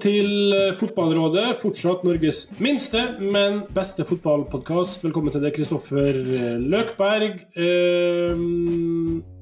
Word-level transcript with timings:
til 0.00 0.54
eh, 0.56 0.72
Fotballrådet, 0.78 1.58
fortsatt 1.60 2.04
Norges 2.06 2.44
minste, 2.62 3.02
men 3.20 3.62
beste 3.74 4.06
fotballpodkast. 4.08 5.04
Velkommen 5.04 5.34
til 5.34 5.44
deg, 5.44 5.54
Kristoffer 5.56 6.16
eh, 6.16 6.56
Løkberg. 6.60 7.44
Eh, 7.54 8.34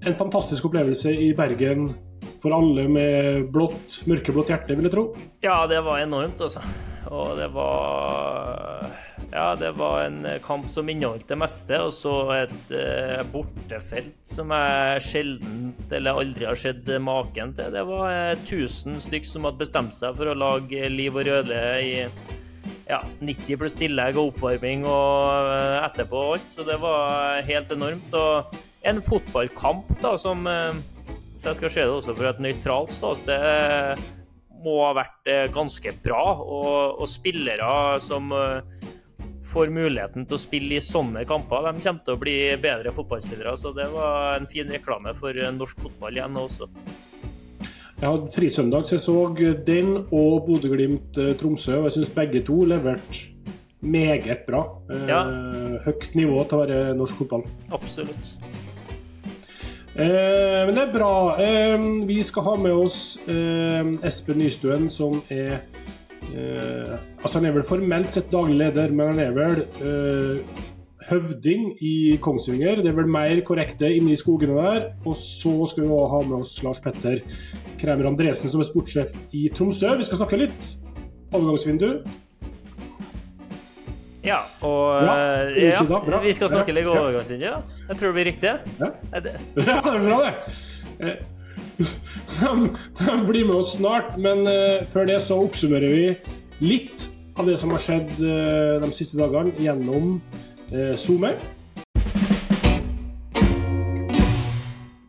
en 0.09 0.19
fantastisk 0.19 0.69
opplevelse 0.69 1.15
i 1.15 1.33
Bergen 1.39 1.91
for 2.43 2.55
alle 2.55 2.87
med 2.91 3.49
blått, 3.55 4.03
mørkeblått 4.11 4.53
hjerte, 4.53 4.77
vil 4.79 4.89
jeg 4.89 4.95
tro. 4.95 5.09
Ja, 5.45 5.63
det 5.71 5.83
var 5.87 6.03
enormt, 6.03 6.43
altså. 6.45 6.63
Og 7.09 7.37
det 7.39 7.49
var 7.55 8.87
Ja, 9.29 9.53
det 9.61 9.75
var 9.77 10.07
en 10.07 10.25
kamp 10.45 10.71
som 10.73 10.89
inneholdt 10.89 11.29
det 11.29 11.37
meste, 11.37 11.77
og 11.85 11.93
så 11.93 12.15
et 12.39 12.73
eh, 12.73 13.21
bortefelt 13.29 14.17
som 14.25 14.55
jeg 14.57 15.03
sjelden 15.05 15.75
eller 15.93 16.23
aldri 16.23 16.47
har 16.49 16.57
sett 16.59 16.89
maken 17.05 17.53
til. 17.59 17.69
Det 17.75 17.85
var 17.91 18.09
eh, 18.09 18.33
1000 18.41 19.03
stykk 19.05 19.29
som 19.29 19.45
hadde 19.45 19.61
bestemt 19.61 19.97
seg 19.97 20.17
for 20.17 20.33
å 20.33 20.39
lage 20.39 20.89
Liv 20.89 21.21
og 21.21 21.29
Røde 21.29 21.61
i 21.85 21.93
ja, 22.89 23.03
90 23.21 23.61
pluss 23.61 23.77
tillegg 23.79 24.17
og 24.17 24.33
oppvarming 24.33 24.87
og 24.89 25.53
eh, 25.53 25.79
etterpå 25.85 26.23
og 26.25 26.37
alt. 26.39 26.53
Så 26.57 26.65
det 26.67 26.79
var 26.83 27.43
helt 27.47 27.73
enormt. 27.75 28.15
Og 28.17 28.89
en 28.89 29.03
fotballkamp 29.05 29.93
da, 30.03 30.17
som 30.21 30.47
eh, 30.49 30.79
Så 31.39 31.53
jeg 31.53 31.61
skal 31.61 31.71
se 31.71 31.83
det 31.85 31.93
også 31.95 32.17
fra 32.19 32.33
et 32.33 32.41
nøytralt 32.43 32.97
ståsted. 32.97 34.01
Må 34.65 34.81
ha 34.85 34.93
vært 34.97 35.31
eh, 35.31 35.47
ganske 35.55 35.93
bra. 36.05 36.23
Og, 36.43 37.03
og 37.03 37.11
spillere 37.11 37.99
som 38.03 38.33
eh, 38.35 38.87
får 39.49 39.73
muligheten 39.73 40.27
til 40.29 40.37
å 40.37 40.41
spille 40.41 40.77
i 40.77 40.85
sånne 40.85 41.25
kamper, 41.29 41.71
de 41.71 41.85
kommer 41.85 42.05
til 42.05 42.17
å 42.17 42.21
bli 42.21 42.39
bedre 42.61 42.93
fotballspillere. 42.95 43.55
Så 43.57 43.73
det 43.77 43.89
var 43.95 44.37
en 44.37 44.49
fin 44.51 44.69
reklame 44.73 45.15
for 45.19 45.37
eh, 45.37 45.53
norsk 45.55 45.87
fotball 45.87 46.21
igjen 46.21 46.37
også. 46.41 46.69
Hadde 47.99 48.31
frisøndag, 48.31 48.87
så 48.87 48.95
jeg 48.95 49.03
så 49.03 49.17
den 49.67 49.97
og 50.05 50.45
Bodø-Glimt-Tromsø. 50.47 51.81
Og 51.81 51.89
jeg 51.89 51.97
syns 51.97 52.15
begge 52.15 52.45
to 52.47 52.61
leverte 52.71 53.27
meget 53.83 54.47
bra. 54.47 54.63
Ja. 55.11 55.25
Høyt 55.87 56.15
nivå 56.19 56.45
til 56.47 56.59
å 56.59 56.63
være 56.63 56.79
norsk 56.99 57.25
fotball. 57.25 57.47
Absolutt. 57.75 58.37
Eh, 59.99 60.63
men 60.63 60.77
det 60.77 60.85
er 60.85 60.95
bra. 60.95 61.13
Eh, 61.43 61.75
vi 62.07 62.21
skal 62.27 62.47
ha 62.47 62.55
med 62.61 62.75
oss 62.87 63.19
eh, 63.27 63.83
Espen 64.07 64.39
Nystuen, 64.39 64.87
som 64.93 65.19
er 65.27 65.59
eh, 65.59 66.95
Altså, 67.19 67.41
han 67.41 67.49
er 67.49 67.57
vel 67.57 67.67
formelt 67.67 68.15
sett 68.15 68.31
daglig 68.31 68.61
leder, 68.61 68.93
men 68.95 69.11
han 69.11 69.23
er 69.25 69.33
vel 69.35 69.65
eh, 69.83 70.61
høvding 71.09 71.73
i 71.83 71.97
Kongsvinger. 72.23 72.85
Det 72.85 72.93
er 72.93 72.99
vel 73.01 73.11
mer 73.11 73.43
korrekte 73.47 73.91
inne 73.91 74.15
i 74.15 74.21
skogene 74.21 74.55
der. 74.61 74.87
Og 75.03 75.19
så 75.19 75.57
skal 75.67 75.87
vi 75.87 75.91
også 75.91 76.13
ha 76.15 76.23
med 76.29 76.39
oss 76.45 76.55
Lars 76.63 76.83
Petter 76.85 77.25
Kremer 77.81 78.13
Andresen, 78.13 78.53
som 78.53 78.63
er 78.63 78.71
sportssjef 78.71 79.11
i 79.35 79.49
Tromsø. 79.51 79.97
Vi 79.99 80.07
skal 80.07 80.23
snakke 80.23 80.39
litt 80.45 80.73
overgangsvindu. 81.35 81.91
Ja, 84.29 84.43
og 84.61 85.03
Ja, 85.07 85.15
eh, 85.49 85.71
ja, 85.73 85.83
bra. 85.89 86.21
vi 86.21 86.33
skal 86.37 86.51
snakke 86.53 86.75
litt 86.77 86.85
ja. 86.85 86.93
overgangslinje. 87.01 87.49
Ja. 87.49 87.63
Jeg 87.89 87.97
tror 88.01 88.13
det 88.13 88.17
blir 88.19 88.29
riktig. 88.29 88.55
Ja. 88.79 88.91
Det- 89.25 89.35
Ja, 89.69 89.81
det 89.81 89.95
er 89.95 90.09
bra, 90.09 90.19
det. 90.27 90.35
Eh, 91.01 91.17
De, 92.99 93.13
blir 93.29 93.47
med 93.47 93.55
oss 93.57 93.77
snart, 93.79 94.17
men 94.19 94.45
eh, 94.51 94.83
før 94.91 95.07
det 95.09 95.21
så 95.23 95.39
oppsummerer 95.45 95.89
vi 95.95 96.07
litt 96.67 97.09
av 97.39 97.47
det 97.47 97.55
som 97.61 97.71
har 97.71 97.79
skjedd 97.79 98.17
de 98.19 98.89
siste 98.97 99.15
dagene 99.21 99.53
gjennom 99.63 100.17
SoMe. 100.99 101.31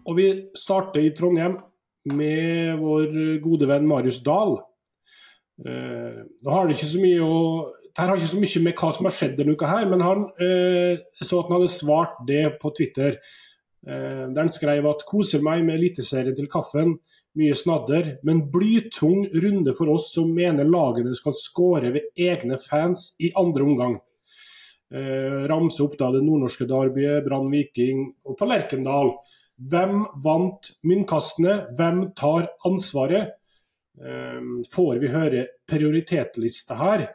Og 0.06 0.16
vi 0.18 0.28
starter 0.58 1.02
i 1.04 1.10
Trondheim 1.18 1.58
med 2.14 2.78
vår 2.82 3.10
gode 3.44 3.68
venn 3.70 3.88
Marius 3.90 4.22
Dahl. 4.26 4.60
Nå 5.66 6.54
har 6.54 6.70
det 6.70 6.78
ikke 6.78 6.92
så 6.94 7.02
mye 7.02 7.26
å 7.26 7.42
det 7.90 8.02
her 8.04 8.12
har 8.12 8.20
ikke 8.20 8.32
så 8.32 8.40
mye 8.42 8.64
med 8.64 8.76
hva 8.80 8.90
som 8.96 9.08
har 9.08 9.16
skjedd 9.16 9.38
denne 9.40 9.56
uka, 9.58 9.68
her, 9.70 9.86
men 9.90 10.04
han 10.06 10.26
eh, 10.42 11.00
så 11.20 11.40
at 11.40 11.50
han 11.50 11.58
hadde 11.58 11.72
svart 11.74 12.20
det 12.28 12.44
på 12.62 12.72
Twitter. 12.78 13.18
Eh, 13.88 14.26
der 14.30 14.44
han 14.44 14.52
skrev 14.54 14.86
at 14.90 15.06
'koser 15.08 15.42
meg 15.44 15.64
med 15.66 15.80
Eliteserien 15.80 16.36
til 16.36 16.48
kaffen', 16.52 16.98
mye 17.40 17.56
snadder, 17.56 18.18
men 18.24 18.48
blytung 18.52 19.28
runde 19.44 19.74
for 19.78 19.90
oss 19.94 20.14
som 20.14 20.32
mener 20.34 20.68
lagene 20.68 21.16
skal 21.16 21.36
skåre 21.38 21.92
ved 21.94 22.10
egne 22.18 22.58
fans 22.62 23.14
i 23.20 23.32
andre 23.38 23.64
omgang. 23.64 24.00
Eh, 24.90 25.46
ramse 25.50 25.84
opp 25.86 25.98
da 25.98 26.10
det 26.12 26.24
nordnorske 26.26 26.66
derbyet, 26.66 27.24
Brann 27.26 27.52
Viking 27.52 28.08
og 28.26 28.38
på 28.38 28.48
Lerkendal. 28.50 29.14
Hvem 29.60 30.06
vant 30.24 30.72
myntkastene? 30.88 31.76
Hvem 31.78 32.14
tar 32.18 32.50
ansvaret? 32.66 33.36
Eh, 34.00 34.42
får 34.74 35.00
vi 35.00 35.08
høre 35.14 35.48
prioritetlista 35.68 36.76
her? 36.80 37.08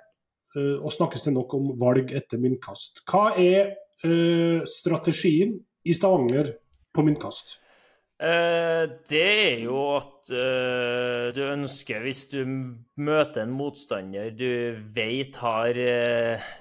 Eh, 0.54 0.78
og 0.78 0.92
snakkes 0.94 1.26
det 1.26 1.34
nok 1.34 1.56
om 1.58 1.72
valg 1.80 2.14
etter 2.14 2.40
myntkast. 2.42 3.02
Hva 3.10 3.32
er 3.40 3.74
eh, 4.06 4.62
strategien 4.70 5.56
i 5.84 5.94
Stavanger 5.96 6.52
på 6.94 7.04
myntkast? 7.06 7.56
Eh, 8.22 8.84
det 9.10 9.24
er 9.24 9.64
jo 9.64 9.80
at 9.98 10.30
du 11.34 11.42
ønsker, 11.44 12.00
hvis 12.06 12.22
du 12.32 12.38
møter 13.04 13.42
en 13.42 13.52
motstander 13.52 14.30
du 14.32 14.78
vet 14.94 15.36
har 15.42 15.80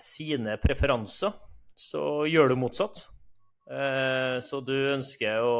sine 0.02 0.58
preferanser, 0.60 1.32
så 1.72 2.26
gjør 2.28 2.52
du 2.52 2.58
motsatt. 2.60 3.06
Så 4.44 4.60
du 4.68 4.74
ønsker 4.92 5.46
å 5.48 5.56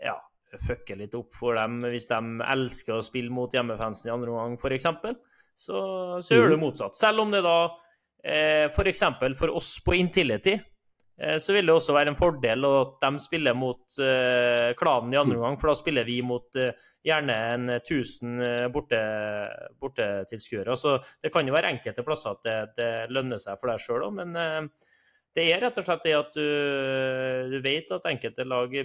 ja, 0.00 0.14
fucke 0.64 0.96
litt 0.96 1.12
opp 1.18 1.36
for 1.36 1.58
dem 1.58 1.82
hvis 1.92 2.08
de 2.08 2.18
elsker 2.54 2.96
å 2.96 3.04
spille 3.04 3.34
mot 3.34 3.52
hjemmefansen 3.52 4.08
i 4.08 4.14
andre 4.14 4.32
omgang, 4.32 4.56
f.eks. 4.56 4.88
Så, 5.58 5.78
så 6.22 6.36
gjør 6.36 6.54
du 6.54 6.60
motsatt. 6.60 6.94
Selv 6.94 7.24
om 7.24 7.32
det 7.34 7.42
da 7.42 7.58
eh, 8.22 8.66
f.eks. 8.70 9.00
For, 9.18 9.38
for 9.40 9.54
oss 9.58 9.72
på 9.82 9.96
Intility 9.98 10.54
eh, 10.54 11.38
så 11.42 11.56
vil 11.56 11.66
det 11.66 11.74
også 11.74 11.96
være 11.96 12.12
en 12.12 12.18
fordel 12.18 12.68
at 12.68 12.94
de 13.02 13.22
spiller 13.22 13.56
mot 13.58 13.98
eh, 14.04 14.70
klanen 14.78 15.16
i 15.16 15.18
andre 15.18 15.40
omgang, 15.40 15.58
for 15.58 15.72
da 15.72 15.78
spiller 15.80 16.06
vi 16.06 16.20
mot 16.22 16.60
eh, 16.62 16.70
gjerne 17.08 17.38
en 17.54 17.72
1000 17.74 18.44
eh, 18.44 18.68
borte, 18.74 19.00
bortetilskuere. 19.82 20.78
Så 20.78 20.94
det 21.22 21.34
kan 21.34 21.48
jo 21.48 21.56
være 21.56 21.74
enkelte 21.74 22.06
plasser 22.06 22.36
at 22.36 22.46
det, 22.46 22.58
det 22.78 22.92
lønner 23.14 23.42
seg 23.42 23.58
for 23.58 23.72
deg 23.72 23.82
sjøl 23.82 24.06
òg, 24.06 24.14
men 24.20 24.38
eh, 24.38 24.94
det 25.34 25.50
er 25.50 25.66
rett 25.66 25.82
og 25.82 25.86
slett 25.86 26.06
det 26.06 26.16
at 26.18 26.38
du, 26.38 26.46
du 27.50 27.58
vet 27.66 27.90
at 27.94 28.06
enkelte 28.10 28.46
lag 28.46 28.78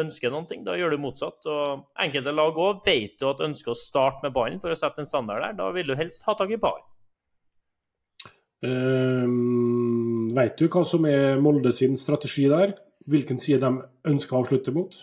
ønsker 0.00 0.32
noen 0.32 0.48
ting, 0.50 0.64
da 0.66 0.74
gjør 0.78 0.94
du 0.94 1.02
motsatt. 1.02 1.46
Og 1.50 1.84
enkelte 2.02 2.34
lag 2.34 2.58
òg 2.58 2.82
vet 2.86 3.16
du 3.20 3.28
at 3.30 3.44
ønsker 3.44 3.74
å 3.74 3.78
starte 3.78 4.26
med 4.26 4.34
ballen 4.36 4.60
for 4.62 4.74
å 4.74 4.78
sette 4.78 5.02
en 5.02 5.08
standard 5.08 5.44
der. 5.44 5.56
Da 5.60 5.70
vil 5.74 5.90
du 5.90 5.96
helst 5.98 6.26
ha 6.28 6.36
tak 6.38 6.52
i 6.54 6.60
ballen. 6.60 6.86
Um, 8.64 10.30
vet 10.32 10.56
du 10.56 10.70
hva 10.72 10.84
som 10.88 11.04
er 11.08 11.40
Molde 11.42 11.72
sin 11.74 11.98
strategi 12.00 12.46
der? 12.48 12.78
Hvilken 13.10 13.36
side 13.36 13.60
de 13.60 13.82
ønsker 14.08 14.36
å 14.36 14.40
avslutte 14.40 14.72
mot 14.72 14.94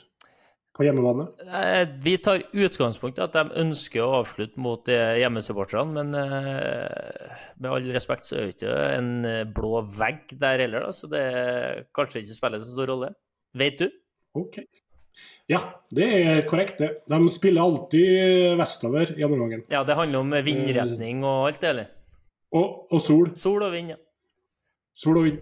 på 0.74 0.88
hjemmebane? 0.88 1.28
Eh, 1.46 1.84
Vi 2.02 2.16
tar 2.23 2.41
utgangspunkt 2.50 3.19
i 3.19 3.25
at 3.28 3.35
de 3.35 3.62
ønsker 3.62 4.02
å 4.02 4.22
avslutte 4.23 4.62
mot 4.62 4.90
eh, 4.90 5.19
hjemmesupporterne, 5.22 5.94
men 6.00 6.18
eh, 6.18 7.38
med 7.62 7.69
all 7.69 7.91
respekt 7.94 8.25
så 8.25 8.40
er 8.40 8.47
det 8.47 8.56
ikke 8.56 8.78
en 8.97 9.12
blå 9.53 9.84
vegg 10.00 10.34
der 10.41 10.66
heller, 10.66 10.88
da, 10.88 10.96
så 10.96 11.12
det 11.12 11.25
kanskje 11.94 12.23
ikke 12.23 12.40
spiller 12.40 12.63
så 12.63 12.73
stor 12.73 12.90
rolle. 12.96 13.12
Vet 13.62 13.84
du? 13.84 13.91
Ok. 14.38 14.62
Ja, 15.52 15.59
det 15.92 16.08
er 16.08 16.46
korrekt, 16.47 16.80
det. 16.80 16.90
De 17.09 17.19
spiller 17.31 17.66
alltid 17.66 18.56
vestover 18.59 19.12
i 19.18 19.25
andre. 19.28 19.64
Ja, 19.72 19.84
det 19.84 19.97
handler 19.97 20.24
om 20.24 20.31
vindretning 20.46 21.25
og 21.25 21.50
alt 21.50 21.59
det, 21.64 21.73
eller? 21.73 21.90
Og, 22.56 22.88
og 22.91 23.03
sol. 23.03 23.32
Sol 23.35 23.64
og 23.66 23.73
vind, 23.73 23.94
ja. 23.94 24.00
Sol 24.96 25.20
og 25.20 25.28
vind. 25.28 25.41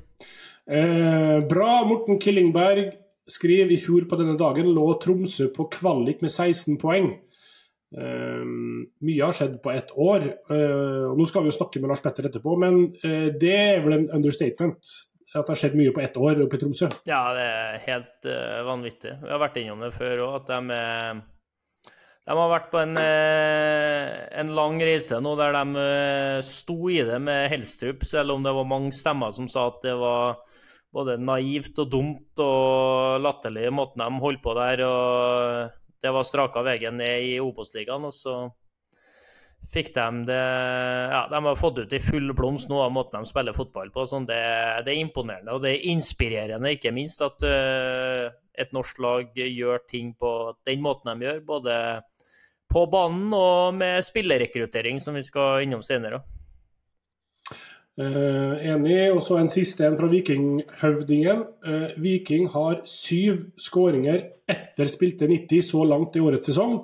Eh, 0.69 1.38
bra, 1.50 1.84
Morten 1.90 2.19
Killingberg 2.22 2.92
skriver 3.30 3.74
i 3.74 3.80
fjor 3.81 4.06
på 4.10 4.18
denne 4.19 4.38
dagen 4.38 4.69
lå 4.74 4.86
Tromsø 5.02 5.50
på 5.54 5.68
kvalik 5.74 6.24
med 6.25 6.34
16 6.34 6.78
poeng. 6.81 7.12
Eh, 7.90 8.44
mye 8.46 9.25
har 9.25 9.34
skjedd 9.38 9.58
på 9.64 9.74
ett 9.74 9.94
år. 9.98 10.25
Eh, 10.50 11.06
og 11.10 11.18
Nå 11.18 11.25
skal 11.30 11.46
vi 11.46 11.54
jo 11.54 11.58
snakke 11.58 11.81
med 11.81 11.90
Lars 11.90 12.04
Petter 12.06 12.30
etterpå, 12.30 12.58
men 12.62 12.81
eh, 13.02 13.30
det 13.42 13.56
er 13.56 13.81
vel 13.86 13.98
en 13.98 14.10
understatement? 14.19 14.94
At 15.30 15.46
det 15.46 15.54
har 15.54 15.60
skjedd 15.62 15.76
mye 15.78 15.92
på 15.94 16.02
ett 16.02 16.16
år 16.18 16.40
oppe 16.46 16.58
i 16.58 16.62
Tromsø? 16.62 16.88
Ja, 17.06 17.22
det 17.38 17.44
er 17.46 17.84
helt 17.86 18.30
uh, 18.30 18.62
vanvittig. 18.66 19.12
Vi 19.22 19.30
har 19.30 19.42
vært 19.42 19.60
innom 19.62 19.84
det 19.86 19.92
før 19.94 20.24
òg, 20.26 20.40
at 20.40 20.50
de 20.50 20.80
de 22.30 22.36
har 22.38 22.50
vært 22.52 22.68
på 22.70 22.78
en, 22.78 22.92
eh, 23.02 24.10
en 24.38 24.52
lang 24.54 24.76
reise 24.86 25.18
nå 25.18 25.31
der 25.40 25.56
de 25.56 25.81
eh, 25.81 26.42
sto 26.46 26.76
i 26.92 27.00
det 27.02 27.18
med 27.26 27.48
Helstrup, 27.50 28.04
selv 28.06 28.36
om 28.36 28.44
det 28.46 28.54
var 28.54 28.68
mange 28.70 28.92
stemmer 28.94 29.34
som 29.34 29.48
sa 29.50 29.64
at 29.72 29.80
det 29.81 29.96
var 29.98 30.38
både 30.94 31.16
naivt 31.18 31.81
og 31.81 31.90
dumt 31.90 32.44
og 32.44 33.18
latterlig 33.24 33.72
måten 33.74 34.04
de 34.04 34.22
holdt 34.22 34.44
på 34.46 34.54
der. 34.58 34.84
og 34.86 35.74
Det 36.02 36.14
var 36.14 36.28
straka 36.28 36.62
veien 36.66 37.02
ned 37.02 37.26
i 37.31 37.34
Obos-ligaen. 37.42 38.06
Og 38.06 38.14
så 38.14 38.36
fikk 39.74 39.92
de 39.95 40.24
det 40.30 40.39
Ja, 40.39 41.27
de 41.31 41.42
har 41.45 41.60
fått 41.60 41.80
ut 41.83 41.94
i 41.94 42.01
full 42.01 42.33
blomst 42.38 42.69
nå 42.71 42.80
av 42.81 42.94
måten 42.94 43.19
de 43.19 43.30
spiller 43.30 43.56
fotball 43.56 43.92
på. 43.94 44.06
Sånn, 44.10 44.27
det, 44.30 44.39
det 44.86 44.95
er 44.95 45.04
imponerende, 45.04 45.54
og 45.56 45.63
det 45.63 45.75
er 45.75 45.89
inspirerende, 45.94 46.74
ikke 46.75 46.94
minst, 46.95 47.21
at 47.25 47.45
uh, 47.45 48.30
et 48.60 48.74
norsk 48.75 49.00
lag 49.04 49.38
gjør 49.38 49.86
ting 49.89 50.13
på 50.19 50.33
den 50.68 50.83
måten 50.83 51.13
de 51.13 51.30
gjør. 51.30 51.44
Både 51.48 51.77
på 52.69 52.86
banen 52.92 53.31
og 53.33 53.77
med 53.77 54.04
spillerrekruttering, 54.06 55.00
som 55.01 55.18
vi 55.18 55.25
skal 55.25 55.66
innom 55.66 55.86
senere. 55.86 56.21
Uh, 58.00 58.56
enig. 58.63 59.10
Og 59.12 59.21
så 59.25 59.39
en 59.39 59.51
siste 59.51 59.88
en 59.88 59.98
fra 60.00 60.07
Vikinghøvdingen. 60.12 61.44
Uh, 61.66 61.89
Viking 62.00 62.48
har 62.54 62.81
syv 62.88 63.50
skåringer 63.60 64.24
etter 64.50 64.89
spilte 64.89 65.27
90 65.30 65.66
så 65.68 65.83
langt 65.88 66.16
i 66.16 66.24
årets 66.24 66.48
sesong. 66.51 66.80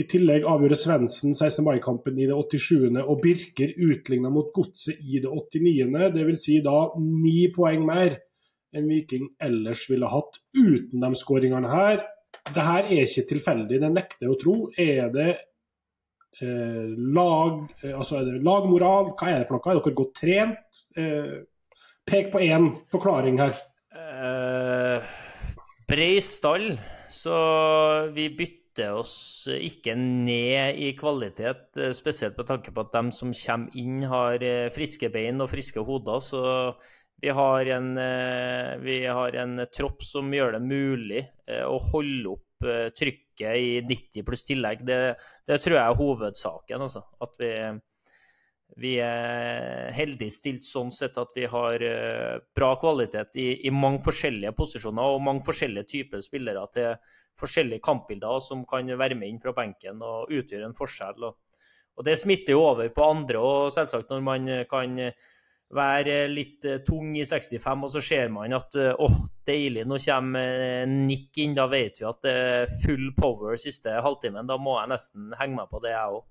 I 0.00 0.06
tillegg 0.08 0.46
avgjorde 0.48 0.78
Svendsen 0.78 1.34
16. 1.34 1.64
mai-kampen 1.66 2.16
i 2.20 2.28
det 2.28 2.36
87. 2.36 2.88
og 3.02 3.20
Birker 3.20 3.74
utligna 3.84 4.30
mot 4.32 4.48
Godset 4.54 5.00
i 5.02 5.20
det 5.20 5.28
89. 5.28 6.12
Dvs. 6.14 6.44
Si 6.46 6.60
da 6.64 6.76
ni 6.96 7.50
poeng 7.52 7.84
mer 7.88 8.16
enn 8.76 8.88
Viking 8.88 9.28
ellers 9.42 9.84
ville 9.90 10.08
hatt 10.08 10.38
uten 10.56 11.02
de 11.02 11.10
skåringene 11.18 11.68
her. 11.72 12.04
Det 12.48 12.64
her 12.64 12.86
er 12.86 13.04
ikke 13.04 13.26
tilfeldig, 13.34 13.80
det 13.82 13.90
nekter 13.92 14.28
jeg 14.28 14.34
å 14.34 14.38
tro. 14.40 14.54
Er 14.80 15.10
det 15.12 15.30
eh, 16.40 16.86
lag, 17.18 17.58
eh, 17.82 17.92
altså 17.92 18.20
er 18.20 18.30
det 18.30 18.44
lagmoral? 18.46 19.12
Hva 19.18 19.32
er 19.32 19.42
det 19.42 19.50
for 19.50 19.58
noe? 19.58 19.74
Er 19.74 19.82
dere 19.82 19.98
godt 19.98 20.14
trent? 20.22 20.84
Eh, 20.96 21.34
pek 22.06 22.30
på 22.32 22.44
én 22.46 22.70
forklaring 22.94 23.42
her. 23.42 23.58
Uh, 23.90 25.02
Brei 25.90 26.16
stall, 26.22 26.70
så 27.10 27.36
vi 28.14 28.30
bytter 28.38 28.59
oss 28.94 29.48
ikke 29.50 29.96
ned 29.98 30.78
i 30.78 30.92
kvalitet, 30.98 31.76
eh, 31.76 31.92
spesielt 31.96 32.38
med 32.38 32.46
tanke 32.46 32.72
på 32.72 32.84
at 32.86 32.92
de 32.94 33.12
som 33.12 33.32
kommer 33.34 33.76
inn, 33.80 34.02
har 34.08 34.42
eh, 34.42 34.70
friske 34.72 35.10
bein 35.12 35.40
og 35.42 35.50
friske 35.50 35.82
hoder. 35.84 36.20
Så 36.22 36.42
vi 37.20 37.28
har, 37.28 37.66
en, 37.66 37.98
eh, 37.98 38.76
vi 38.80 39.04
har 39.06 39.36
en, 39.36 39.66
tropp 39.74 40.02
som 40.02 40.30
gjør 40.32 40.56
det 40.56 40.62
mulig 40.64 41.20
eh, 41.20 41.64
å 41.66 41.76
holde 41.90 42.32
opp 42.32 42.64
eh, 42.64 42.88
trykket 42.96 43.56
i 43.60 43.80
90 43.84 44.24
pluss 44.24 44.46
tillegg. 44.48 44.84
Det, 44.88 45.00
det 45.48 45.60
tror 45.60 45.76
jeg 45.76 45.84
er 45.84 46.00
hovedsaken. 46.00 46.86
Altså. 46.86 47.04
At 47.20 47.36
vi, 47.40 47.50
vi 48.80 48.94
er 49.04 49.90
heldig 49.92 50.30
stilt 50.32 50.64
sånn 50.64 50.92
sett 50.94 51.18
at 51.20 51.34
vi 51.36 51.44
har 51.52 51.82
bra 52.56 52.70
kvalitet 52.80 53.36
i, 53.36 53.48
i 53.68 53.72
mange 53.74 54.00
forskjellige 54.06 54.54
posisjoner 54.56 55.16
og 55.16 55.24
mange 55.24 55.44
forskjellige 55.44 55.88
typer 55.90 56.24
spillere 56.24 56.62
til 56.72 56.94
forskjellige 57.40 57.84
kampbilder 57.84 58.40
som 58.44 58.64
kan 58.68 58.88
være 58.88 59.18
med 59.20 59.28
inn 59.28 59.42
fra 59.42 59.52
benken 59.56 60.00
og 60.00 60.32
utgjøre 60.32 60.70
en 60.70 60.76
forskjell. 60.76 61.28
Og, 61.28 61.60
og 61.96 62.08
det 62.08 62.16
smitter 62.20 62.56
jo 62.56 62.64
over 62.70 62.88
på 62.94 63.04
andre, 63.04 63.44
og 63.44 63.74
selvsagt 63.76 64.12
når 64.12 64.24
man 64.24 64.48
kan 64.70 64.96
være 65.74 66.24
litt 66.30 66.66
eh, 66.66 66.80
tung 66.86 67.14
i 67.18 67.24
65, 67.26 67.84
og 67.86 67.92
så 67.92 68.02
ser 68.02 68.32
man 68.34 68.54
at 68.56 68.74
eh, 68.78 68.90
åh, 68.98 69.20
deilig, 69.46 69.86
nå 69.88 70.00
kommer 70.02 70.64
eh, 70.66 70.88
Nick 70.90 71.38
inn. 71.42 71.54
Da 71.56 71.68
vet 71.70 72.00
vi 72.00 72.08
at 72.08 72.26
det 72.26 72.34
er 72.34 72.74
full 72.82 73.10
power 73.18 73.58
siste 73.60 73.94
halvtimen. 74.02 74.48
Da 74.50 74.58
må 74.60 74.78
jeg 74.80 74.92
nesten 74.94 75.30
henge 75.38 75.60
meg 75.60 75.70
på 75.70 75.82
det, 75.84 75.94
jeg 75.94 76.18
òg. 76.18 76.26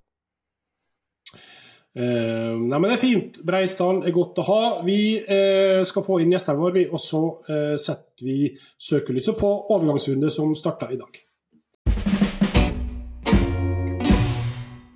Uh, 1.97 2.53
nei, 2.59 2.77
men 2.77 2.91
Det 2.91 2.97
er 2.97 3.01
fint. 3.01 3.39
Breisdal 3.45 4.03
er 4.05 4.13
godt 4.15 4.41
å 4.41 4.45
ha. 4.49 4.59
Vi 4.85 4.99
uh, 5.23 5.81
skal 5.87 6.05
få 6.05 6.19
inn 6.21 6.35
gjestene 6.35 6.61
våre, 6.61 6.85
og 6.91 7.01
så 7.01 7.23
uh, 7.49 7.73
setter 7.81 8.27
vi 8.27 8.51
søkelyset 8.77 9.39
på 9.39 9.49
overgangsrunde 9.73 10.29
som 10.33 10.53
starta 10.57 10.91
i 10.93 10.99
dag. 10.99 11.23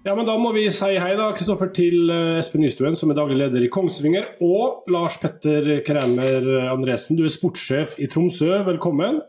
Ja, 0.03 0.17
men 0.17 0.27
Da 0.27 0.35
må 0.35 0.51
vi 0.51 0.65
si 0.75 0.97
hei 0.99 1.13
da, 1.15 1.29
Kristoffer, 1.31 1.69
til 1.71 2.11
eh, 2.11 2.37
Espen 2.41 2.59
Nystuen, 2.59 2.97
som 2.99 3.13
er 3.13 3.15
daglig 3.15 3.37
leder 3.39 3.63
i 3.63 3.69
Kongsvinger, 3.71 4.33
og 4.43 4.89
Lars 4.91 5.15
Petter 5.21 5.77
Kremer 5.87 6.49
Andresen, 6.73 7.15
du 7.15 7.23
er 7.23 7.31
sportssjef 7.31 7.95
i 8.03 8.09
Tromsø. 8.11 8.49
Velkommen. 8.67 9.21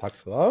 Takk 0.00 0.16
skal 0.16 0.32
du 0.32 0.38
ha. 0.38 0.48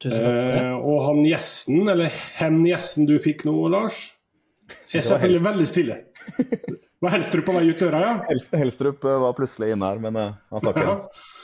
Tusen 0.00 0.24
takk 0.24 0.40
for 0.40 0.50
det. 0.54 0.62
Eh, 0.62 0.86
og 0.88 1.02
han 1.04 1.20
gjesten, 1.28 1.84
eller 1.92 2.16
hen 2.40 2.62
gjesten 2.64 3.08
du 3.12 3.18
fikk 3.22 3.44
nå, 3.48 3.54
Lars, 3.72 4.00
er 5.00 5.06
selvfølgelig 5.08 5.44
veldig 5.44 5.68
stille. 5.68 6.00
Var 7.04 7.12
Helstrup 7.18 7.44
på 7.48 7.54
vei 7.58 7.66
ut 7.68 7.80
døra, 7.80 8.00
ja? 8.00 8.12
Helstrup 8.60 9.04
eh, 9.04 9.22
var 9.26 9.34
plutselig 9.36 9.74
inne 9.74 9.90
her, 9.90 10.00
men 10.00 10.16
uh, 10.16 10.36
han 10.54 10.62
snakker. 10.62 10.86
Ja. 10.88 11.42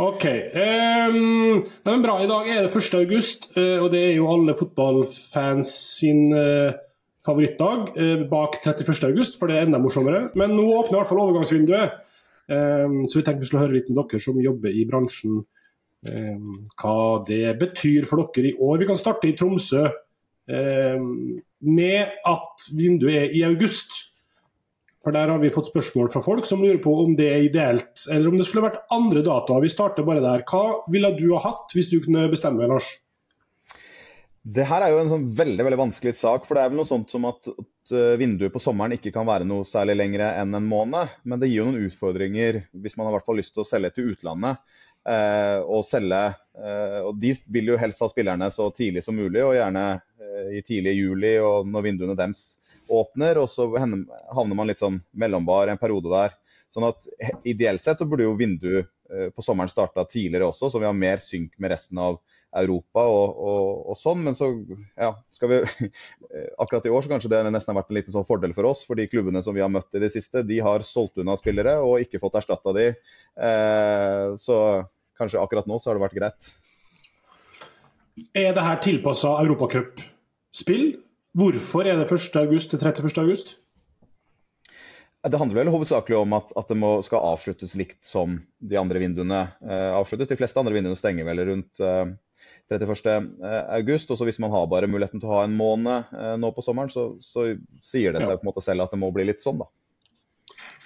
Ok. 0.00 0.26
Um, 0.54 1.64
men 1.88 2.04
bra. 2.04 2.14
I 2.22 2.28
dag 2.30 2.46
er 2.48 2.62
det 2.64 2.70
1. 2.70 2.94
august, 3.00 3.50
uh, 3.56 3.82
og 3.82 3.90
det 3.94 4.04
er 4.06 4.14
jo 4.20 4.30
alle 4.30 4.54
fotballfans 4.58 5.72
sin 5.98 6.30
uh, 6.32 6.70
favorittdag 7.26 7.90
uh, 7.96 8.22
bak 8.30 8.60
31. 8.62 8.94
august, 9.10 9.40
for 9.40 9.50
det 9.50 9.58
er 9.58 9.66
enda 9.66 9.82
morsommere. 9.82 10.28
Men 10.38 10.54
nå 10.54 10.68
åpner 10.78 11.00
i 11.00 11.00
hvert 11.00 11.10
fall 11.10 11.24
overgangsvinduet, 11.24 11.98
um, 12.46 13.02
så 13.10 13.18
vi 13.18 13.26
tenkte 13.26 13.42
vi 13.42 13.50
skulle 13.50 13.66
høre 13.66 13.80
litt 13.80 13.90
med 13.90 13.98
dere 13.98 14.22
som 14.22 14.40
jobber 14.40 14.78
i 14.78 14.86
bransjen, 14.88 15.42
um, 16.06 16.50
hva 16.78 16.96
det 17.26 17.56
betyr 17.60 18.06
for 18.08 18.30
dere 18.30 18.54
i 18.54 18.56
år. 18.56 18.80
Vi 18.84 18.92
kan 18.92 19.00
starte 19.00 19.28
i 19.28 19.36
Tromsø 19.36 19.88
med 21.60 22.14
at 22.26 22.70
vinduet 22.76 23.16
er 23.24 23.34
i 23.36 23.42
august. 23.48 23.92
For 25.00 25.16
Der 25.16 25.30
har 25.32 25.38
vi 25.40 25.52
fått 25.52 25.70
spørsmål 25.70 26.10
fra 26.12 26.20
folk 26.20 26.44
som 26.48 26.60
lurer 26.60 26.80
på 26.82 26.92
om 27.04 27.14
det 27.16 27.28
er 27.30 27.46
ideelt, 27.46 28.02
eller 28.10 28.28
om 28.28 28.36
det 28.36 28.44
skulle 28.48 28.66
vært 28.66 28.82
andre 28.92 29.22
datoer. 29.24 29.62
Vi 29.64 29.72
starter 29.72 30.04
bare 30.04 30.20
der. 30.20 30.44
Hva 30.44 30.84
ville 30.92 31.14
du 31.16 31.30
ha 31.32 31.40
hatt 31.46 31.72
hvis 31.76 31.88
du 31.92 32.02
kunne 32.04 32.28
bestemme, 32.32 32.68
Lars? 32.68 32.88
Det 34.40 34.64
her 34.68 34.84
er 34.84 34.92
jo 34.92 35.00
en 35.02 35.12
sånn 35.12 35.26
veldig 35.36 35.64
veldig 35.66 35.80
vanskelig 35.80 36.14
sak. 36.16 36.44
for 36.44 36.56
Det 36.56 36.64
er 36.64 36.72
vel 36.72 36.80
noe 36.80 36.88
sånt 36.88 37.12
som 37.12 37.26
at, 37.28 37.48
at 37.48 37.92
eh, 37.96 38.16
vinduet 38.20 38.52
på 38.52 38.62
sommeren 38.62 38.96
ikke 38.96 39.12
kan 39.12 39.28
være 39.28 39.48
noe 39.48 39.68
særlig 39.68 39.98
lengre 40.00 40.30
enn 40.40 40.56
en 40.56 40.68
måned. 40.68 41.16
Men 41.24 41.40
det 41.40 41.50
gir 41.50 41.62
jo 41.62 41.68
noen 41.68 41.88
utfordringer 41.88 42.62
hvis 42.72 42.96
man 42.96 43.08
har 43.08 43.18
hvert 43.18 43.28
fall 43.28 43.40
lyst 43.40 43.56
til 43.56 43.64
å 43.64 43.68
selge 43.68 43.92
til 43.96 44.12
utlandet. 44.14 44.60
Eh, 45.08 45.58
og 45.64 45.84
selge, 45.88 46.34
eh, 46.60 46.98
og 47.00 47.14
De 47.16 47.32
vil 47.48 47.72
jo 47.72 47.78
helst 47.80 48.02
ha 48.04 48.08
spillerne 48.10 48.50
så 48.52 48.68
tidlig 48.76 49.02
som 49.06 49.16
mulig, 49.16 49.40
og 49.44 49.56
gjerne 49.56 49.84
eh, 49.96 50.58
i 50.58 50.64
tidlig 50.66 50.98
juli 50.98 51.34
og 51.40 51.68
når 51.68 51.86
vinduene 51.86 52.16
deres 52.18 52.58
åpner, 52.90 53.40
og 53.40 53.48
så 53.48 53.68
havner 53.78 54.56
man 54.58 54.68
litt 54.68 54.82
sånn 54.82 55.00
mellombar 55.16 55.70
en 55.70 55.80
periode 55.80 56.10
der. 56.12 56.34
Sånn 56.74 56.86
at 56.86 57.06
Ideelt 57.48 57.86
sett 57.86 58.02
så 58.02 58.06
burde 58.06 58.26
jo 58.26 58.36
vinduet 58.38 58.90
på 59.34 59.42
sommeren 59.42 59.70
starta 59.70 60.04
tidligere 60.06 60.46
også, 60.52 60.68
så 60.70 60.78
vi 60.78 60.86
har 60.86 60.94
mer 60.94 61.18
synk 61.22 61.56
med 61.58 61.72
resten 61.72 61.98
av 61.98 62.20
Europa 62.56 63.04
og, 63.06 63.38
og, 63.38 63.80
og 63.90 63.98
sånn. 63.98 64.22
Men 64.26 64.36
så 64.38 64.50
ja, 64.98 65.12
skal 65.34 65.52
vi 65.52 65.88
Akkurat 66.62 66.86
i 66.86 66.92
år 66.94 67.06
så 67.06 67.12
kanskje 67.12 67.32
det 67.32 67.42
nesten 67.48 67.72
har 67.72 67.80
vært 67.80 67.90
en 67.92 67.98
liten 67.98 68.14
sånn 68.14 68.26
fordel 68.28 68.54
for 68.56 68.68
oss. 68.70 68.84
For 68.86 68.98
de 68.98 69.08
klubbene 69.10 69.42
som 69.46 69.56
vi 69.56 69.64
har 69.64 69.72
møtt 69.72 69.98
i 69.98 70.02
det 70.02 70.12
siste, 70.14 70.44
de 70.46 70.60
har 70.64 70.86
solgt 70.86 71.20
unna 71.22 71.34
spillere 71.40 71.78
og 71.82 72.04
ikke 72.04 72.22
fått 72.22 72.38
erstatta 72.42 72.74
de. 72.76 72.86
Eh, 73.50 74.26
så 74.40 74.60
kanskje 75.20 75.40
akkurat 75.42 75.68
nå 75.70 75.78
så 75.78 75.90
har 75.90 76.00
det 76.00 76.06
vært 76.08 76.18
greit. 76.18 76.50
Er 78.36 78.52
det 78.56 78.66
her 78.66 78.80
tilpassa 78.82 79.36
europacupspill? 79.44 80.86
Hvorfor 81.36 81.86
er 81.86 82.00
det 82.00 82.08
1.8 82.10 82.72
til 82.72 82.80
31.8? 82.82 83.56
Det 85.20 85.36
handler 85.36 85.60
vel 85.60 85.68
hovedsakelig 85.68 86.16
om 86.16 86.32
at, 86.38 86.52
at 86.56 86.70
det 86.72 86.78
må, 86.80 86.94
skal 87.04 87.24
avsluttes 87.34 87.74
likt 87.76 88.00
som 88.08 88.38
de 88.64 88.78
andre 88.80 89.02
vinduene 89.02 89.42
eh, 89.60 89.90
avsluttes. 89.92 90.30
De 90.30 90.38
fleste 90.40 90.60
andre 90.60 90.72
vinduene 90.78 90.96
stenger 90.96 91.28
vel 91.28 91.42
rundt 91.44 91.82
eh, 91.84 92.14
31.8. 92.72 94.16
Og 94.16 94.24
hvis 94.24 94.40
man 94.40 94.54
har 94.54 94.70
bare 94.70 94.88
muligheten 94.88 95.20
til 95.20 95.28
å 95.28 95.34
ha 95.36 95.42
en 95.44 95.58
måned 95.58 96.14
eh, 96.16 96.36
nå 96.40 96.52
på 96.56 96.64
sommeren, 96.64 96.92
så, 96.92 97.10
så 97.20 97.50
sier 97.84 98.16
det 98.16 98.24
seg 98.24 98.40
ja. 98.40 98.54
selv 98.64 98.86
at 98.86 98.96
det 98.96 99.02
må 99.02 99.12
bli 99.12 99.28
litt 99.28 99.44
sånn, 99.44 99.60
da. 99.60 99.68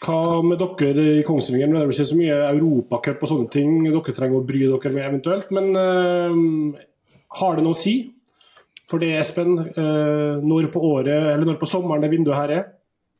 Hva 0.04 0.40
med 0.44 0.60
dere 0.60 1.04
i 1.20 1.22
Kongsvinger? 1.24 1.70
Det 1.70 1.80
er 1.80 1.92
ikke 1.94 2.10
så 2.10 2.18
mye 2.18 2.40
europacup 2.50 3.22
og 3.24 3.30
sånne 3.30 3.52
ting 3.52 3.78
dere 3.86 4.16
trenger 4.16 4.40
å 4.40 4.46
bry 4.46 4.66
dere 4.66 4.92
med 4.92 5.06
eventuelt, 5.08 5.54
men 5.54 5.70
uh, 5.78 6.82
har 7.40 7.56
det 7.56 7.64
noe 7.64 7.76
å 7.76 7.78
si? 7.78 7.96
for 8.90 9.02
det, 9.02 9.12
Espen? 9.18 9.58
Eh, 9.58 10.40
når 10.44 10.70
på 10.72 10.82
året, 10.92 11.32
eller 11.34 11.48
når 11.48 11.60
på 11.60 11.68
sommeren 11.68 12.04
det 12.04 12.12
vinduet 12.12 12.38
her 12.38 12.54
er? 12.54 12.64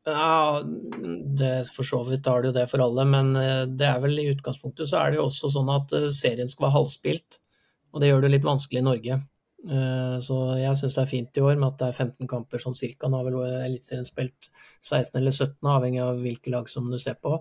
Ja, 0.04 0.60
det 0.64 1.52
For 1.72 1.88
så 1.88 2.02
vidt 2.04 2.26
har 2.28 2.42
det 2.42 2.50
jo 2.50 2.56
det 2.58 2.66
for 2.68 2.84
alle, 2.84 3.06
men 3.08 3.32
eh, 3.40 3.64
det 3.66 3.88
er 3.88 4.02
vel 4.02 4.20
i 4.20 4.28
utgangspunktet 4.34 4.90
så 4.90 5.00
er 5.00 5.12
det 5.12 5.20
jo 5.20 5.28
også 5.28 5.50
sånn 5.54 5.72
at 5.72 5.94
serien 6.14 6.50
skal 6.50 6.68
være 6.68 6.78
halvspilt. 6.78 7.40
Og 7.94 8.02
det 8.02 8.10
gjør 8.10 8.26
det 8.26 8.34
litt 8.34 8.46
vanskelig 8.46 8.82
i 8.82 8.88
Norge. 8.90 9.20
Så 9.64 10.34
jeg 10.60 10.76
syns 10.76 10.94
det 10.96 11.00
er 11.00 11.08
fint 11.08 11.38
i 11.40 11.42
år 11.44 11.54
med 11.56 11.70
at 11.70 11.78
det 11.80 11.86
er 11.86 11.98
15 12.04 12.28
kamper 12.28 12.60
sånn 12.60 12.76
cirka. 12.76 13.08
Nå 13.08 13.16
har 13.20 13.28
vel 13.30 13.38
Eliteserien 13.64 14.04
spilt 14.04 14.50
16 14.84 15.16
eller 15.20 15.32
17, 15.32 15.54
avhengig 15.72 16.02
av 16.04 16.20
hvilke 16.20 16.52
lag 16.52 16.68
som 16.68 16.90
du 16.92 16.98
ser 17.00 17.16
på. 17.16 17.38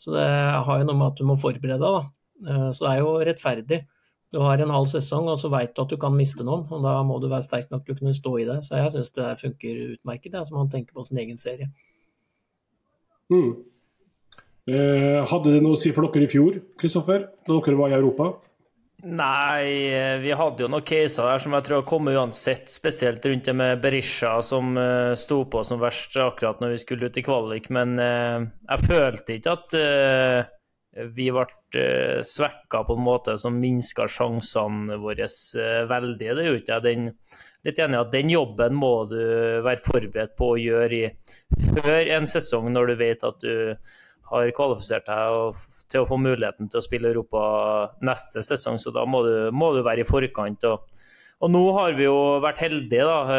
Så 0.00 0.14
det 0.14 0.24
har 0.24 0.80
jo 0.80 0.86
noe 0.88 0.96
med 0.96 1.10
at 1.10 1.20
du 1.20 1.26
må 1.28 1.36
forberede 1.40 1.76
deg, 1.82 1.98
da. 1.98 2.70
Så 2.72 2.86
det 2.86 2.94
er 2.94 3.02
jo 3.02 3.12
rettferdig. 3.28 3.82
Du 4.34 4.40
har 4.42 4.60
en 4.60 4.72
halv 4.74 4.88
sesong, 4.90 5.28
og 5.30 5.38
så 5.38 5.48
veit 5.52 5.76
du 5.76 5.82
at 5.84 5.92
du 5.92 5.96
kan 6.00 6.14
miste 6.16 6.44
noen. 6.44 6.66
og 6.68 6.82
Da 6.84 6.98
må 7.06 7.20
du 7.22 7.28
være 7.30 7.46
sterk 7.46 7.70
nok 7.70 7.86
til 7.86 7.94
å 7.94 8.00
kunne 8.00 8.16
stå 8.16 8.32
i 8.40 8.48
det. 8.48 8.58
Så 8.66 8.80
jeg 8.80 8.92
syns 8.96 9.12
det 9.14 9.28
funker 9.40 9.78
utmerket, 9.94 10.32
det, 10.34 10.42
som 10.48 10.58
han 10.60 10.72
tenker 10.72 10.96
på 10.96 11.04
sin 11.06 11.20
egen 11.22 11.38
serie. 11.40 11.70
Mm. 13.32 13.52
Eh, 14.66 15.20
hadde 15.30 15.54
det 15.54 15.62
noe 15.62 15.76
å 15.76 15.80
si 15.80 15.92
for 15.94 16.10
dere 16.10 16.26
i 16.26 16.30
fjor, 16.30 16.58
Kristoffer, 16.78 17.28
da 17.46 17.58
dere 17.62 17.78
var 17.78 17.94
i 17.94 17.98
Europa? 17.98 18.32
Nei, 19.04 20.18
vi 20.22 20.32
hadde 20.32 20.64
jo 20.64 20.68
noen 20.72 20.84
caser 20.86 21.28
der 21.28 21.40
som 21.42 21.52
jeg 21.52 21.66
tror 21.66 21.82
kom 21.86 22.08
uansett, 22.08 22.70
spesielt 22.72 23.24
rundt 23.28 23.44
det 23.44 23.52
med 23.54 23.82
Berisha, 23.82 24.38
som 24.42 24.72
uh, 24.80 25.12
sto 25.18 25.42
på 25.52 25.60
som 25.68 25.82
verst 25.82 26.16
akkurat 26.16 26.62
når 26.62 26.72
vi 26.72 26.78
skulle 26.80 27.10
ut 27.10 27.18
i 27.20 27.24
kvalik. 27.26 27.68
Men 27.76 27.98
uh, 28.00 28.46
jeg 28.70 28.88
følte 28.88 29.36
ikke 29.36 29.52
at 29.52 29.76
uh, 29.76 31.10
vi 31.12 31.28
ble 31.28 31.44
uh, 31.44 32.24
svekka 32.24 32.82
på 32.88 32.96
en 32.96 33.04
måte 33.04 33.36
som 33.38 33.60
minska 33.60 34.08
sjansene 34.08 34.96
våre 35.02 35.28
veldig. 35.92 36.32
Det 36.32 36.46
er 36.46 36.48
jo 36.48 36.56
ikke 36.62 36.80
jeg 36.80 37.12
litt 37.68 37.84
enig 37.84 38.00
at 38.00 38.16
den 38.16 38.32
jobben 38.32 38.80
må 38.80 38.94
du 39.12 39.20
være 39.66 39.82
forberedt 39.84 40.36
på 40.40 40.54
å 40.54 40.58
gjøre 40.60 41.02
i, 41.02 41.06
før 41.68 42.14
en 42.16 42.28
sesong, 42.30 42.72
når 42.72 42.94
du 42.94 42.98
vet 43.04 43.28
at 43.28 43.44
du 43.44 43.76
har 44.30 44.52
kvalifisert 44.56 45.06
deg 45.06 45.60
til 45.90 46.02
å 46.02 46.08
få 46.08 46.18
muligheten 46.20 46.70
til 46.70 46.80
å 46.80 46.84
spille 46.84 47.12
Europa 47.12 47.42
neste 48.06 48.42
sesong, 48.46 48.80
så 48.82 48.92
da 48.94 49.04
må 49.08 49.22
du, 49.26 49.34
må 49.54 49.72
du 49.76 49.82
være 49.86 50.02
i 50.02 50.08
forkant. 50.08 50.66
Og, 50.66 51.04
og, 51.40 51.52
nå 51.52 51.62
har 51.76 51.94
vi 51.98 52.08
jo 52.08 52.18
vært 52.42 52.64
heldige, 52.64 53.06
da, 53.06 53.38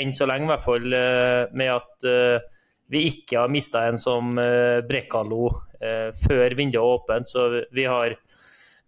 enn 0.00 0.14
så 0.16 0.28
lenge 0.30 0.48
i 0.48 0.52
hvert 0.54 0.64
fall, 0.64 0.88
med 1.52 1.74
at 1.74 2.08
vi 2.92 3.06
ikke 3.10 3.42
har 3.42 3.52
mista 3.52 3.84
en 3.88 4.00
som 4.00 4.34
Brekkalo 4.88 5.48
før 6.24 6.56
vinduet 6.56 6.80
er 6.80 6.88
åpent. 6.88 7.28
Så 7.28 7.48
vi 7.74 7.86
har 7.88 8.16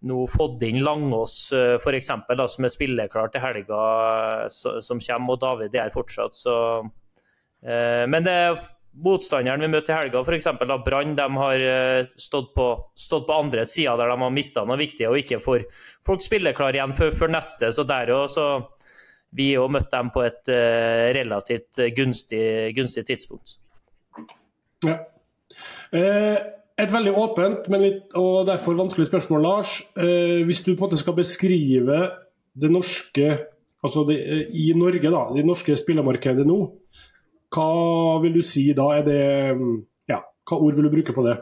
nå 0.07 0.23
fått 0.29 0.63
inn 0.67 0.83
Langås 0.85 1.35
f.eks., 1.53 2.11
som 2.53 2.67
er 2.67 2.73
spilleklar 2.73 3.33
til 3.33 3.43
helga 3.43 3.81
som 4.49 5.01
kommer, 5.01 5.35
og 5.35 5.41
David 5.41 5.77
er 5.77 5.93
fortsatt. 5.93 6.37
Så, 6.37 6.55
men 7.61 8.25
det 8.25 8.35
er 8.47 8.59
motstanderen 9.03 9.61
vi 9.65 9.69
møtte 9.71 9.93
i 9.93 9.97
helga, 9.97 10.23
f.eks. 10.23 10.47
Brann, 10.85 11.15
de 11.17 11.27
har 11.37 11.65
stått 12.17 12.53
på, 12.55 12.67
stått 12.97 13.27
på 13.27 13.37
andre 13.37 13.65
sida 13.69 13.93
der 13.99 14.09
de 14.13 14.17
har 14.23 14.33
mista 14.33 14.63
noe 14.65 14.79
viktig 14.79 15.05
og 15.09 15.19
ikke 15.19 15.41
får 15.43 15.67
folk 16.07 16.23
spilleklare 16.25 16.79
igjen 16.79 16.95
før, 16.97 17.13
før 17.19 17.33
neste. 17.35 17.69
Så 17.75 17.85
der 17.85 18.13
òg, 18.15 18.25
så 18.33 18.47
vi 19.37 19.51
òg 19.59 19.69
møtte 19.75 19.93
dem 19.93 20.09
på 20.15 20.25
et 20.25 20.49
relativt 21.19 21.83
gunstig, 21.97 22.73
gunstig 22.77 23.05
tidspunkt. 23.11 23.59
Ja. 24.85 24.97
Eh, 25.91 26.37
et 26.77 26.93
veldig 26.93 27.13
åpent 27.17 27.67
men 27.73 27.83
litt, 27.83 28.15
og 28.19 28.45
derfor 28.49 28.77
vanskelig 28.77 29.07
spørsmål, 29.09 29.43
Lars. 29.43 29.77
Eh, 29.97 30.43
hvis 30.45 30.63
du 30.65 30.73
på 30.73 30.77
en 30.77 30.87
måte 30.87 30.99
skal 30.99 31.17
beskrive 31.17 32.01
det 32.57 32.71
norske 32.73 33.29
altså 33.85 34.03
det, 34.07 34.17
eh, 34.17 34.45
i 34.53 34.71
Norge, 34.77 35.09
da, 35.09 35.27
det 35.33 35.45
norske 35.45 35.77
spillemarkedet 35.77 36.45
nå, 36.47 36.59
hva 37.53 38.17
vil 38.23 38.37
du 38.37 38.41
si 38.45 38.69
da? 38.77 38.89
Er 38.97 39.05
det, 39.07 39.21
ja, 40.09 40.23
hva 40.47 40.59
ord 40.59 40.77
vil 40.77 40.89
du 40.89 40.95
bruke 40.97 41.15
på 41.15 41.25
det? 41.27 41.37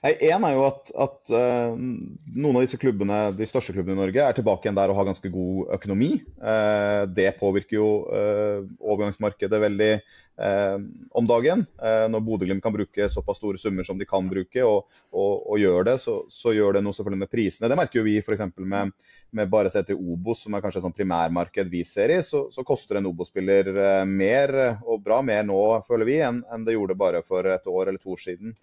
En 0.00 0.44
er 0.48 0.54
jo 0.56 0.62
at, 0.64 0.90
at 0.96 1.32
uh, 1.34 1.74
noen 1.76 2.56
av 2.56 2.62
disse 2.64 2.78
klubbene, 2.80 3.18
de 3.36 3.48
største 3.48 3.74
klubbene 3.76 3.98
i 3.98 4.00
Norge 4.00 4.24
er 4.24 4.36
tilbake 4.36 4.64
igjen 4.64 4.78
der 4.78 4.92
og 4.92 4.96
har 4.96 5.10
ganske 5.10 5.28
god 5.32 5.74
økonomi. 5.76 6.14
Uh, 6.40 7.04
det 7.12 7.34
påvirker 7.36 7.76
jo 7.76 7.90
uh, 8.08 8.64
overgangsmarkedet 8.80 9.62
veldig 9.68 9.92
om 10.40 11.26
dagen. 11.28 11.66
når 12.08 12.22
Bodø-Glimt 12.24 12.62
kan 12.64 12.72
bruke 12.72 13.10
såpass 13.12 13.36
store 13.36 13.58
summer 13.60 13.84
som 13.84 13.98
de 14.00 14.06
kan 14.08 14.24
bruke, 14.24 14.62
og, 14.64 14.86
og, 15.12 15.32
og 15.52 15.58
gjør 15.60 15.84
det, 15.84 15.96
så, 16.00 16.14
så, 16.32 16.54
gjør 16.56 16.78
det 16.78 16.80
noe 16.86 16.96
selvfølgelig 16.96 17.20
med 17.26 17.32
prisene. 17.34 17.68
Det 17.68 17.76
merker 17.76 18.00
jo 18.00 18.06
vi 18.06 18.14
f.eks. 18.22 18.46
med 18.56 18.94
med 19.36 19.50
bare 19.52 19.70
å 19.70 19.72
se 19.72 19.82
til 19.86 19.98
Obos, 19.98 20.42
som 20.44 20.54
er 20.56 20.62
kanskje 20.64 20.82
sånn 20.84 20.96
primærmarked 20.96 21.70
vi 21.70 21.84
ser 21.86 22.12
i, 22.14 22.20
så, 22.26 22.46
så 22.54 22.64
koster 22.66 22.98
en 22.98 23.08
Obos-spiller 23.10 23.70
mer, 24.08 24.54
og 24.82 25.02
bra 25.04 25.20
mer 25.26 25.44
nå, 25.46 25.60
føler 25.88 26.08
vi, 26.08 26.18
enn, 26.26 26.42
en 26.50 26.66
det 26.66 26.76
gjorde 26.76 26.98
bare 26.98 27.22
for 27.26 27.46
et 27.46 27.70
år 27.70 27.90
eller 27.90 28.00
to 28.02 28.16
år 28.16 28.24
siden. 28.24 28.54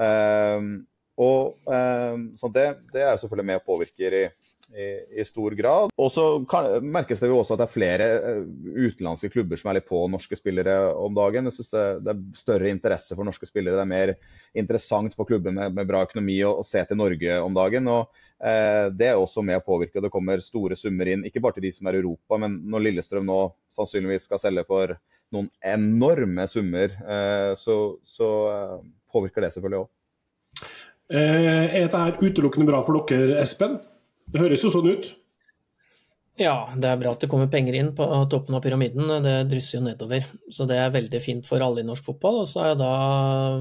Ehm, 0.00 0.70
og 1.16 1.70
så 2.36 2.50
det, 2.52 2.66
det, 2.92 3.02
er 3.02 3.16
selvfølgelig 3.16 3.48
med 3.48 3.60
og 3.62 3.68
påvirker 3.70 4.16
i, 4.18 4.24
i, 4.74 5.24
stor 5.24 5.54
grad. 5.54 5.92
Og 5.96 6.10
så 6.12 6.24
merkes 6.82 7.20
det 7.22 7.30
jo 7.30 7.38
også 7.40 7.54
at 7.54 7.62
det 7.62 7.66
er 7.68 7.72
flere 7.72 8.08
eh, 8.16 8.40
utenlandske 8.88 9.30
klubber 9.32 9.60
som 9.60 9.70
er 9.70 9.78
litt 9.78 9.88
på 9.88 10.00
norske 10.10 10.38
spillere 10.38 10.74
om 10.98 11.14
dagen. 11.16 11.48
Jeg 11.48 11.56
synes 11.58 11.72
det, 12.02 12.12
er 12.12 12.22
større 12.38 12.70
interesse 12.72 13.16
for 13.16 13.28
norske 13.28 13.48
spillere. 13.48 13.78
Det 13.78 13.84
er 13.84 13.92
mer 13.92 14.14
interessant 14.58 15.16
for 15.16 15.28
klubber 15.28 15.54
med, 15.54 15.78
bra 15.86 16.02
økonomi 16.08 16.38
å, 16.46 16.58
se 16.66 16.82
til 16.88 17.00
Norge 17.00 17.40
om 17.42 17.56
dagen. 17.56 17.90
og 17.92 18.10
eh, 18.42 18.88
Det 18.92 19.10
er 19.12 19.20
også 19.20 19.44
med 19.46 19.60
å 19.60 19.66
påvirke. 19.66 20.02
Det 20.02 20.12
kommer 20.12 20.42
store 20.44 20.78
summer 20.78 21.12
inn, 21.12 21.26
ikke 21.28 21.44
bare 21.44 21.58
til 21.58 21.68
de 21.68 21.74
som 21.76 21.88
er 21.88 21.98
i 21.98 22.02
Europa, 22.02 22.40
men 22.42 22.60
når 22.66 22.88
Lillestrøm 22.88 23.28
nå 23.28 23.40
sannsynligvis 23.72 24.28
skal 24.28 24.42
selge 24.42 24.66
for 24.68 24.96
noen 25.34 25.48
enorme 25.64 26.46
summer, 26.50 26.92
eh, 26.92 27.52
så, 27.58 27.80
så 28.06 28.30
eh, 28.52 28.78
påvirker 29.12 29.46
det 29.46 29.54
selvfølgelig 29.54 29.84
òg. 29.84 29.92
Eh, 31.06 31.66
er 31.66 31.84
dette 31.86 32.06
utelukkende 32.18 32.66
bra 32.66 32.82
for 32.86 33.06
dere, 33.06 33.38
Espen? 33.42 33.78
Det 34.32 34.42
høres 34.42 34.64
jo 34.66 34.72
sånn 34.74 34.90
ut? 34.90 35.14
Ja, 36.36 36.66
det 36.76 36.84
er 36.90 36.98
bra 37.00 37.14
at 37.16 37.22
det 37.24 37.30
kommer 37.32 37.48
penger 37.48 37.78
inn 37.78 37.94
på 37.96 38.04
toppen 38.28 38.58
av 38.58 38.60
pyramiden. 38.60 39.08
Det 39.24 39.36
drysser 39.48 39.78
jo 39.78 39.84
nedover. 39.86 40.26
Så 40.52 40.66
det 40.68 40.76
er 40.76 40.92
veldig 40.92 41.20
fint 41.24 41.46
for 41.48 41.64
alle 41.64 41.80
i 41.80 41.86
norsk 41.88 42.04
fotball. 42.10 42.42
Og 42.42 42.50
så 42.50 42.66
da, 42.76 42.90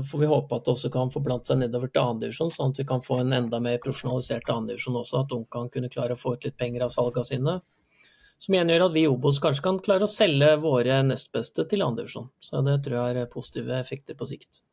får 0.09 0.19
vi 0.19 0.27
håpe 0.27 0.57
at 0.57 0.65
det 0.65 0.73
også 0.73 0.91
kan 0.91 1.13
forplante 1.13 1.53
seg 1.53 1.61
nedover 1.61 1.87
til 1.87 2.01
annendivisjon, 2.03 2.51
sånn 2.51 2.75
at 2.75 2.81
vi 2.83 2.87
kan 2.89 3.05
få 3.05 3.21
en 3.21 3.31
enda 3.37 3.61
mer 3.63 3.79
profesjonalisert 3.85 4.51
annendivisjon 4.51 4.99
også. 4.99 5.23
At 5.23 5.31
Ung 5.37 5.47
kan 5.55 5.71
kunne 5.71 5.91
klare 5.93 6.17
å 6.17 6.19
få 6.19 6.35
ut 6.35 6.49
litt 6.49 6.59
penger 6.59 6.83
av 6.83 6.91
salgene 6.91 7.29
sine. 7.29 7.55
Som 8.43 8.57
igjen 8.57 8.75
gjør 8.75 8.89
at 8.89 8.97
vi 8.97 9.05
i 9.05 9.09
Obos 9.13 9.39
kanskje 9.39 9.63
kan 9.69 9.79
klare 9.85 10.09
å 10.09 10.11
selge 10.11 10.51
våre 10.59 10.99
nestbeste 11.07 11.63
til 11.71 11.85
annendivisjon. 11.85 12.27
Så 12.43 12.59
det 12.67 12.81
tror 12.83 12.99
jeg 12.99 13.23
er 13.23 13.31
positive 13.31 13.79
effekter 13.79 14.19
på 14.19 14.27
sikt. 14.27 14.65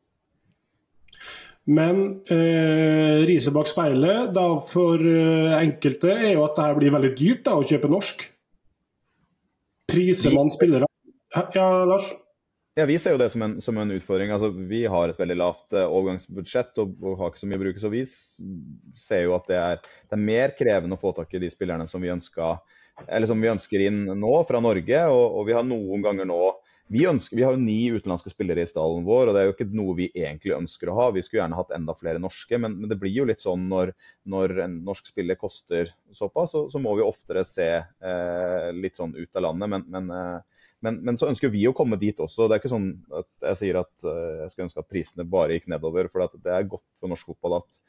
Men 1.63 1.99
eh, 2.27 3.23
riset 3.23 3.55
bak 3.55 3.69
speilet 3.71 4.33
da 4.35 4.47
for 4.67 4.99
eh, 4.99 5.53
enkelte 5.61 6.11
er 6.11 6.33
jo 6.33 6.43
at 6.43 6.57
det 6.57 6.65
her 6.65 6.79
blir 6.79 6.95
veldig 6.95 7.13
dyrt 7.15 7.45
da, 7.45 7.55
å 7.55 7.63
kjøpe 7.67 7.91
norsk. 7.91 8.25
Priser 9.93 10.35
man 10.35 10.51
spillere 10.51 10.89
Ja, 11.55 11.69
Lars? 11.87 12.11
Ja, 12.75 12.87
Vi 12.89 12.97
ser 12.99 13.13
jo 13.13 13.21
det 13.21 13.29
som 13.29 13.43
en, 13.45 13.55
som 13.61 13.77
en 13.77 13.93
utfordring. 13.93 14.31
Altså, 14.33 14.49
vi 14.49 14.81
har 14.89 15.11
et 15.11 15.19
veldig 15.19 15.37
lavt 15.39 15.75
eh, 15.77 15.85
overgangsbudsjett 15.85 16.83
og, 16.83 16.95
og, 17.03 17.15
har 17.19 17.31
ikke 17.31 17.43
så 17.43 17.49
mye 17.49 17.59
å 17.59 17.63
bruke. 17.63 17.83
Så 17.83 17.91
vi 17.93 18.03
ser 18.99 19.27
jo 19.27 19.35
at 19.37 19.47
det 19.51 19.59
er, 19.59 19.81
det 20.09 20.17
er, 20.17 20.23
mer 20.31 20.55
krevende 20.57 20.97
å 20.97 21.01
få 21.01 21.13
tak 21.15 21.31
i 21.31 21.43
de 21.43 21.51
spillerne 21.53 21.87
som 21.87 22.03
vi, 22.03 22.11
ønsker, 22.11 22.59
som 23.29 23.45
vi 23.45 23.51
ønsker 23.53 23.85
inn 23.87 24.03
nå 24.17 24.33
fra 24.49 24.59
Norge. 24.63 25.03
Og, 25.13 25.25
og 25.39 25.47
vi 25.47 25.55
har 25.55 25.67
noen 25.69 26.03
ganger 26.03 26.27
nå 26.27 26.41
vi, 26.91 27.05
ønsker, 27.07 27.37
vi, 27.37 27.43
har 27.45 27.55
jo 27.55 27.61
ni 27.63 27.77
utenlandske 27.93 28.33
spillere 28.33 28.63
i 28.65 28.69
stallen 28.69 29.05
vår, 29.07 29.29
og 29.29 29.35
det 29.35 29.41
er 29.41 29.47
jo 29.47 29.53
ikke 29.55 29.69
noe 29.71 29.95
vi 29.97 30.09
egentlig 30.11 30.55
ønsker 30.57 30.91
å 30.91 30.97
ha. 30.97 31.09
Vi 31.15 31.23
skulle 31.23 31.41
gjerne 31.41 31.57
hatt 31.57 31.71
enda 31.75 31.95
flere 31.97 32.21
norske, 32.21 32.59
men, 32.59 32.75
men 32.81 32.91
det 32.91 32.99
blir 33.01 33.13
jo 33.15 33.27
litt 33.29 33.43
sånn 33.43 33.69
når, 33.71 33.93
når 34.29 34.57
en 34.65 34.79
norsk 34.85 35.07
spiller 35.13 35.39
koster 35.39 35.93
såpass, 36.11 36.51
så, 36.53 36.65
så 36.73 36.81
må 36.83 36.95
vi 36.99 37.05
oftere 37.05 37.45
se 37.47 37.69
eh, 37.79 38.67
litt 38.75 38.99
sånn 38.99 39.15
ut 39.15 39.39
av 39.39 39.47
landet. 39.47 39.71
Men, 39.73 39.87
men, 39.95 40.11
eh, 40.17 40.63
men, 40.83 41.17
så 41.17 41.29
ønsker 41.31 41.53
vi 41.53 41.63
å 41.69 41.75
komme 41.75 41.97
dit 41.99 42.19
også. 42.19 42.49
Det 42.49 42.57
er 42.57 42.61
ikke 42.61 42.73
sånn 42.73 42.89
at 43.15 43.29
jeg 43.47 43.59
sier 43.61 43.79
at 43.79 43.93
uh, 44.03 44.41
jeg 44.43 44.51
skulle 44.51 44.65
ønske 44.67 44.81
at 44.83 44.89
prisene 44.91 45.25
bare 45.31 45.55
gikk 45.55 45.69
nedover. 45.71 46.09
For 46.11 46.27
det 46.35 46.51
er 46.51 46.67
godt 46.67 46.85
for 46.99 47.11
norsk 47.11 47.29
fotball 47.31 47.61
at, 47.61 47.79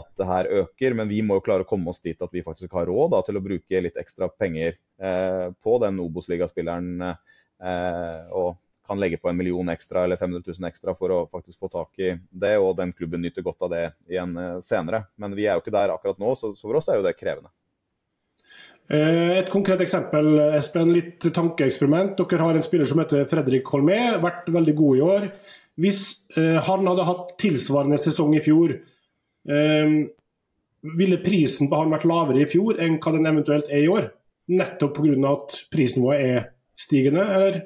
at, 0.00 0.08
det 0.18 0.26
her 0.26 0.50
øker. 0.62 0.96
Men 0.98 1.10
vi 1.12 1.20
må 1.22 1.38
jo 1.38 1.44
klare 1.46 1.62
å 1.62 1.68
komme 1.70 1.94
oss 1.94 2.02
dit 2.02 2.18
at 2.18 2.34
vi 2.34 2.42
faktisk 2.42 2.74
har 2.74 2.90
råd 2.90 3.14
da, 3.14 3.22
til 3.22 3.38
å 3.38 3.44
bruke 3.44 3.84
litt 3.86 4.00
ekstra 4.00 4.26
penger 4.34 4.74
uh, 4.98 5.54
på 5.62 5.78
den 5.84 6.02
Obos-ligaspilleren. 6.02 6.90
Eh, 7.12 7.38
og 7.62 8.56
kan 8.92 9.00
legge 9.00 9.16
på 9.16 9.28
en 9.28 9.36
million 9.36 9.68
ekstra 9.68 10.04
eller 10.04 10.16
500 10.16 10.42
000 10.58 10.68
ekstra 10.68 10.94
for 10.98 11.14
å 11.14 11.22
faktisk 11.32 11.62
få 11.62 11.70
tak 11.72 12.02
i 12.02 12.12
det, 12.30 12.56
og 12.58 12.76
den 12.76 12.92
klubben 12.92 13.22
nyter 13.22 13.44
godt 13.46 13.64
av 13.64 13.72
det 13.72 13.82
igjen 14.10 14.36
eh, 14.36 14.60
senere. 14.64 15.04
Men 15.16 15.36
vi 15.38 15.46
er 15.46 15.56
jo 15.56 15.64
ikke 15.64 15.74
der 15.74 15.94
akkurat 15.94 16.20
nå, 16.20 16.34
så 16.38 16.52
for 16.58 16.80
oss 16.80 16.90
er 16.90 16.98
jo 16.98 17.06
det 17.06 17.14
krevende. 17.18 17.52
Eh, 18.92 19.38
et 19.38 19.50
konkret 19.52 19.80
eksempel, 19.84 20.32
Espen, 20.58 20.92
litt 20.94 21.24
tankeeksperiment. 21.24 22.16
Dere 22.20 22.48
har 22.48 22.58
en 22.58 22.66
spiller 22.66 22.88
som 22.88 23.00
heter 23.02 23.28
Fredrik 23.30 23.70
Holmé, 23.72 24.00
vært 24.22 24.50
veldig 24.52 24.78
god 24.82 24.98
i 24.98 25.04
år. 25.08 25.28
Hvis 25.80 26.02
han 26.36 26.84
hadde 26.84 27.06
hatt 27.08 27.30
tilsvarende 27.40 27.96
sesong 27.96 28.34
i 28.36 28.42
fjor, 28.44 28.74
ville 31.00 31.18
prisen 31.24 31.70
på 31.70 31.78
han 31.80 31.94
vært 31.94 32.04
lavere 32.10 32.42
i 32.42 32.50
fjor 32.50 32.76
enn 32.76 32.98
hva 33.00 33.14
den 33.14 33.30
eventuelt 33.30 33.70
er 33.72 33.86
i 33.86 33.88
år? 33.88 34.10
Nettopp 34.52 34.98
pga. 34.98 35.30
at 35.30 35.56
prisnivået 35.72 36.26
er 36.26 36.44
stigende, 36.82 37.26
eller? 37.36 37.62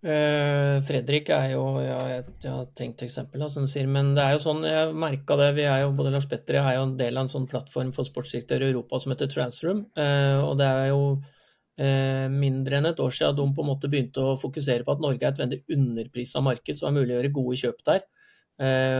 Uh, 0.00 0.80
Fredrik 0.88 1.28
er 1.28 1.50
jo 1.52 1.64
ja, 1.84 1.98
et, 2.22 2.30
ja, 2.40 2.54
tenkt 2.76 3.02
eksempel, 3.04 3.42
da, 3.42 3.50
som 3.52 3.66
du 3.66 3.70
sier. 3.70 3.88
Men 3.90 4.14
det 4.16 4.24
er 4.24 4.36
jo 4.36 4.44
sånn, 4.46 4.62
jeg 4.64 4.94
merka 4.96 5.36
det. 5.36 5.50
vi 5.58 5.66
er 5.68 5.82
jo, 5.84 5.90
Både 5.96 6.12
Lars 6.14 6.28
Petter 6.30 6.56
og 6.56 6.62
jeg 6.62 6.72
er 6.72 6.78
jo 6.78 6.86
en 6.86 6.94
del 6.96 7.18
av 7.18 7.26
en 7.26 7.32
sånn 7.34 7.48
plattform 7.50 7.90
for 7.96 8.08
sportsdirektører 8.08 8.64
i 8.64 8.72
Europa 8.72 9.02
som 9.02 9.12
heter 9.12 9.28
Transroom. 9.32 9.84
Uh, 9.98 10.40
og 10.46 10.54
det 10.60 10.70
er 10.70 10.86
jo 10.88 11.02
uh, 11.18 12.26
mindre 12.32 12.80
enn 12.80 12.88
et 12.92 13.02
år 13.04 13.12
siden 13.18 13.36
de 13.42 13.58
på 13.58 13.66
en 13.66 13.70
måte 13.74 13.92
begynte 13.92 14.24
å 14.24 14.38
fokusere 14.40 14.88
på 14.88 14.96
at 14.96 15.04
Norge 15.04 15.26
er 15.26 15.34
et 15.34 15.44
veldig 15.44 15.60
underprisa 15.76 16.44
marked, 16.48 16.78
så 16.78 16.86
det 16.86 16.92
er 16.94 16.96
mulig 16.96 17.12
å 17.12 17.20
gjøre 17.20 17.34
gode 17.36 17.60
kjøp 17.64 17.84
der. 17.92 18.08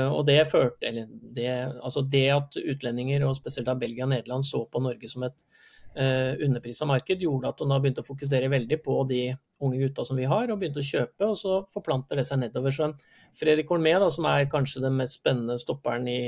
og 0.09 0.23
det 0.25 0.39
førte, 0.49 0.89
eller 0.89 1.09
det, 1.37 1.51
altså 1.85 2.01
det 2.01 2.29
at 2.33 2.57
utlendinger, 2.57 3.27
og 3.29 3.35
spesielt 3.37 3.69
av 3.69 3.81
Belgia 3.81 4.07
og 4.07 4.15
Nederland, 4.15 4.47
så 4.49 4.63
på 4.65 4.81
Norge 4.81 5.09
som 5.09 5.27
et 5.27 5.45
eh, 5.95 6.37
underprisa 6.45 6.87
marked, 6.89 7.23
gjorde 7.23 7.51
at 7.51 7.63
hun 7.63 7.73
har 7.75 7.81
begynt 7.83 8.01
å 8.03 8.07
fokusere 8.07 8.51
veldig 8.53 8.79
på 8.85 8.97
de 9.09 9.23
unge 9.61 9.81
gutta 9.83 10.05
som 10.07 10.19
vi 10.19 10.29
har, 10.29 10.51
og 10.51 10.61
begynte 10.61 10.83
å 10.83 10.87
kjøpe, 10.87 11.27
og 11.27 11.37
så 11.39 11.61
forplanter 11.73 12.21
det 12.21 12.27
seg 12.29 12.43
nedover. 12.43 12.75
Så 12.75 12.93
Fredrik 13.39 13.71
Holmé, 13.73 13.97
da, 14.01 14.11
som 14.13 14.29
er 14.31 14.49
kanskje 14.51 14.85
den 14.85 14.97
mest 15.01 15.21
spennende 15.21 15.59
stopperen 15.61 16.09
i 16.11 16.21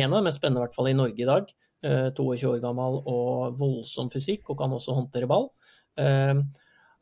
en 0.00 0.12
av 0.12 0.20
de 0.20 0.26
mest 0.28 0.40
spennende 0.40 0.62
i 0.62 0.66
hvert 0.66 0.76
fall 0.76 0.90
i 0.90 0.96
Norge 0.96 1.22
i 1.22 1.28
dag, 1.28 1.50
eh, 1.84 2.08
22 2.16 2.54
år 2.54 2.62
gammel 2.62 3.00
og 3.04 3.58
voldsom 3.60 4.10
fysikk, 4.12 4.48
og 4.50 4.58
kan 4.58 4.76
også 4.76 4.96
håndtere 4.96 5.28
ball. 5.30 5.50
Eh, 5.98 6.34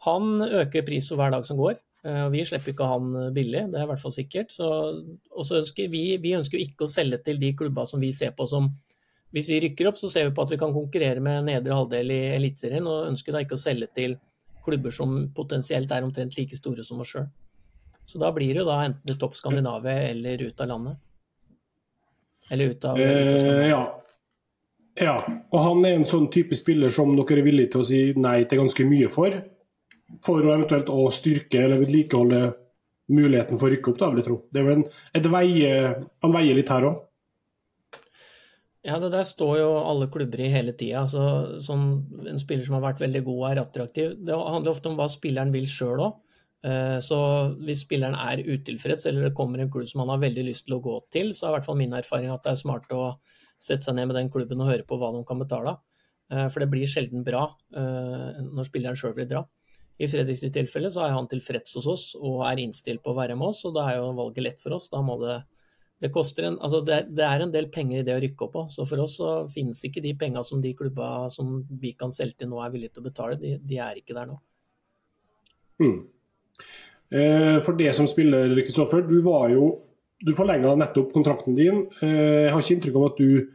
han 0.06 0.42
øker 0.42 0.86
prisen 0.86 1.18
hver 1.18 1.32
dag 1.34 1.44
som 1.44 1.58
går. 1.58 1.78
Eh, 2.04 2.24
og 2.24 2.32
Vi 2.32 2.44
slipper 2.44 2.72
ikke 2.72 2.88
han 2.88 3.34
billig, 3.34 3.66
det 3.72 3.80
er 3.80 3.86
i 3.86 3.90
hvert 3.92 4.02
fall 4.02 4.14
sikkert. 4.14 4.54
Så 4.54 5.54
ønsker 5.60 5.90
vi, 5.90 6.16
vi 6.16 6.36
ønsker 6.38 6.58
ikke 6.58 6.86
å 6.86 6.90
selge 6.90 7.22
til 7.24 7.38
de 7.38 7.52
klubba 7.52 7.84
som 7.86 8.00
vi 8.00 8.12
ser 8.12 8.30
på 8.30 8.46
som 8.46 8.70
Hvis 9.34 9.48
vi 9.52 9.60
rykker 9.60 9.90
opp, 9.90 9.98
så 10.00 10.08
ser 10.08 10.28
vi 10.28 10.34
på 10.36 10.44
at 10.44 10.52
vi 10.54 10.58
kan 10.60 10.72
konkurrere 10.72 11.20
med 11.20 11.48
nedre 11.50 11.76
halvdel 11.76 12.14
i 12.14 12.22
Eliteserien, 12.38 12.86
og 12.88 13.10
ønsker 13.10 13.34
da 13.34 13.42
ikke 13.44 13.58
å 13.58 13.60
selge 13.60 13.90
til 13.96 14.16
klubber 14.64 14.92
som 14.94 15.18
potensielt 15.36 15.92
er 15.92 16.04
omtrent 16.04 16.36
like 16.38 16.56
store 16.56 16.84
som 16.84 17.00
oss 17.04 17.12
sjøl. 17.12 17.28
Så 18.08 18.20
da 18.20 18.30
blir 18.32 18.54
det 18.54 18.62
jo 18.62 18.68
da 18.68 18.80
enten 18.86 19.18
topp 19.20 19.36
Skandinavia 19.36 20.08
eller 20.08 20.46
ut 20.48 20.60
av 20.64 20.70
landet. 20.70 21.00
Eller 22.48 22.72
ut 22.72 22.84
av, 22.88 22.96
ut 22.96 23.04
av 23.04 23.10
Eh, 23.10 23.34
Skandinavia. 23.36 23.68
ja. 23.68 23.82
ja. 25.04 25.16
Og 25.52 25.60
han 25.66 25.84
er 25.84 25.98
en 25.98 26.08
sånn 26.08 26.30
type 26.32 26.56
spiller 26.56 26.92
som 26.94 27.12
dere 27.18 27.42
er 27.42 27.44
villige 27.44 27.74
til 27.74 27.84
å 27.84 27.88
si 27.90 28.00
nei 28.16 28.38
til 28.48 28.62
ganske 28.62 28.88
mye 28.88 29.10
for? 29.12 29.36
For 30.24 30.40
å 30.40 30.54
eventuelt 30.54 30.88
å 30.88 31.10
styrke 31.12 31.66
eller 31.66 31.82
vedlikeholde 31.84 32.46
muligheten 33.12 33.60
for 33.60 33.68
å 33.68 33.74
rykke 33.74 33.92
opp, 33.92 34.00
da, 34.00 34.08
vil 34.08 34.22
jeg 34.22 34.28
tro. 34.30 34.38
Det 34.52 34.60
er 34.60 34.66
vel 34.68 34.78
en, 34.78 34.88
et 35.20 35.28
veie, 35.32 35.74
han 36.24 36.34
veier 36.34 36.56
litt 36.56 36.72
her 36.72 36.88
òg. 36.88 37.04
Ja, 38.86 38.98
det 39.02 39.10
der 39.10 39.26
står 39.26 39.56
jo 39.58 39.70
alle 39.82 40.06
klubber 40.12 40.40
i 40.40 40.52
hele 40.52 40.72
tida. 40.78 41.02
Så, 41.10 41.22
sånn, 41.64 41.88
en 42.30 42.38
spiller 42.38 42.64
som 42.66 42.76
har 42.78 42.84
vært 42.90 43.02
veldig 43.02 43.24
god 43.26 43.40
og 43.40 43.46
er 43.50 43.60
attraktiv. 43.64 44.12
Det 44.24 44.36
handler 44.38 44.72
ofte 44.72 44.90
om 44.90 44.96
hva 44.98 45.08
spilleren 45.10 45.50
vil 45.54 45.66
sjøl 45.70 46.04
òg. 46.06 46.20
Så 47.04 47.18
hvis 47.62 47.84
spilleren 47.84 48.16
er 48.18 48.40
utilfreds, 48.42 49.04
eller 49.06 49.28
det 49.28 49.34
kommer 49.38 49.60
en 49.62 49.68
klubb 49.70 49.86
som 49.86 50.02
han 50.02 50.10
har 50.10 50.22
veldig 50.22 50.46
lyst 50.46 50.64
til 50.66 50.74
å 50.78 50.80
gå 50.82 50.94
til, 51.14 51.30
så 51.34 51.46
er 51.46 51.52
i 51.52 51.56
hvert 51.56 51.68
fall 51.68 51.78
min 51.78 51.94
erfaring 51.94 52.32
at 52.34 52.42
det 52.46 52.54
er 52.54 52.62
smart 52.62 52.90
å 52.94 53.04
sette 53.58 53.86
seg 53.86 53.98
ned 53.98 54.08
med 54.10 54.18
den 54.18 54.30
klubben 54.32 54.62
og 54.62 54.70
høre 54.70 54.86
på 54.86 54.98
hva 54.98 55.10
de 55.14 55.22
kan 55.26 55.38
betale. 55.42 55.76
Eh, 56.30 56.46
For 56.48 56.62
det 56.62 56.70
blir 56.72 56.88
sjelden 56.88 57.24
bra 57.26 57.44
eh, 57.74 58.40
når 58.44 58.68
spilleren 58.68 58.98
sjøl 58.98 59.14
vil 59.16 59.28
dra. 59.30 59.44
I 59.98 60.06
Fredriks 60.10 60.44
tilfelle 60.54 60.90
så 60.94 61.02
er 61.06 61.14
han 61.16 61.26
tilfreds 61.30 61.74
hos 61.74 61.88
oss 61.90 62.04
og 62.18 62.44
er 62.46 62.60
innstilt 62.62 63.02
på 63.02 63.10
å 63.10 63.18
være 63.18 63.34
med 63.38 63.50
oss, 63.50 63.64
og 63.66 63.74
da 63.74 63.88
er 63.90 63.98
jo 63.98 64.12
valget 64.14 64.44
lett 64.44 64.60
for 64.62 64.76
oss. 64.76 64.86
Da 64.92 65.02
må 65.02 65.18
det 65.22 65.40
det, 65.98 66.12
en, 66.14 66.58
altså 66.62 66.80
det, 66.86 66.98
det 67.18 67.24
er 67.26 67.42
en 67.42 67.52
del 67.54 67.68
penger 67.74 68.00
i 68.00 68.06
det 68.06 68.14
å 68.14 68.20
rykke 68.22 68.46
opp 68.46 68.58
òg, 68.60 68.68
så 68.70 68.84
for 68.86 69.02
oss 69.02 69.16
så 69.18 69.32
finnes 69.50 69.80
ikke 69.84 70.02
de 70.04 70.12
penga 70.18 70.44
som 70.46 70.60
de 70.62 70.70
klubba 70.78 71.26
som 71.34 71.56
vi 71.68 71.94
kan 71.98 72.14
selge 72.14 72.38
til 72.38 72.52
nå 72.52 72.60
er 72.62 72.70
villige 72.74 72.94
til 72.94 73.02
å 73.02 73.08
betale, 73.08 73.38
de, 73.40 73.56
de 73.58 73.80
er 73.82 73.98
ikke 73.98 74.14
der 74.14 74.30
nå. 74.30 74.38
Mm. 75.82 75.98
Eh, 77.08 77.58
for 77.66 77.78
det 77.78 77.94
som 77.96 78.06
spiller, 78.10 78.54
Kristoffer, 78.62 79.04
du 79.08 79.20
var 79.24 79.48
jo 79.54 79.76
Du 80.18 80.32
forlenga 80.34 80.72
nettopp 80.74 81.12
kontrakten 81.14 81.54
din. 81.54 81.84
Eh, 82.02 82.48
jeg 82.48 82.50
har 82.50 82.58
ikke 82.58 82.74
inntrykk 82.74 82.96
av 82.98 83.04
at 83.06 83.20
du 83.20 83.52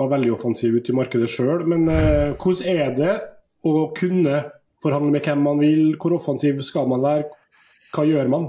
var 0.00 0.08
veldig 0.08 0.30
offensiv 0.32 0.78
ute 0.78 0.94
i 0.94 0.96
markedet 0.96 1.28
sjøl, 1.28 1.66
men 1.68 1.84
eh, 1.92 2.30
hvordan 2.40 2.70
er 2.72 2.94
det 2.96 3.16
å 3.68 3.82
kunne 3.92 4.38
forhandle 4.80 5.12
med 5.12 5.28
hvem 5.28 5.44
man 5.44 5.60
vil? 5.60 5.82
Hvor 6.00 6.16
offensiv 6.16 6.62
skal 6.64 6.88
man 6.88 7.04
være? 7.04 7.26
Hva 7.92 8.06
gjør 8.08 8.32
man? 8.32 8.48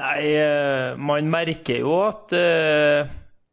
Nei, 0.00 0.22
eh, 0.34 0.96
man 0.98 1.28
merker 1.30 1.78
jo 1.84 1.94
at 2.02 2.34
uh, 2.34 3.06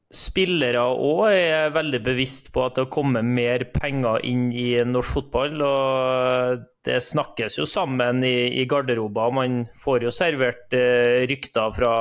spillere 0.10 0.82
òg 0.90 1.28
er 1.30 1.76
veldig 1.76 2.00
bevisst 2.04 2.50
på 2.54 2.64
at 2.66 2.76
det 2.76 2.88
har 2.88 2.94
kommet 2.96 3.28
mer 3.28 3.68
penger 3.76 4.26
inn 4.26 4.50
i 4.50 4.74
norsk 4.90 5.20
fotball. 5.20 5.62
Og 5.62 6.66
det 6.82 6.98
snakkes 7.06 7.60
jo 7.62 7.70
sammen 7.70 8.26
i, 8.26 8.58
i 8.58 8.66
garderober. 8.66 9.34
Man 9.38 9.62
får 9.78 10.08
jo 10.08 10.14
servert 10.16 10.74
uh, 10.74 11.22
rykter 11.30 11.78
fra 11.78 11.96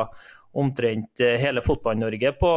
omtrent 0.53 1.21
eh, 1.21 1.39
hele 1.41 1.63
Fotball-Norge 1.63 2.33
på, 2.41 2.53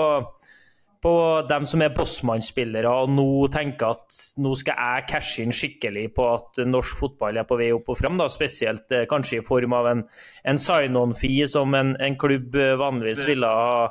på 1.03 1.11
dem 1.49 1.65
som 1.67 1.81
er 1.83 1.91
bossmannsspillere 1.93 2.87
og 3.03 3.11
nå 3.11 3.25
tenker 3.51 3.91
at 3.97 4.15
nå 4.39 4.53
skal 4.55 4.79
jeg 4.79 5.05
cashe 5.11 5.43
inn 5.43 5.51
skikkelig 5.55 6.05
på 6.15 6.29
at 6.31 6.61
norsk 6.69 7.01
fotball 7.03 7.41
er 7.41 7.47
på 7.49 7.57
vei 7.59 7.69
opp 7.75 7.91
og 7.91 7.99
frem. 7.99 8.15
Da. 8.21 8.29
Spesielt 8.31 8.91
eh, 8.95 9.03
kanskje 9.11 9.41
i 9.41 9.45
form 9.45 9.75
av 9.75 9.91
en, 9.91 10.03
en 10.47 10.59
sign-on-fee 10.61 11.49
som 11.51 11.75
en, 11.75 11.93
en 11.99 12.19
klubb 12.19 12.55
eh, 12.55 12.73
vanligvis 12.79 13.25
ville 13.27 13.49
ha 13.51 13.87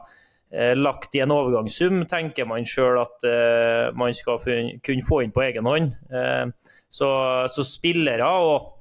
eh, 0.50 0.72
lagt 0.78 1.14
i 1.18 1.22
en 1.24 1.34
overgangssum, 1.36 2.02
tenker 2.08 2.48
man 2.48 2.64
sjøl 2.68 3.02
at 3.04 3.26
eh, 3.28 3.88
man 3.92 4.16
skal 4.16 4.40
fun- 4.40 4.78
kunne 4.84 5.04
få 5.04 5.22
inn 5.26 5.34
på 5.36 5.44
egen 5.50 5.68
hånd. 5.68 5.92
Eh, 6.08 6.46
så, 6.92 7.10
så 7.52 7.66
spillere 7.66 8.28
og 8.40 8.78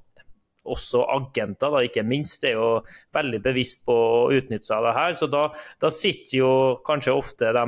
også 0.71 1.07
agenter, 1.09 1.71
da, 1.73 1.79
ikke 1.81 2.03
minst, 2.05 2.43
er 2.45 2.53
jo 2.53 2.65
veldig 3.17 3.39
bevisst 3.41 3.81
på 3.87 3.95
å 3.97 4.29
utnytte 4.35 4.67
seg 4.67 4.77
av 4.77 4.87
det 4.87 4.95
her. 4.99 5.15
Så 5.17 5.29
da, 5.33 5.47
da 5.81 5.89
sitter 5.89 6.35
jo 6.37 6.51
kanskje 6.85 7.15
ofte 7.17 7.49
de 7.57 7.65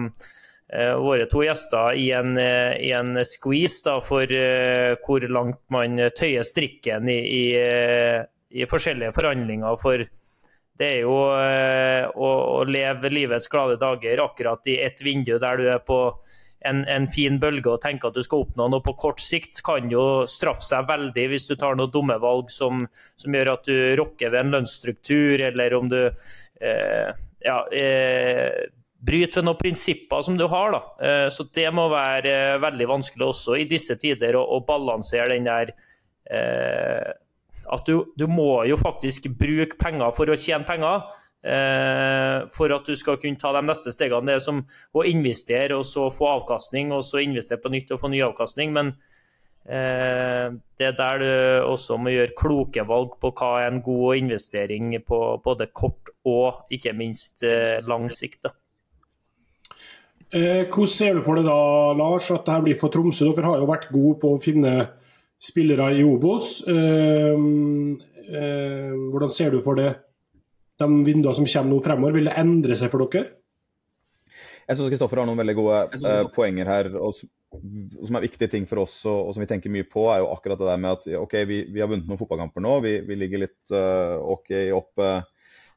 våre 0.73 1.27
to 1.29 1.43
gjester 1.45 1.97
i 1.99 2.07
en, 2.17 2.37
eh, 2.37 2.73
i 2.81 2.91
en 2.97 3.19
squeeze 3.27 3.83
da, 3.85 3.99
for 4.01 4.25
eh, 4.25 4.95
hvor 5.05 5.25
langt 5.29 5.61
man 5.73 5.99
tøyer 6.17 6.45
strikken 6.47 7.09
i, 7.11 7.19
i, 7.21 7.43
eh, 7.61 8.23
i 8.49 8.65
forskjellige 8.69 9.13
forhandlinger. 9.13 9.77
For 9.81 10.05
det 10.79 10.87
er 10.87 11.03
jo 11.03 11.17
eh, 11.37 12.07
å, 12.09 12.29
å 12.57 12.63
leve 12.65 13.11
livets 13.13 13.49
glade 13.51 13.77
dager 13.81 14.23
akkurat 14.23 14.71
i 14.71 14.79
et 14.81 15.03
vindu 15.05 15.35
der 15.37 15.61
du 15.61 15.67
er 15.69 15.83
på 15.85 15.99
en, 16.65 16.83
en 16.89 17.05
fin 17.11 17.37
bølge 17.41 17.69
og 17.69 17.81
tenker 17.83 18.09
at 18.09 18.17
du 18.17 18.23
skal 18.25 18.45
oppnå 18.45 18.69
noe 18.71 18.83
på 18.83 18.95
kort 18.97 19.21
sikt, 19.21 19.61
kan 19.65 19.91
jo 19.91 20.23
straffe 20.31 20.65
seg 20.65 20.87
veldig 20.89 21.27
hvis 21.29 21.49
du 21.51 21.57
tar 21.59 21.77
noen 21.77 21.91
dumme 21.93 22.17
valg 22.23 22.49
som, 22.53 22.85
som 23.19 23.35
gjør 23.35 23.53
at 23.57 23.67
du 23.69 23.75
rokker 23.99 24.33
ved 24.33 24.45
en 24.45 24.55
lønnsstruktur, 24.57 25.43
eller 25.51 25.75
om 25.77 25.91
du 25.91 25.99
eh, 26.07 27.11
ja, 27.43 27.57
eh, 27.75 28.63
bryter 29.03 29.41
ved 29.41 29.47
noen 29.49 29.59
prinsipper 29.59 30.23
som 30.25 30.37
du 30.39 30.45
har. 30.49 30.75
Da. 30.75 30.83
Eh, 31.07 31.27
så 31.33 31.47
det 31.55 31.67
må 31.75 31.87
være 31.91 32.37
eh, 32.53 32.61
veldig 32.63 32.89
vanskelig 32.89 33.27
også 33.29 33.57
i 33.59 33.67
disse 33.69 33.97
tider 34.01 34.37
å, 34.39 34.45
å 34.57 34.63
balansere 34.67 35.33
den 35.35 35.49
der 35.49 35.73
eh, 36.31 37.11
At 37.73 37.87
du, 37.87 38.13
du 38.19 38.25
må 38.27 38.65
jo 38.67 38.75
faktisk 38.79 39.29
bruke 39.39 39.79
penger 39.79 40.15
for 40.15 40.31
å 40.31 40.39
tjene 40.39 40.67
penger. 40.67 41.05
Eh, 41.43 42.45
for 42.55 42.71
at 42.71 42.87
du 42.87 42.95
skal 42.95 43.17
kunne 43.19 43.39
ta 43.39 43.51
de 43.55 43.63
neste 43.67 43.91
stegene. 43.91 44.31
Det 44.31 44.37
er 44.37 44.43
som 44.43 44.61
å 44.95 45.03
investere 45.07 45.75
og 45.75 45.87
så 45.87 46.07
få 46.13 46.29
avkastning, 46.37 46.93
og 46.95 47.03
så 47.03 47.19
investere 47.23 47.59
på 47.63 47.71
nytt 47.73 47.91
og 47.91 47.99
få 47.99 48.11
ny 48.13 48.21
avkastning. 48.23 48.71
Men 48.75 48.93
eh, 49.67 50.55
det 50.79 50.89
er 50.89 50.97
der 50.99 51.23
du 51.23 51.31
også 51.73 51.99
må 51.99 52.15
gjøre 52.15 52.37
kloke 52.39 52.87
valg 52.87 53.17
på 53.19 53.33
hva 53.35 53.53
er 53.61 53.71
en 53.71 53.83
god 53.83 54.23
investering 54.23 54.95
på 55.03 55.21
både 55.43 55.67
kort 55.75 56.13
og 56.23 56.71
ikke 56.71 56.95
minst 56.95 57.43
eh, 57.47 57.79
lang 57.91 58.07
sikt. 58.11 58.45
Da. 58.47 58.55
Eh, 60.33 60.65
hvordan 60.65 60.89
ser 60.89 61.17
du 61.17 61.21
for 61.21 61.37
deg 61.37 61.45
da, 61.45 61.57
Lars, 61.97 62.31
at 62.33 62.47
dette 62.47 62.63
blir 62.65 62.77
for 62.79 62.93
Tromsø? 62.93 63.29
Dere 63.37 63.51
har 63.51 63.61
jo 63.61 63.69
vært 63.69 63.91
gode 63.93 64.17
på 64.23 64.33
å 64.33 64.41
finne 64.41 64.73
spillere 65.43 65.91
i 65.93 66.01
Obos. 66.07 66.55
Eh, 66.65 67.37
eh, 68.33 68.95
hvordan 69.13 69.29
ser 69.29 69.53
du 69.53 69.61
for 69.61 69.77
deg 69.77 70.01
de 70.81 70.89
vinduene 71.05 71.37
som 71.37 71.45
kommer 71.45 71.75
nå 71.75 71.79
fremover? 71.85 72.17
Vil 72.17 72.31
det 72.31 72.37
endre 72.41 72.77
seg 72.79 72.89
for 72.89 73.05
dere? 73.05 73.37
Jeg 74.63 74.79
syns 74.79 74.93
Kristoffer 74.93 75.19
har 75.19 75.27
noen 75.27 75.41
veldig 75.41 75.55
gode 75.57 75.79
eh, 75.99 76.23
poenger 76.33 76.69
her. 76.71 76.89
Og 76.97 77.13
som, 77.19 78.17
er 78.17 78.25
viktige 78.25 78.49
ting 78.55 78.65
for 78.69 78.83
oss, 78.85 78.95
og, 79.05 79.27
og 79.27 79.35
som 79.35 79.43
vi 79.43 79.49
tenker 79.49 79.73
mye 79.73 79.85
på, 79.85 80.07
er 80.09 80.23
jo 80.23 80.31
akkurat 80.33 80.61
det 80.61 80.69
der 80.69 80.81
med 80.81 80.97
at 80.97 81.07
OK, 81.19 81.35
vi, 81.49 81.59
vi 81.69 81.83
har 81.83 81.91
vunnet 81.91 82.09
noen 82.09 82.19
fotballkamper 82.19 82.63
nå. 82.63 82.77
Vi, 82.85 82.95
vi 83.05 83.19
ligger 83.19 83.43
litt 83.45 83.75
uh, 83.75 84.17
OK 84.33 84.49
opp 84.79 85.03
eh, 85.03 85.19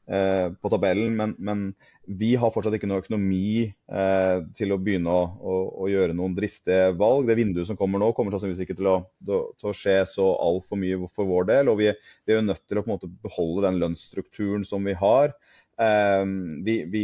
på 0.07 0.69
tabellen, 0.71 1.15
men, 1.19 1.33
men, 1.37 1.63
vi 2.07 2.29
har 2.39 2.51
fortsatt 2.55 2.77
ikke 2.77 2.87
noe 2.87 3.01
økonomi 3.01 3.65
eh, 3.67 4.37
til 4.55 4.71
å 4.71 4.77
begynne 4.79 5.11
å, 5.11 5.23
å, 5.27 5.55
å, 5.83 5.87
gjøre 5.91 6.15
noen 6.15 6.37
dristige 6.37 6.93
valg. 6.95 7.27
Det 7.27 7.35
vinduet 7.35 7.67
som 7.67 7.75
kommer 7.79 7.99
nå, 7.99 8.13
kommer 8.15 8.31
sannsynligvis 8.31 8.63
ikke 8.63 8.77
til 8.79 8.87
å, 8.93 8.97
til 9.27 9.67
å 9.67 9.75
skje 9.75 9.97
så 10.07 10.29
altfor 10.45 10.79
mye 10.79 11.01
for 11.11 11.27
vår 11.27 11.49
del. 11.49 11.73
og 11.73 11.81
vi, 11.81 11.89
vi, 12.23 12.31
er 12.31 12.39
jo 12.39 12.45
nødt 12.47 12.63
til 12.63 12.79
å 12.79 12.85
måte 12.87 13.11
beholde 13.25 13.65
den 13.67 13.81
lønnsstrukturen 13.83 14.63
som 14.67 14.87
vi 14.87 14.95
har. 14.95 15.35
Eh, 15.83 16.23
vi, 16.63 16.79
vi 16.93 17.03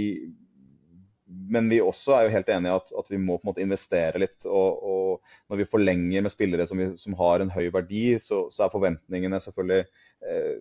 men 1.34 1.68
vi 1.72 1.80
også 1.82 2.14
er 2.16 2.28
jo 2.28 2.34
helt 2.36 2.50
enige 2.52 2.72
i 2.72 2.78
at, 2.78 2.92
at, 3.00 3.10
vi 3.12 3.20
må 3.20 3.38
på 3.38 3.48
en 3.48 3.52
måte 3.52 3.64
investere 3.64 4.22
litt. 4.22 4.46
Og, 4.48 4.84
og 4.94 5.52
når 5.52 5.64
vi 5.64 5.70
forlenger 5.70 6.26
med 6.26 6.34
spillere 6.34 6.68
som, 6.70 6.82
som 7.00 7.18
har 7.20 7.44
en 7.44 7.52
høy 7.54 7.68
verdi, 7.74 8.06
så, 8.22 8.46
så 8.54 8.66
er 8.66 8.74
forventningene 8.74 9.40
selvfølgelig 9.44 9.84
eh, 10.30 10.56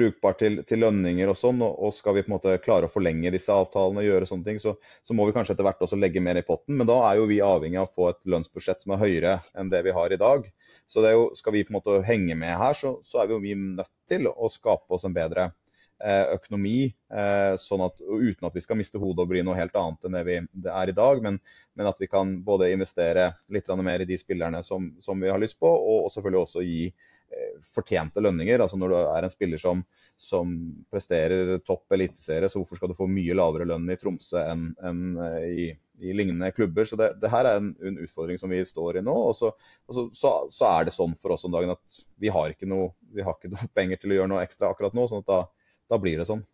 brukbart 0.00 0.40
til, 0.42 0.58
til, 0.66 0.82
lønninger 0.82 1.30
og 1.30 1.38
sånn. 1.38 1.62
Og, 1.62 1.76
og, 1.78 1.94
skal 1.96 2.16
vi 2.16 2.24
på 2.26 2.32
en 2.32 2.36
måte 2.38 2.56
klare 2.64 2.88
å 2.88 2.92
forlenge 2.92 3.32
disse 3.34 3.54
avtalene 3.54 4.02
og 4.02 4.08
gjøre 4.08 4.30
sånne 4.30 4.48
ting, 4.48 4.58
så, 4.62 4.74
så, 5.04 5.16
må 5.16 5.28
vi 5.28 5.36
kanskje 5.36 5.54
etter 5.56 5.68
hvert 5.68 5.84
også 5.86 6.00
legge 6.00 6.24
mer 6.24 6.40
i 6.40 6.46
potten. 6.46 6.78
Men 6.80 6.88
da 6.90 6.98
er 7.10 7.20
jo 7.20 7.28
vi 7.30 7.42
avhengig 7.44 7.80
av 7.82 7.88
å 7.88 7.94
få 7.94 8.10
et 8.10 8.20
lønnsbudsjett 8.34 8.84
som 8.86 8.96
er 8.96 9.04
høyere 9.04 9.38
enn 9.58 9.72
det 9.72 9.84
vi 9.86 9.94
har 9.96 10.12
i 10.12 10.20
dag. 10.20 10.50
Så 10.90 11.04
jo, 11.06 11.30
skal 11.38 11.54
vi 11.54 11.62
på 11.62 11.70
en 11.70 11.78
måte 11.78 12.00
henge 12.02 12.34
med 12.34 12.56
her, 12.58 12.74
så, 12.74 12.96
så 13.06 13.22
er 13.22 13.30
vi 13.30 13.36
jo 13.36 13.42
vi 13.44 13.56
nødt 13.78 13.92
til 14.10 14.26
å 14.30 14.50
skape 14.50 14.96
oss 14.96 15.06
en 15.06 15.14
bedre 15.14 15.52
økonomi, 16.00 16.88
sånn 17.60 17.82
at, 17.84 18.00
uten 18.00 18.46
at 18.48 18.54
vi 18.56 18.62
skal 18.64 18.78
miste 18.80 19.00
hodet 19.00 19.24
og 19.24 19.32
bli 19.32 19.42
noe 19.44 19.58
helt 19.58 19.76
annet 19.76 20.06
enn 20.06 20.16
det 20.16 20.22
vi 20.24 20.38
det 20.64 20.72
er 20.72 20.92
i 20.92 20.96
dag. 20.96 21.20
Men, 21.22 21.38
men, 21.76 21.88
at 21.90 22.00
vi 22.00 22.08
kan 22.08 22.38
både 22.44 22.70
investere 22.72 23.30
litt 23.52 23.68
mer 23.76 24.00
i 24.00 24.08
de 24.08 24.18
spillerne 24.18 24.62
som, 24.64 24.90
som 25.00 25.20
vi 25.20 25.30
har 25.30 25.40
lyst 25.40 25.58
på, 25.60 25.68
og, 25.68 26.06
og 26.06 26.12
selvfølgelig 26.14 26.42
også 26.42 26.64
gi 26.64 26.88
fortjente 27.74 28.22
lønninger. 28.22 28.60
altså 28.60 28.78
Når 28.78 28.92
du 28.92 28.96
er 29.00 29.26
en 29.26 29.32
spiller 29.32 29.60
som, 29.60 29.82
som 30.18 30.54
presterer 30.92 31.58
topp 31.66 31.92
eliteserie, 31.96 32.48
så 32.48 32.60
hvorfor 32.60 32.80
skal 32.80 32.92
du 32.92 32.98
få 32.98 33.08
mye 33.10 33.36
lavere 33.36 33.68
lønn 33.68 33.88
i 33.90 33.98
Tromsø 34.00 34.42
enn, 34.42 34.70
enn 34.86 35.02
i, 35.46 35.70
i, 36.00 36.14
lignende 36.16 36.52
klubber? 36.56 36.88
Så 36.88 36.98
det, 37.00 37.12
det 37.22 37.32
her 37.32 37.48
er 37.48 37.60
en, 37.60 37.72
en, 37.82 38.00
utfordring 38.04 38.40
som 38.40 38.52
vi 38.52 38.62
står 38.66 39.00
i 39.00 39.04
nå. 39.06 39.16
Og, 39.30 39.36
så, 39.38 39.52
og 39.88 39.96
så, 39.98 40.06
så, 40.16 40.34
så, 40.52 40.70
er 40.70 40.88
det 40.88 40.96
sånn 40.96 41.16
for 41.20 41.36
oss 41.36 41.46
om 41.48 41.54
dagen 41.54 41.74
at 41.76 42.00
vi 42.20 42.32
har 42.32 42.54
ikke 42.54 42.70
noe, 42.70 42.92
har 43.24 43.38
penger 43.78 44.00
til 44.00 44.14
å 44.14 44.20
gjøre 44.20 44.34
noe 44.34 44.46
ekstra 44.46 44.72
akkurat 44.72 44.96
nå. 44.96 45.06
sånn 45.10 45.24
at 45.24 45.30
da, 45.30 45.44
da 45.90 46.00
blir 46.02 46.20
det 46.20 46.28
sånn. 46.30 46.44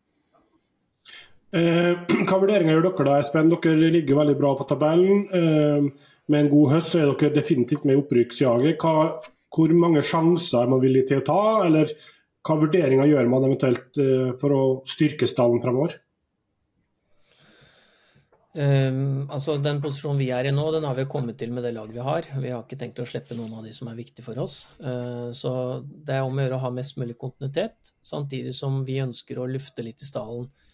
Eh, 1.56 1.94
hva 2.26 2.42
vurderinger 2.42 2.76
gjør 2.76 2.90
dere 2.90 3.08
da, 3.08 3.16
Espen? 3.22 3.52
Dere 3.54 3.94
ligger 3.94 4.20
veldig 4.20 4.36
bra 4.40 4.52
på 4.58 4.68
tabellen. 4.68 5.24
Eh, 5.30 6.12
med 6.26 6.42
en 6.42 6.52
god 6.52 6.74
høst 6.74 6.92
så 6.92 7.00
er 7.00 7.12
dere 7.12 7.36
definitivt 7.38 7.86
med 7.86 7.96
i 7.96 8.02
opprykksjaget. 8.02 8.78
Hvor 9.56 9.72
mange 9.78 10.04
sjanser 10.04 10.64
er 10.64 10.72
man 10.72 10.82
villig 10.82 11.06
til 11.08 11.22
å 11.22 11.26
ta, 11.26 11.42
eller 11.66 11.92
hva 12.46 12.58
vurderinger 12.60 13.08
gjør 13.10 13.30
man 13.30 13.46
eventuelt 13.48 14.02
uh, 14.02 14.34
for 14.40 14.54
å 14.54 14.64
styrke 14.88 15.28
stallen 15.28 15.62
fremover? 15.62 15.96
Um, 18.56 19.26
altså 19.28 19.58
Den 19.60 19.82
posisjonen 19.84 20.20
vi 20.22 20.30
er 20.32 20.48
i 20.48 20.52
nå, 20.54 20.62
den 20.72 20.86
har 20.88 20.96
vi 20.96 21.04
kommet 21.12 21.36
til 21.40 21.50
med 21.52 21.66
det 21.66 21.74
laget 21.76 21.96
vi 21.96 22.04
har. 22.06 22.28
Vi 22.40 22.52
har 22.52 22.62
ikke 22.62 22.78
tenkt 22.80 23.02
å 23.02 23.08
slippe 23.08 23.36
noen 23.36 23.58
av 23.58 23.66
de 23.66 23.72
som 23.76 23.90
er 23.90 23.98
viktige 23.98 24.24
for 24.24 24.38
oss. 24.40 24.62
Uh, 24.80 25.32
så 25.36 25.50
det 25.84 26.16
er 26.16 26.24
om 26.24 26.36
å 26.36 26.46
gjøre 26.46 26.60
å 26.60 26.64
ha 26.64 26.72
mest 26.72 26.96
mulig 27.00 27.18
kontinuitet, 27.20 27.96
samtidig 28.04 28.54
som 28.56 28.80
vi 28.86 29.02
ønsker 29.04 29.40
å 29.40 29.48
lufte 29.50 29.84
litt 29.84 30.04
i 30.04 30.08
stallen 30.08 30.46
Eh, 30.48 30.65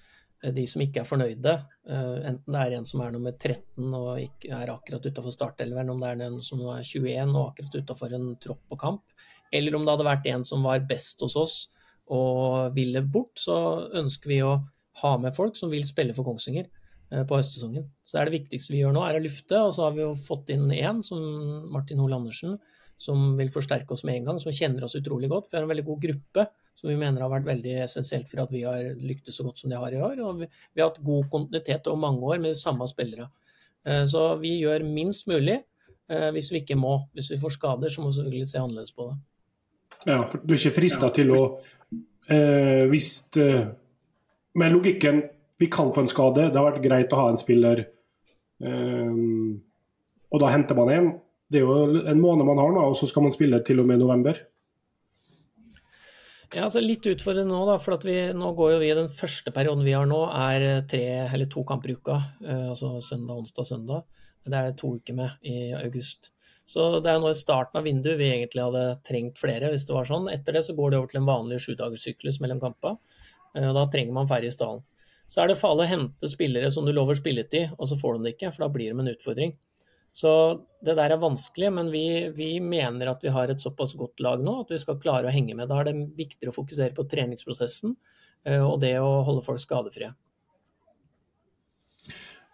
de 0.50 0.64
som 0.66 0.83
ikke 0.83 1.02
er 1.02 1.07
fornøyde, 1.07 1.52
eh, 1.87 2.16
enten 2.33 2.57
det 2.57 2.62
er 2.62 2.76
en 2.76 2.87
som 2.88 3.02
er 3.05 3.12
nummer 3.14 3.35
13 3.37 3.94
og 3.94 4.18
ikke 4.18 4.50
er 4.57 4.72
akkurat 4.72 5.07
utafor 5.07 5.35
startelveren, 5.35 5.92
om 5.92 6.02
det 6.02 6.11
er 6.11 6.24
en 6.26 6.40
som 6.42 6.64
er 6.72 6.83
21 6.83 7.37
og 7.37 7.52
akkurat 7.52 7.76
utafor 7.78 8.16
en 8.16 8.33
tropp 8.42 8.62
på 8.72 8.78
kamp, 8.81 9.02
eller 9.55 9.76
om 9.76 9.87
det 9.87 9.94
hadde 9.94 10.09
vært 10.09 10.28
en 10.33 10.44
som 10.48 10.66
var 10.66 10.83
best 10.88 11.22
hos 11.22 11.37
oss 11.38 11.57
og 12.11 12.74
ville 12.74 13.05
bort, 13.07 13.37
så 13.38 13.57
ønsker 14.02 14.33
vi 14.33 14.40
å 14.42 14.57
ha 15.02 15.12
med 15.20 15.37
folk 15.37 15.57
som 15.57 15.70
vil 15.72 15.87
spille 15.87 16.16
for 16.16 16.26
Kongsvinger 16.26 16.66
eh, 16.66 17.22
på 17.22 17.38
høstsesongen. 17.38 17.87
Så 18.02 18.16
det 18.16 18.22
er 18.22 18.31
det 18.31 18.38
viktigste 18.40 18.74
vi 18.74 18.83
gjør 18.83 18.96
nå, 18.96 19.05
er 19.07 19.20
å 19.20 19.22
lufte. 19.22 19.61
Og 19.62 19.72
så 19.76 19.87
har 19.87 19.94
vi 19.96 20.02
jo 20.02 20.11
fått 20.18 20.50
inn 20.52 20.66
én, 20.74 21.00
som 21.07 21.22
Martin 21.72 22.02
Hoel 22.02 22.18
Andersen, 22.18 22.59
som 23.00 23.33
vil 23.38 23.50
forsterke 23.55 23.94
oss 23.94 24.05
med 24.09 24.18
en 24.18 24.33
gang, 24.33 24.42
som 24.42 24.55
kjenner 24.55 24.85
oss 24.85 24.98
utrolig 24.98 25.31
godt. 25.33 25.48
Vi 25.50 25.57
har 25.57 25.64
en 25.64 25.72
veldig 25.72 25.87
god 25.87 26.02
gruppe 26.05 26.48
som 26.83 26.90
vi 26.90 26.99
mener 26.99 27.23
har 27.23 27.31
vært 27.31 27.47
veldig 27.47 27.77
essensielt 27.85 28.27
for 28.27 28.42
at 28.42 28.51
vi 28.51 28.64
har 28.66 28.97
lyktes 28.99 29.37
så 29.38 29.45
godt 29.47 29.61
som 29.62 29.71
de 29.71 29.79
har 29.79 29.95
i 29.95 30.01
år. 30.03 30.18
Og 30.27 30.40
vi, 30.40 30.49
vi 30.75 30.83
har 30.83 30.90
hatt 30.90 31.05
god 31.07 31.29
kontinuitet 31.31 31.87
over 31.87 32.01
mange 32.03 32.27
år 32.27 32.40
med 32.42 32.51
de 32.51 32.59
samme 32.59 32.88
spillere. 32.90 33.29
Eh, 33.87 34.03
så 34.11 34.25
vi 34.42 34.57
gjør 34.64 34.83
minst 34.83 35.31
mulig 35.31 35.61
eh, 35.61 36.31
hvis 36.35 36.51
vi 36.51 36.64
ikke 36.64 36.79
må. 36.81 36.97
Hvis 37.14 37.31
vi 37.31 37.38
får 37.38 37.55
skader, 37.55 37.92
så 37.92 38.03
må 38.03 38.11
vi 38.11 38.18
selvfølgelig 38.18 38.51
se 38.51 38.59
annerledes 38.59 38.97
på 38.99 39.07
det. 39.12 39.16
Ja, 40.11 40.18
for 40.27 40.42
Du 40.42 40.57
er 40.57 40.59
ikke 40.59 40.81
frista 40.81 41.12
til 41.14 41.31
å 41.31 41.40
eh, 42.27 42.88
Hvis 42.90 43.12
eh, 43.38 43.68
Med 44.59 44.75
logikken 44.75 45.23
vi 45.62 45.68
kan 45.71 45.92
få 45.95 46.03
en 46.03 46.11
skade, 46.11 46.49
det 46.51 46.59
har 46.59 46.73
vært 46.73 46.83
greit 46.83 47.12
å 47.14 47.21
ha 47.21 47.29
en 47.31 47.38
spiller, 47.38 47.85
eh, 48.66 49.18
og 50.35 50.40
da 50.42 50.49
henter 50.51 50.75
man 50.75 50.90
en. 50.90 51.11
Det 51.47 51.61
er 51.61 51.68
jo 51.68 52.01
en 52.03 52.18
måned 52.18 52.49
man 52.49 52.59
har 52.59 52.73
nå, 52.75 52.88
og 52.90 52.97
så 52.99 53.07
skal 53.07 53.23
man 53.23 53.35
spille 53.35 53.61
til 53.62 53.79
og 53.79 53.87
med 53.87 54.01
november. 54.03 54.40
Ja, 56.53 56.67
altså 56.67 56.83
Litt 56.85 57.07
utfordrende 57.09 57.49
nå, 57.49 57.62
da, 57.65 57.79
for 57.81 58.03
vi, 58.05 58.17
nå 58.37 58.51
går 58.59 58.75
jo 58.75 58.81
vi 58.83 58.91
den 58.97 59.09
første 59.09 59.53
perioden 59.57 59.87
vi 59.87 59.95
har 59.97 60.05
nå, 60.09 60.19
er 60.37 60.85
tre 60.88 61.07
eller 61.25 61.49
to 61.49 61.62
kamper 61.65 61.95
i 61.95 61.97
uka. 61.97 62.19
Eh, 62.45 62.67
altså 62.75 62.99
søndag, 63.01 63.38
onsdag, 63.41 63.69
søndag. 63.71 64.05
Det 64.45 64.59
er 64.59 64.69
det 64.69 64.77
to 64.83 64.91
uker 64.99 65.17
med 65.17 65.49
i 65.49 65.73
august. 65.79 66.29
Så 66.69 67.01
det 67.01 67.09
er 67.09 67.23
nå 67.23 67.31
i 67.33 67.38
starten 67.38 67.81
av 67.81 67.87
vinduet 67.88 68.21
vi 68.21 68.29
egentlig 68.29 68.67
hadde 68.67 68.85
trengt 69.07 69.41
flere, 69.41 69.71
hvis 69.73 69.87
det 69.88 69.97
var 69.97 70.09
sånn. 70.09 70.29
Etter 70.29 70.59
det 70.59 70.65
så 70.67 70.77
går 70.77 70.93
det 70.93 71.01
over 71.01 71.12
til 71.15 71.23
en 71.23 71.31
vanlig 71.31 71.62
sjudagerssyklus 71.65 72.43
mellom 72.45 72.61
kampene. 72.61 73.01
Eh, 73.57 73.71
da 73.73 73.88
trenger 73.88 74.21
man 74.21 74.29
færre 74.29 74.51
i 74.51 74.53
stallen. 74.53 74.85
Så 75.33 75.41
er 75.41 75.49
det 75.49 75.61
farlig 75.62 75.87
å 75.87 75.93
hente 75.95 76.29
spillere 76.29 76.69
som 76.75 76.85
du 76.85 76.93
lover 76.93 77.17
spilletid, 77.17 77.73
og 77.79 77.88
så 77.88 77.97
får 77.97 78.19
du 78.19 78.27
det 78.27 78.37
ikke, 78.37 78.53
for 78.53 78.67
da 78.67 78.75
blir 78.75 78.93
det 78.93 79.01
en 79.01 79.15
utfordring. 79.15 79.57
Så 80.12 80.33
det 80.85 80.96
der 80.98 81.14
er 81.14 81.20
vanskelig, 81.20 81.70
men 81.72 81.88
vi, 81.92 82.07
vi, 82.37 82.51
mener 82.61 83.14
at 83.14 83.22
vi 83.25 83.33
har 83.33 83.48
et 83.48 83.62
såpass 83.62 83.94
godt 83.96 84.20
lag 84.20 84.42
nå 84.44 84.59
at 84.61 84.72
vi 84.75 84.81
skal 84.81 85.01
klare 85.01 85.31
å 85.31 85.33
henge 85.33 85.57
med. 85.57 85.70
Da 85.70 85.81
er 85.81 85.88
det 85.88 85.96
viktigere 86.18 86.53
å 86.53 86.59
fokusere 86.59 86.92
på 86.96 87.07
treningsprosessen 87.09 87.94
eh, 88.44 88.61
og 88.61 88.83
det 88.85 88.98
å 89.01 89.22
holde 89.25 89.44
folk 89.46 89.62
skadefrie. 89.62 90.12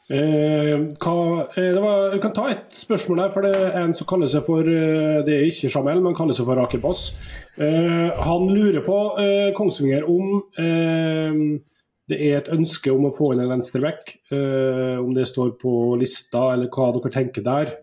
Eh, 0.08 0.74
hva, 1.02 1.16
eh, 1.60 1.74
var, 1.82 2.14
jeg 2.14 2.20
kan 2.22 2.32
ta 2.32 2.46
et 2.48 2.70
spørsmål 2.72 3.18
der, 3.26 3.32
for 3.34 3.44
det 3.44 3.50
er 3.58 3.74
en 3.82 3.92
som 3.96 4.08
kaller 4.08 4.30
seg 4.32 4.46
for 4.46 4.64
eh, 4.64 5.18
Det 5.26 5.34
er 5.34 5.50
ikke 5.50 5.68
Jamel, 5.74 6.00
men 6.00 6.16
kaller 6.16 6.36
seg 6.36 6.48
for 6.48 6.62
Akerbass. 6.62 7.10
Eh, 7.58 8.22
han 8.22 8.46
lurer 8.48 8.80
på 8.86 9.00
eh, 9.20 9.50
Kongsvinger 9.58 10.06
om 10.08 10.46
det 12.08 12.16
er 12.24 12.38
et 12.38 12.48
ønske 12.54 12.92
om 12.92 13.08
å 13.08 13.12
få 13.14 13.34
inn 13.34 13.42
en 13.44 13.52
venstreback. 13.52 14.14
Uh, 14.32 14.96
om 15.02 15.12
det 15.16 15.28
står 15.28 15.54
på 15.60 15.72
lista, 16.00 16.48
eller 16.54 16.70
hva 16.72 16.88
dere 16.96 17.12
tenker 17.12 17.44
der? 17.44 17.74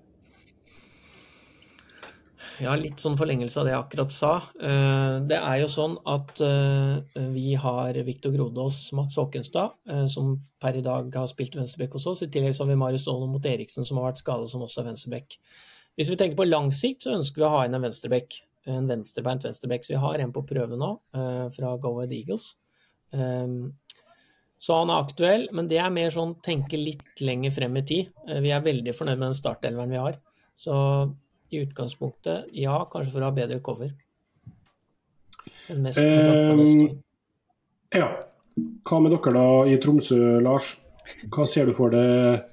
Ja, 2.64 2.72
litt 2.80 3.02
sånn 3.04 3.18
forlengelse 3.20 3.60
av 3.60 3.68
det 3.68 3.74
jeg 3.74 3.84
akkurat 3.84 4.16
sa. 4.16 4.32
Uh, 4.58 5.22
det 5.30 5.38
er 5.38 5.60
jo 5.62 5.70
sånn 5.70 5.98
at 6.10 6.42
uh, 6.42 7.04
vi 7.36 7.54
har 7.60 8.00
Viktor 8.08 8.34
Grodås, 8.34 8.80
Mats 8.98 9.20
Håkenstad, 9.22 9.78
som 10.10 10.34
per 10.64 10.80
i 10.80 10.84
dag 10.86 11.14
har 11.14 11.30
spilt 11.30 11.60
venstreback 11.60 12.00
hos 12.00 12.10
oss. 12.10 12.26
I 12.26 12.32
tillegg 12.34 12.58
så 12.58 12.66
har 12.66 12.74
vi 12.74 12.82
Marius 12.82 13.06
Stålen 13.06 13.30
mot 13.30 13.46
Eriksen, 13.46 13.86
som 13.86 14.02
har 14.02 14.10
vært 14.10 14.24
skadet, 14.24 14.50
som 14.50 14.66
også 14.66 14.82
er 14.82 14.90
venstreback. 14.90 15.38
Hvis 15.96 16.10
vi 16.12 16.18
tenker 16.20 16.40
på 16.40 16.50
lang 16.50 16.74
sikt, 16.76 17.06
så 17.06 17.14
ønsker 17.20 17.44
vi 17.44 17.48
å 17.48 17.54
ha 17.54 17.64
inn 17.68 17.78
en 17.78 17.86
venstreback. 17.86 18.42
En 18.66 18.90
venstrebeint 18.90 19.46
venstreback. 19.46 19.86
Så 19.86 19.94
vi 19.94 20.02
har 20.02 20.20
en 20.20 20.34
på 20.34 20.44
prøve 20.50 20.80
nå, 20.80 20.96
fra 21.56 21.76
Go 21.80 21.94
Ahead 22.00 22.16
Eagles. 22.18 22.56
Um, 23.16 23.76
så 24.58 24.80
han 24.80 24.90
er 24.90 25.04
aktuell, 25.04 25.46
men 25.54 25.68
det 25.70 25.80
er 25.82 25.94
mer 25.94 26.14
sånn 26.14 26.38
tenke 26.46 26.80
litt 26.80 27.22
lenger 27.22 27.54
frem 27.54 27.76
i 27.82 27.84
tid. 27.86 28.14
Eh, 28.28 28.42
vi 28.44 28.54
er 28.56 28.64
veldig 28.66 28.96
fornøyd 28.96 29.20
med 29.20 29.28
den 29.30 29.38
startelveren 29.38 29.94
vi 29.94 30.02
har. 30.02 30.18
Så 30.56 30.76
i 31.52 31.62
utgangspunktet, 31.62 32.50
ja, 32.56 32.80
kanskje 32.92 33.14
for 33.14 33.24
å 33.24 33.30
ha 33.30 33.36
bedre 33.36 33.60
cover. 33.66 33.92
Mest 35.76 36.00
eh, 36.00 36.88
ja. 37.96 38.10
Hva 38.88 39.00
med 39.04 39.12
dere 39.12 39.34
da 39.36 39.48
i 39.68 39.78
Tromsø, 39.84 40.20
Lars? 40.44 40.76
Hva 41.34 41.46
ser 41.50 41.68
du 41.70 41.76
for 41.78 41.94
deg 41.94 42.52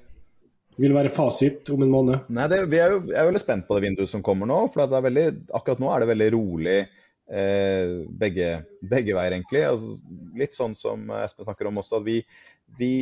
vil 0.81 0.93
være 0.95 1.11
fasit 1.13 1.69
om 1.73 1.83
en 1.85 1.91
måned? 1.93 2.27
Nei, 2.33 2.47
det, 2.51 2.63
Vi 2.69 2.79
er 2.81 2.95
jo 2.95 2.99
er 3.13 3.27
veldig 3.29 3.41
spent 3.41 3.67
på 3.67 3.77
det 3.77 3.85
vinduet 3.85 4.11
som 4.11 4.23
kommer 4.25 4.49
nå. 4.49 4.65
for 4.73 4.89
veldig, 4.89 5.25
Akkurat 5.53 5.81
nå 5.81 5.91
er 5.93 6.03
det 6.03 6.11
veldig 6.11 6.29
rolig 6.35 6.77
begge, 7.23 8.47
begge, 8.83 9.13
veier, 9.15 9.35
egentlig. 9.37 9.61
Altså, 9.65 9.93
litt 10.37 10.57
sånn 10.57 10.73
som 10.75 11.07
Espen 11.21 11.47
snakker 11.47 11.69
om 11.69 11.79
også, 11.79 12.01
at 12.01 12.07
vi, 12.07 12.17
vi 12.77 12.93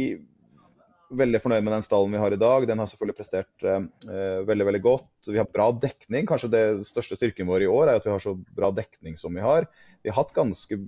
veldig 1.17 1.41
fornøyd 1.43 1.65
med 1.65 1.75
den 1.75 1.85
stallen 1.85 2.15
vi 2.15 2.21
har 2.21 2.33
i 2.33 2.39
dag. 2.39 2.65
Den 2.67 2.81
har 2.81 2.89
selvfølgelig 2.89 3.17
prestert 3.17 3.65
eh, 3.67 4.41
veldig 4.47 4.67
veldig 4.69 4.81
godt. 4.83 5.09
Vi 5.27 5.39
har 5.39 5.49
bra 5.51 5.69
dekning. 5.75 6.27
Kanskje 6.29 6.51
det 6.53 6.65
største 6.87 7.17
styrken 7.19 7.49
vår 7.49 7.65
i 7.65 7.71
år 7.71 7.91
er 7.91 7.99
at 7.99 8.07
vi 8.07 8.13
har 8.13 8.23
så 8.23 8.35
bra 8.57 8.71
dekning 8.75 9.17
som 9.19 9.35
vi 9.35 9.43
har. 9.43 9.67
Vi 10.01 10.11
har 10.11 10.21
hatt 10.21 10.35
ganske 10.35 10.79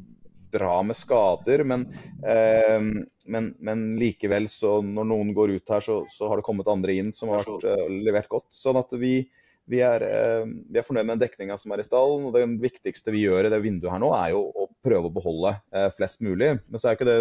bra 0.54 0.76
med 0.86 0.98
skader, 0.98 1.63
men, 1.65 1.88
eh, 2.30 2.80
men, 3.26 3.54
men 3.60 3.86
likevel, 3.98 4.48
så 4.52 4.78
når 4.86 5.08
noen 5.10 5.32
går 5.36 5.56
ut 5.58 5.74
her, 5.74 5.82
så, 5.82 6.04
så, 6.13 6.28
har 6.30 6.39
det 6.39 6.46
kommet 6.46 6.69
andre 6.69 6.93
inn 7.02 7.10
som 7.15 7.34
har 7.34 7.41
vært, 7.41 7.65
eh, 7.69 7.88
levert 8.06 8.30
godt. 8.32 8.52
Sånn 8.54 8.80
at 8.80 8.93
vi, 9.02 9.15
vi 9.69 9.80
er, 9.84 10.04
eh, 10.04 10.43
vi 10.45 10.80
er, 10.80 10.86
fornøyd 10.86 11.08
med 11.08 11.15
den 11.15 11.23
dekninga 11.23 11.58
som 11.60 11.71
er 11.71 11.82
i 11.82 11.88
stallen. 11.88 12.28
og 12.28 12.36
Det 12.36 12.43
viktigste 12.63 13.13
vi 13.15 13.23
gjør 13.26 13.47
i 13.47 13.54
det 13.54 13.62
vinduet 13.63 13.93
her 13.93 14.02
nå, 14.04 14.12
er 14.17 14.34
jo 14.36 14.45
å 14.49 14.67
prøve 14.84 15.10
å 15.10 15.15
beholde 15.15 15.56
eh, 15.71 15.89
flest 15.95 16.23
mulig. 16.26 16.58
Men 16.67 16.82
så 16.82 16.89
er 16.89 16.97
ikke 16.97 17.10
det 17.10 17.19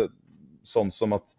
sånn 0.67 0.91
som 0.95 1.15
at 1.17 1.35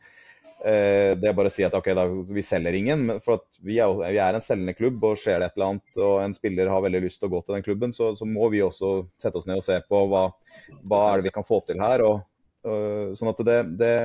eh, 0.64 1.14
det 1.20 1.30
er 1.30 1.36
bare 1.36 1.52
å 1.52 1.54
si 1.54 1.66
at 1.68 1.76
ok, 1.76 1.92
da, 1.98 2.08
vi 2.08 2.46
selger 2.46 2.80
ingen. 2.80 3.18
For 3.26 3.44
vi 3.60 3.82
er, 3.84 3.92
vi, 4.00 4.22
er, 4.22 4.38
en 4.38 4.46
selgende 4.46 4.76
klubb, 4.78 5.04
og 5.04 5.20
skjer 5.20 5.42
det 5.42 5.52
et 5.52 5.60
eller 5.60 5.74
annet 5.74 6.04
og 6.08 6.16
en 6.24 6.38
spiller 6.38 6.72
har 6.72 6.86
veldig 6.88 7.04
lyst 7.08 7.22
til 7.22 7.32
å 7.32 7.36
gå 7.36 7.44
til 7.44 7.58
den 7.58 7.68
klubben, 7.68 7.96
så, 7.96 8.14
så 8.20 8.28
må 8.30 8.48
vi 8.54 8.64
også 8.64 8.96
sette 9.22 9.42
oss 9.42 9.50
ned 9.50 9.60
og 9.60 9.68
se 9.68 9.82
på 9.90 10.06
hva, 10.12 10.30
hva 10.88 11.04
er 11.10 11.20
det 11.20 11.30
vi 11.32 11.36
kan 11.36 11.48
få 11.48 11.64
til 11.68 11.84
her. 11.84 12.06
Og, 12.08 12.24
og, 12.64 13.16
sånn 13.20 13.34
at 13.34 13.44
det, 13.44 13.62
det, 13.84 13.96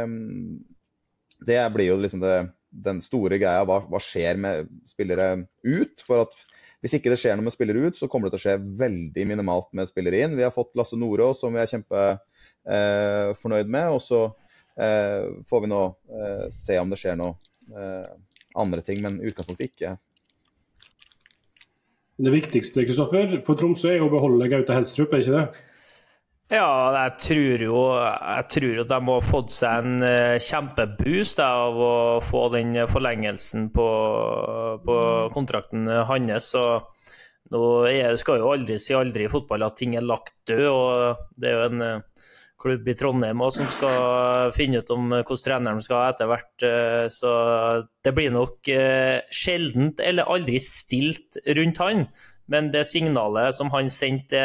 det 1.47 1.65
blir 1.79 1.93
jo 1.93 2.03
liksom 2.03 2.27
det, 2.27 2.39
den 2.75 3.03
store 3.07 3.39
greia. 3.39 3.63
Hva, 3.69 3.85
hva 3.87 4.03
skjer 4.03 4.43
med 4.43 4.71
spillere 4.91 5.37
ut? 5.63 6.03
for 6.03 6.27
at 6.27 6.47
hvis 6.83 6.95
ikke 6.95 7.11
det 7.11 7.19
skjer 7.19 7.39
noe 7.39 7.49
med 7.49 7.55
spillere 7.55 7.89
ut, 7.89 7.99
så 7.99 8.07
kommer 8.11 8.29
det 8.29 8.37
til 8.37 8.41
å 8.41 8.45
skje 8.45 8.75
veldig 8.81 9.25
minimalt 9.27 9.71
med 9.75 9.91
spillere 9.91 10.21
inn. 10.23 10.37
Vi 10.39 10.45
har 10.47 10.55
fått 10.55 10.77
Lasse 10.79 10.99
Nordås, 10.99 11.41
som 11.43 11.55
vi 11.55 11.63
er 11.63 11.71
kjempefornøyd 11.73 13.65
eh, 13.67 13.73
med. 13.75 13.97
Og 13.97 14.03
så 14.05 14.21
eh, 14.79 15.27
får 15.51 15.65
vi 15.65 15.71
nå 15.73 15.81
eh, 15.89 16.45
se 16.55 16.79
om 16.79 16.93
det 16.93 17.01
skjer 17.01 17.19
noe 17.19 17.35
andre 18.59 18.81
ting, 18.81 19.03
men 19.05 19.19
i 19.21 19.29
utgangspunktet 19.29 19.67
ikke. 19.69 19.91
Det 22.19 22.31
viktigste 22.33 22.83
Kristoffer, 22.87 23.35
for 23.47 23.59
Tromsø 23.61 23.91
er 23.93 24.03
å 24.03 24.09
beholde 24.11 24.49
Gaute 24.51 24.75
Helstrup, 24.75 25.13
er 25.13 25.21
ikke 25.21 25.35
det? 25.35 25.68
Ja, 26.49 26.69
jeg 26.95 27.17
tror 27.21 27.63
jo 27.63 27.81
jeg 28.01 28.45
tror 28.55 28.79
at 28.81 28.93
de 28.93 28.99
har 29.11 29.25
fått 29.27 29.51
seg 29.53 29.83
en 29.83 29.99
uh, 30.01 30.39
kjempeboost 30.41 31.43
av 31.45 31.77
å 31.77 31.91
få 32.25 32.47
den 32.55 32.73
forlengelsen 32.89 33.67
på, 33.75 33.89
på 34.85 34.97
kontrakten 35.35 35.85
hans. 36.09 36.55
Så 36.55 36.63
Nå 37.49 37.61
er, 37.89 38.13
skal 38.21 38.43
jo 38.43 38.51
aldri 38.53 38.75
si 38.81 38.93
aldri 38.93 39.25
i 39.25 39.31
fotball 39.33 39.63
at 39.65 39.77
ting 39.81 39.95
er 39.97 40.05
lagt 40.05 40.35
død, 40.51 40.67
og 40.69 41.21
det 41.41 41.49
er 41.49 41.55
jo 41.55 41.69
en 41.71 41.85
eh, 41.87 42.27
klubb 42.61 42.91
i 42.93 42.95
Trondheim 43.01 43.41
også, 43.41 43.63
som 43.63 43.71
skal 43.73 44.51
finne 44.53 44.83
ut 44.83 44.93
om 44.93 45.07
hvordan 45.15 45.41
treneren 45.47 45.81
skal 45.81 46.11
etter 46.11 46.29
hvert. 46.29 46.67
eh, 46.69 47.07
Så 47.09 47.31
det 48.05 48.13
blir 48.19 48.35
nok 48.37 48.69
eh, 48.69 49.23
sjeldent 49.33 50.05
eller 50.05 50.29
aldri 50.29 50.61
stilt 50.61 51.41
rundt 51.57 51.81
han. 51.81 52.05
Men 52.53 52.69
det 52.75 52.85
signalet 52.91 53.57
som 53.57 53.73
han 53.73 53.89
sendte 53.89 54.45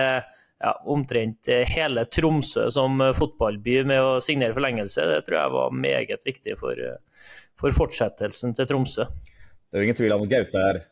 ja, 0.64 0.72
omtrent 0.88 1.50
hele 1.68 2.06
Tromsø 2.08 2.70
som 2.72 3.02
fotballby 3.18 3.82
med 3.90 4.00
å 4.00 4.16
signere 4.24 4.56
forlengelse, 4.56 5.06
det 5.10 5.22
tror 5.28 5.40
jeg 5.40 5.54
var 5.58 5.78
meget 5.86 6.26
viktig 6.26 6.58
for, 6.60 6.80
eh, 6.80 7.30
for 7.60 7.76
fortsettelsen 7.76 8.56
til 8.56 8.70
Tromsø. 8.70 9.08
Det 9.08 9.80
er 9.80 9.84
jo 9.84 9.90
ingen 9.90 10.00
tvil 10.00 10.16
om 10.16 10.24
at 10.26 10.32
Gaute 10.32 10.66
er 10.70 10.84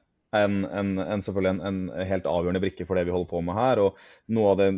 en, 0.41 0.63
en, 0.65 0.95
en, 1.03 1.23
selvfølgelig 1.23 1.53
en, 1.53 1.61
en, 1.67 2.07
helt 2.07 2.27
avgjørende 2.27 2.63
brikke 2.63 2.87
for 2.87 2.99
det 2.99 3.05
vi 3.07 3.13
holder 3.15 3.31
på 3.31 3.43
med 3.47 3.57
her. 3.57 3.83
og 3.83 3.99
Noe 4.35 4.53
av 4.53 4.59
det 4.61 4.71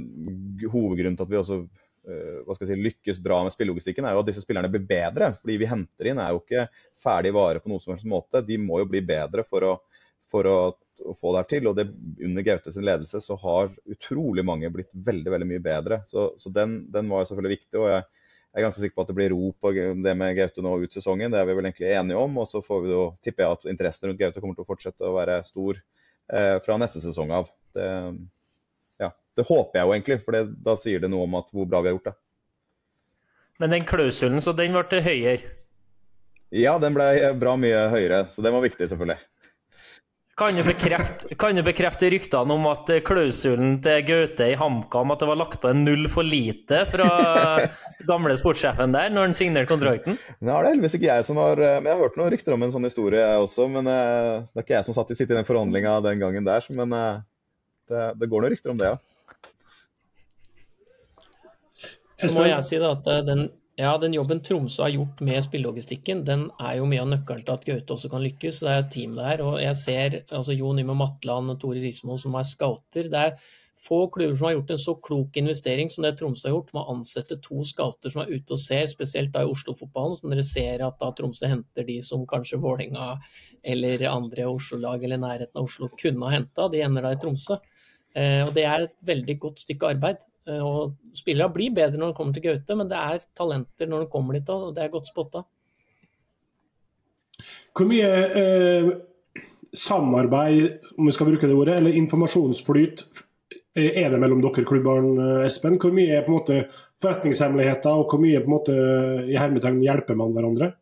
hovedgrunnen 0.74 1.18
til 1.18 1.28
at 1.28 1.34
vi 1.34 1.42
også 1.42 1.64
hva 2.04 2.52
skal 2.52 2.68
jeg 2.68 2.74
si, 2.74 2.84
lykkes 2.84 3.20
bra 3.24 3.38
med 3.46 3.54
spillelogistikken, 3.54 4.04
er 4.04 4.12
jo 4.12 4.24
at 4.26 4.28
disse 4.28 4.42
spillerne 4.44 4.68
blir 4.68 4.84
bedre. 4.84 5.30
fordi 5.40 5.56
vi 5.62 5.70
henter 5.70 6.10
inn 6.10 6.20
er 6.20 6.34
jo 6.34 6.42
ikke 6.42 6.66
ferdig 7.00 7.32
vare 7.32 7.62
på 7.64 7.72
noen 7.72 7.80
som 7.80 7.94
helst 7.94 8.10
måte. 8.12 8.42
De 8.44 8.58
må 8.60 8.82
jo 8.82 8.90
bli 8.92 9.00
bedre 9.08 9.46
for 9.48 9.64
å, 9.64 9.72
for 10.28 10.50
å, 10.50 10.58
å 11.06 11.16
få 11.18 11.34
det 11.34 11.44
her 11.44 11.50
til. 11.52 11.70
og 11.70 11.78
det, 11.78 11.88
Under 12.24 12.46
Gaute 12.46 12.74
sin 12.74 12.86
ledelse 12.88 13.22
så 13.24 13.38
har 13.42 13.72
utrolig 13.92 14.46
mange 14.46 14.72
blitt 14.74 14.92
veldig 14.94 15.34
veldig 15.36 15.50
mye 15.50 15.64
bedre. 15.64 16.02
Så, 16.10 16.32
så 16.40 16.52
den, 16.54 16.84
den, 16.94 17.10
var 17.12 17.28
selvfølgelig 17.30 17.58
viktig. 17.58 17.80
og 17.80 17.90
jeg 17.92 18.04
jeg 18.54 18.62
er 18.62 18.66
ganske 18.68 18.82
sikker 18.84 18.94
på 19.00 19.02
at 19.02 19.08
det 19.10 19.16
blir 19.18 19.32
ro 19.34 19.48
på 19.58 19.70
det 19.74 20.12
med 20.14 20.36
Gaute 20.38 20.62
nå 20.62 20.76
ut 20.84 20.94
sesongen. 20.94 21.32
Det 21.34 21.40
er 21.40 21.48
vi 21.50 21.56
vel 21.58 21.66
egentlig 21.66 21.88
enige 21.90 22.20
om. 22.22 22.36
Og 22.38 22.46
så 22.46 22.60
får 22.62 22.84
vi 22.84 22.92
jo, 22.92 23.06
tipper 23.26 23.48
jeg 23.48 23.58
at 23.58 23.64
interessen 23.72 24.12
rundt 24.12 24.20
Gaute 24.20 24.44
kommer 24.44 24.54
til 24.54 24.62
å 24.62 24.68
fortsette 24.68 25.08
å 25.10 25.16
være 25.16 25.40
stor 25.48 25.80
eh, 26.30 26.60
fra 26.62 26.78
neste 26.78 27.02
sesong 27.02 27.34
av. 27.34 27.50
Det, 27.74 27.88
ja, 29.02 29.10
det 29.10 29.48
håper 29.48 29.80
jeg 29.80 29.90
jo 29.90 29.96
egentlig, 29.96 30.20
for 30.22 30.38
det, 30.38 30.44
da 30.70 30.78
sier 30.78 31.02
det 31.02 31.10
noe 31.10 31.26
om 31.26 31.40
at 31.42 31.50
hvor 31.50 31.66
bra 31.66 31.82
vi 31.82 31.90
har 31.90 31.98
gjort 31.98 32.12
det. 32.12 32.16
Men 33.64 33.74
den 33.74 33.90
klausulen, 33.90 34.38
så 34.46 34.54
den 34.54 34.78
ble 34.78 35.02
høyere? 35.02 35.50
Ja, 36.54 36.78
den 36.78 36.94
ble 36.94 37.10
bra 37.42 37.56
mye 37.58 37.88
høyere. 37.90 38.28
Så 38.38 38.46
den 38.46 38.54
var 38.54 38.62
viktig, 38.62 38.86
selvfølgelig. 38.92 39.18
Kan 40.34 40.56
du, 40.58 40.64
bekrefte, 40.66 41.36
kan 41.38 41.54
du 41.54 41.62
bekrefte 41.62 42.08
ryktene 42.10 42.56
om 42.56 42.64
at 42.72 42.88
klausulen 43.06 43.76
til 43.86 44.00
Gaute 44.08 44.48
i 44.50 44.56
HamKam 44.58 45.14
at 45.14 45.22
det 45.22 45.28
var 45.30 45.38
lagt 45.38 45.60
på 45.62 45.70
en 45.70 45.84
null 45.86 46.08
for 46.10 46.26
lite 46.26 46.80
fra 46.90 47.10
gamle 48.10 48.34
sportssjefen 48.40 48.96
der, 48.96 49.14
når 49.14 49.28
han 49.28 49.38
signerte 49.38 49.70
kontrakten? 49.70 50.18
Det 50.18 50.50
er 50.50 50.66
det 50.66 50.72
heldigvis 50.74 50.98
ikke 50.98 51.12
jeg 51.12 51.28
som 51.28 51.38
har 51.38 51.62
Men 51.62 51.92
jeg 51.92 51.94
har 51.94 52.02
hørt 52.02 52.18
noen 52.18 52.34
rykter 52.34 52.58
om 52.58 52.66
en 52.66 52.74
sånn 52.74 52.90
historie, 52.90 53.22
jeg 53.22 53.46
også. 53.46 53.70
Men 53.76 53.92
eh, 53.94 54.42
det 54.50 54.64
er 54.64 54.66
ikke 54.66 54.78
jeg 54.80 54.90
som 54.90 54.98
satt 54.98 55.14
i 55.14 55.20
sitt 55.22 55.30
i 55.30 55.38
den 55.38 55.46
forhandlinga 55.46 56.00
den 56.08 56.26
gangen 56.26 56.50
der. 56.50 56.66
Men 56.82 56.98
eh, 56.98 57.22
det, 57.94 58.06
det 58.18 58.32
går 58.32 58.42
noen 58.42 58.56
rykter 58.56 58.74
om 58.74 58.82
det, 58.82 58.90
ja. 58.90 58.98
Så 62.24 62.34
må 62.38 62.46
jeg 62.48 62.66
si 62.66 62.80
da 62.82 62.94
at 62.96 63.08
eh, 63.12 63.22
den, 63.28 63.48
ja, 63.80 63.96
den 63.98 64.14
jobben 64.14 64.44
Tromsø 64.46 64.84
har 64.86 64.94
gjort 64.94 65.22
med 65.26 65.42
spillelogistikken, 65.42 66.22
den 66.28 66.46
er 66.62 66.78
jo 66.78 66.86
mye 66.86 67.02
av 67.02 67.10
nøkkelen 67.10 67.42
til 67.48 67.56
at 67.56 67.66
Gaute 67.66 67.96
også 67.96 68.12
kan 68.12 68.22
lykkes. 68.22 68.60
Det 68.62 68.70
er 68.70 68.84
et 68.84 68.92
team 68.94 69.16
der. 69.18 69.42
Og 69.42 69.58
jeg 69.64 69.80
ser 69.80 70.18
altså 70.30 70.54
Jon 70.54 70.82
Yme 70.84 70.94
Matland 71.00 71.50
og 71.56 71.60
Tore 71.62 71.82
Rismo 71.82 72.20
som 72.22 72.38
er 72.38 72.46
scouter. 72.46 73.10
Det 73.10 73.24
er 73.32 73.38
få 73.84 74.06
klubber 74.14 74.38
som 74.38 74.46
har 74.48 74.54
gjort 74.58 74.74
en 74.76 74.82
så 74.84 74.94
klok 75.08 75.38
investering 75.42 75.90
som 75.90 76.06
det 76.06 76.14
Tromsø 76.20 76.48
har 76.48 76.54
gjort, 76.54 76.70
med 76.76 76.84
å 76.84 76.94
ansette 76.94 77.40
to 77.44 77.64
scouter 77.68 78.14
som 78.14 78.22
er 78.24 78.36
ute 78.36 78.56
og 78.56 78.62
ser, 78.62 78.86
spesielt 78.92 79.34
da 79.34 79.42
i 79.44 79.50
Oslo-fotballen, 79.50 80.20
som 80.20 80.32
dere 80.32 80.46
ser 80.48 80.86
at 80.86 81.00
da 81.02 81.10
Tromsø 81.18 81.50
henter 81.50 81.88
de 81.88 81.98
som 82.06 82.28
kanskje 82.30 82.62
Vålerenga 82.64 83.16
eller 83.74 84.06
andre 84.12 84.46
Oslo-lag 84.52 85.04
eller 85.04 85.22
nærheten 85.24 85.58
av 85.58 85.66
Oslo 85.66 85.90
kunne 85.98 86.30
ha 86.30 86.36
henta. 86.36 86.70
De 86.70 86.84
ender 86.86 87.08
da 87.08 87.16
i 87.16 87.20
Tromsø. 87.20 87.58
Eh, 88.14 88.44
og 88.46 88.54
Det 88.54 88.68
er 88.70 88.86
et 88.86 88.96
veldig 89.10 89.40
godt 89.48 89.66
stykke 89.66 89.96
arbeid. 89.96 90.22
Eh, 90.50 90.60
og 90.60 91.16
Spillere 91.16 91.54
blir 91.54 91.74
bedre 91.76 92.00
når 92.00 92.12
de 92.12 92.18
kommer 92.18 92.36
til 92.36 92.46
Gaute, 92.48 92.78
men 92.78 92.90
det 92.92 93.00
er 93.00 93.26
talenter 93.38 93.90
når 93.90 94.06
de 94.06 94.12
kommer 94.14 94.38
dit 94.38 94.50
òg, 94.52 94.70
og 94.70 94.78
det 94.78 94.86
er 94.86 94.94
godt 94.94 95.12
spotta. 95.12 95.44
Hvor 97.74 97.90
mye 97.90 98.10
eh, 98.40 98.90
samarbeid, 99.74 100.90
om 100.98 101.08
vi 101.10 101.16
skal 101.16 101.32
bruke 101.32 101.50
det 101.50 101.58
ordet, 101.58 101.80
eller 101.80 101.98
informasjonsflyt 102.02 103.06
eh, 103.78 104.04
er 104.04 104.12
det 104.14 104.22
mellom 104.22 104.44
dere 104.44 104.68
klubbene, 104.68 105.30
Espen? 105.48 105.80
Hvor 105.82 105.96
mye 105.96 106.20
er 106.20 106.26
på 106.26 106.34
en 106.34 106.40
måte 106.40 106.62
forretningshemmeligheter, 107.04 107.96
og 107.96 108.12
hvor 108.12 108.22
mye 108.22 108.44
på 108.44 108.52
en 108.52 108.58
måte 108.58 108.78
i 109.30 109.40
hermetegn 109.40 109.82
hjelper 109.84 110.20
man 110.20 110.36
hverandre? 110.36 110.74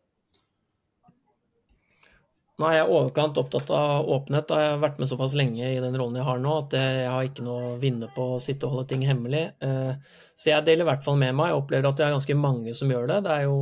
Nå 2.62 2.68
er 2.68 2.76
jeg 2.76 2.90
overkant 2.94 3.38
opptatt 3.40 3.70
av 3.74 4.06
åpenhet. 4.06 4.46
Da 4.46 4.58
jeg 4.60 4.74
har 4.76 4.82
vært 4.84 5.00
med 5.02 5.08
såpass 5.10 5.32
lenge 5.34 5.66
i 5.66 5.80
den 5.82 5.96
rollen 5.98 6.20
jeg 6.20 6.26
har 6.28 6.38
nå, 6.38 6.52
at 6.62 6.76
jeg 6.78 7.08
har 7.10 7.26
ikke 7.26 7.42
noe 7.42 7.72
å 7.72 7.78
vinne 7.82 8.06
på 8.14 8.26
å 8.36 8.42
sitte 8.42 8.68
og 8.68 8.76
holde 8.76 8.92
ting 8.92 9.02
hemmelig. 9.08 9.40
Eh, 9.66 10.20
så 10.38 10.52
jeg 10.52 10.66
deler 10.68 10.86
i 10.86 10.88
hvert 10.92 11.02
fall 11.02 11.18
med 11.18 11.34
meg. 11.34 11.50
Jeg 11.50 11.58
opplever 11.58 11.88
at 11.90 11.98
det 11.98 12.06
er 12.06 12.14
ganske 12.14 12.36
mange 12.38 12.74
som 12.78 12.92
gjør 12.94 13.10
det. 13.10 13.18
Det 13.26 13.32
er 13.34 13.42
jo, 13.48 13.56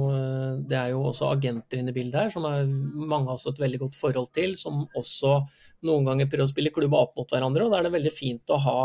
det 0.69 0.79
er 0.83 0.93
jo 0.93 1.01
også 1.11 1.31
agenter 1.33 1.81
inne 1.81 1.95
i 1.95 1.97
bildet 1.97 2.19
her, 2.21 2.33
som 2.35 2.45
er, 2.51 2.69
mange 2.69 3.31
har 3.31 3.39
også 3.39 3.55
et 3.55 3.63
veldig 3.65 3.81
godt 3.87 3.99
forhold 4.01 4.29
til, 4.37 4.53
som 4.61 4.85
også 4.97 5.39
noen 5.89 6.11
ganger 6.11 6.29
prøver 6.29 6.45
å 6.45 6.53
spille 6.53 6.73
klubba 6.77 7.01
opp 7.07 7.17
mot 7.17 7.33
hverandre. 7.33 7.65
og 7.65 7.73
Da 7.73 7.81
er 7.81 7.89
det 7.89 7.95
veldig 7.97 8.13
fint 8.13 8.53
å 8.53 8.61
ha 8.67 8.81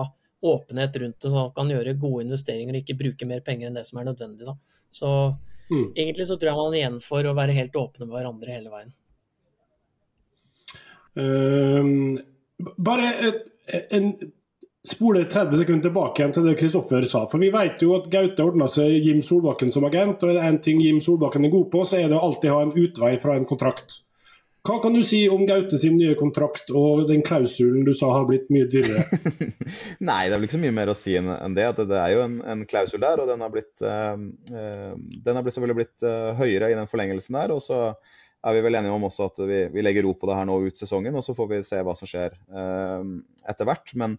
åpenhet 0.45 0.95
rundt 1.01 1.19
det, 1.19 1.31
så 1.31 1.35
man 1.35 1.55
kan 1.55 1.71
gjøre 1.71 1.97
gode 1.99 2.23
investeringer 2.29 2.75
og 2.75 2.83
ikke 2.83 2.99
bruke 2.99 3.27
mer 3.27 3.43
penger 3.43 3.67
enn 3.67 3.79
det 3.79 3.83
som 3.87 3.99
er 3.99 4.07
nødvendig. 4.07 4.47
Da. 4.47 4.55
Så 4.95 5.09
mm. 5.71 5.89
egentlig 5.91 6.27
så 6.29 6.39
tror 6.39 6.51
jeg 6.51 6.59
man 6.61 6.75
er 6.75 6.81
igjen 6.81 7.01
for 7.03 7.27
å 7.27 7.35
være 7.35 7.57
helt 7.57 7.79
åpne 7.79 8.07
med 8.07 8.15
hverandre 8.15 8.55
hele 8.55 8.71
veien. 8.71 8.93
Uh, 11.15 12.17
bare 12.77 13.11
et, 13.29 13.43
en 13.95 14.11
spole 14.85 15.25
30 15.25 15.57
sekunder 15.57 15.89
tilbake 15.89 16.21
igjen 16.21 16.33
til 16.35 16.47
det 16.47 16.57
Kristoffer 16.59 17.05
sa. 17.09 17.25
For 17.31 17.41
vi 17.41 17.51
vet 17.53 17.81
jo 17.81 17.95
at 17.97 18.09
Gaute 18.13 18.45
ordna 18.45 18.67
seg 18.71 18.99
Jim 19.05 19.21
Solbakken 19.25 19.73
som 19.73 19.87
agent, 19.87 20.23
og 20.23 20.31
er 20.31 20.39
det 20.39 20.49
én 20.49 20.61
ting 20.63 20.81
Jim 20.83 21.01
Solbakken 21.01 21.47
er 21.47 21.53
god 21.53 21.69
på, 21.73 21.85
så 21.87 21.99
er 21.99 22.09
det 22.11 22.19
å 22.19 22.25
alltid 22.27 22.53
ha 22.53 22.65
en 22.65 22.75
utvei 22.75 23.15
fra 23.21 23.37
en 23.39 23.47
kontrakt. 23.49 24.01
Hva 24.65 24.79
kan 24.81 24.95
du 24.97 25.01
si 25.05 25.19
om 25.29 25.43
Gaute 25.45 25.77
sin 25.77 25.93
nye 25.99 26.15
kontrakt 26.17 26.71
og 26.73 27.03
den 27.09 27.21
klausulen 27.25 27.83
du 27.85 27.91
sa 27.93 28.09
har 28.15 28.25
blitt 28.25 28.47
mye 28.53 28.65
dyrere? 28.69 29.03
Nei, 30.09 30.23
det 30.25 30.31
er 30.31 30.39
vel 30.39 30.47
ikke 30.47 30.55
så 30.55 30.61
mye 30.63 30.73
mer 30.73 30.89
å 30.89 30.97
si 30.97 31.13
enn 31.19 31.57
det. 31.57 31.67
at 31.69 31.81
Det 31.85 31.99
er 31.99 32.15
jo 32.15 32.23
en, 32.23 32.39
en 32.41 32.63
klausul 32.69 33.03
der, 33.03 33.21
og 33.21 33.29
den 33.29 33.45
har, 33.45 33.53
blitt, 33.53 33.75
uh, 33.85 34.17
uh, 34.49 34.95
den 34.97 35.37
har 35.37 35.45
selvfølgelig 35.45 35.79
blitt 35.83 36.07
uh, 36.07 36.33
høyere 36.39 36.71
i 36.73 36.79
den 36.79 36.89
forlengelsen 36.89 37.37
der. 37.37 37.53
og 37.53 37.61
så 37.61 37.91
er 38.45 38.57
vi 38.57 38.63
vel 38.65 38.77
enige 38.79 38.95
om 38.95 39.05
også 39.07 39.29
at 39.29 39.39
vi, 39.49 39.61
vi, 39.73 39.83
legger 39.85 40.05
ro 40.05 40.15
på 40.17 40.29
det 40.29 40.37
her 40.37 40.49
nå 40.49 40.59
ut 40.67 40.81
sesongen, 40.81 41.15
og 41.17 41.25
så 41.25 41.35
får 41.37 41.51
vi 41.51 41.61
se 41.65 41.79
hva 41.85 41.95
som 41.97 42.09
skjer 42.09 42.35
eh, 42.35 43.07
etter 43.49 43.69
hvert. 43.69 43.93
Men, 43.97 44.17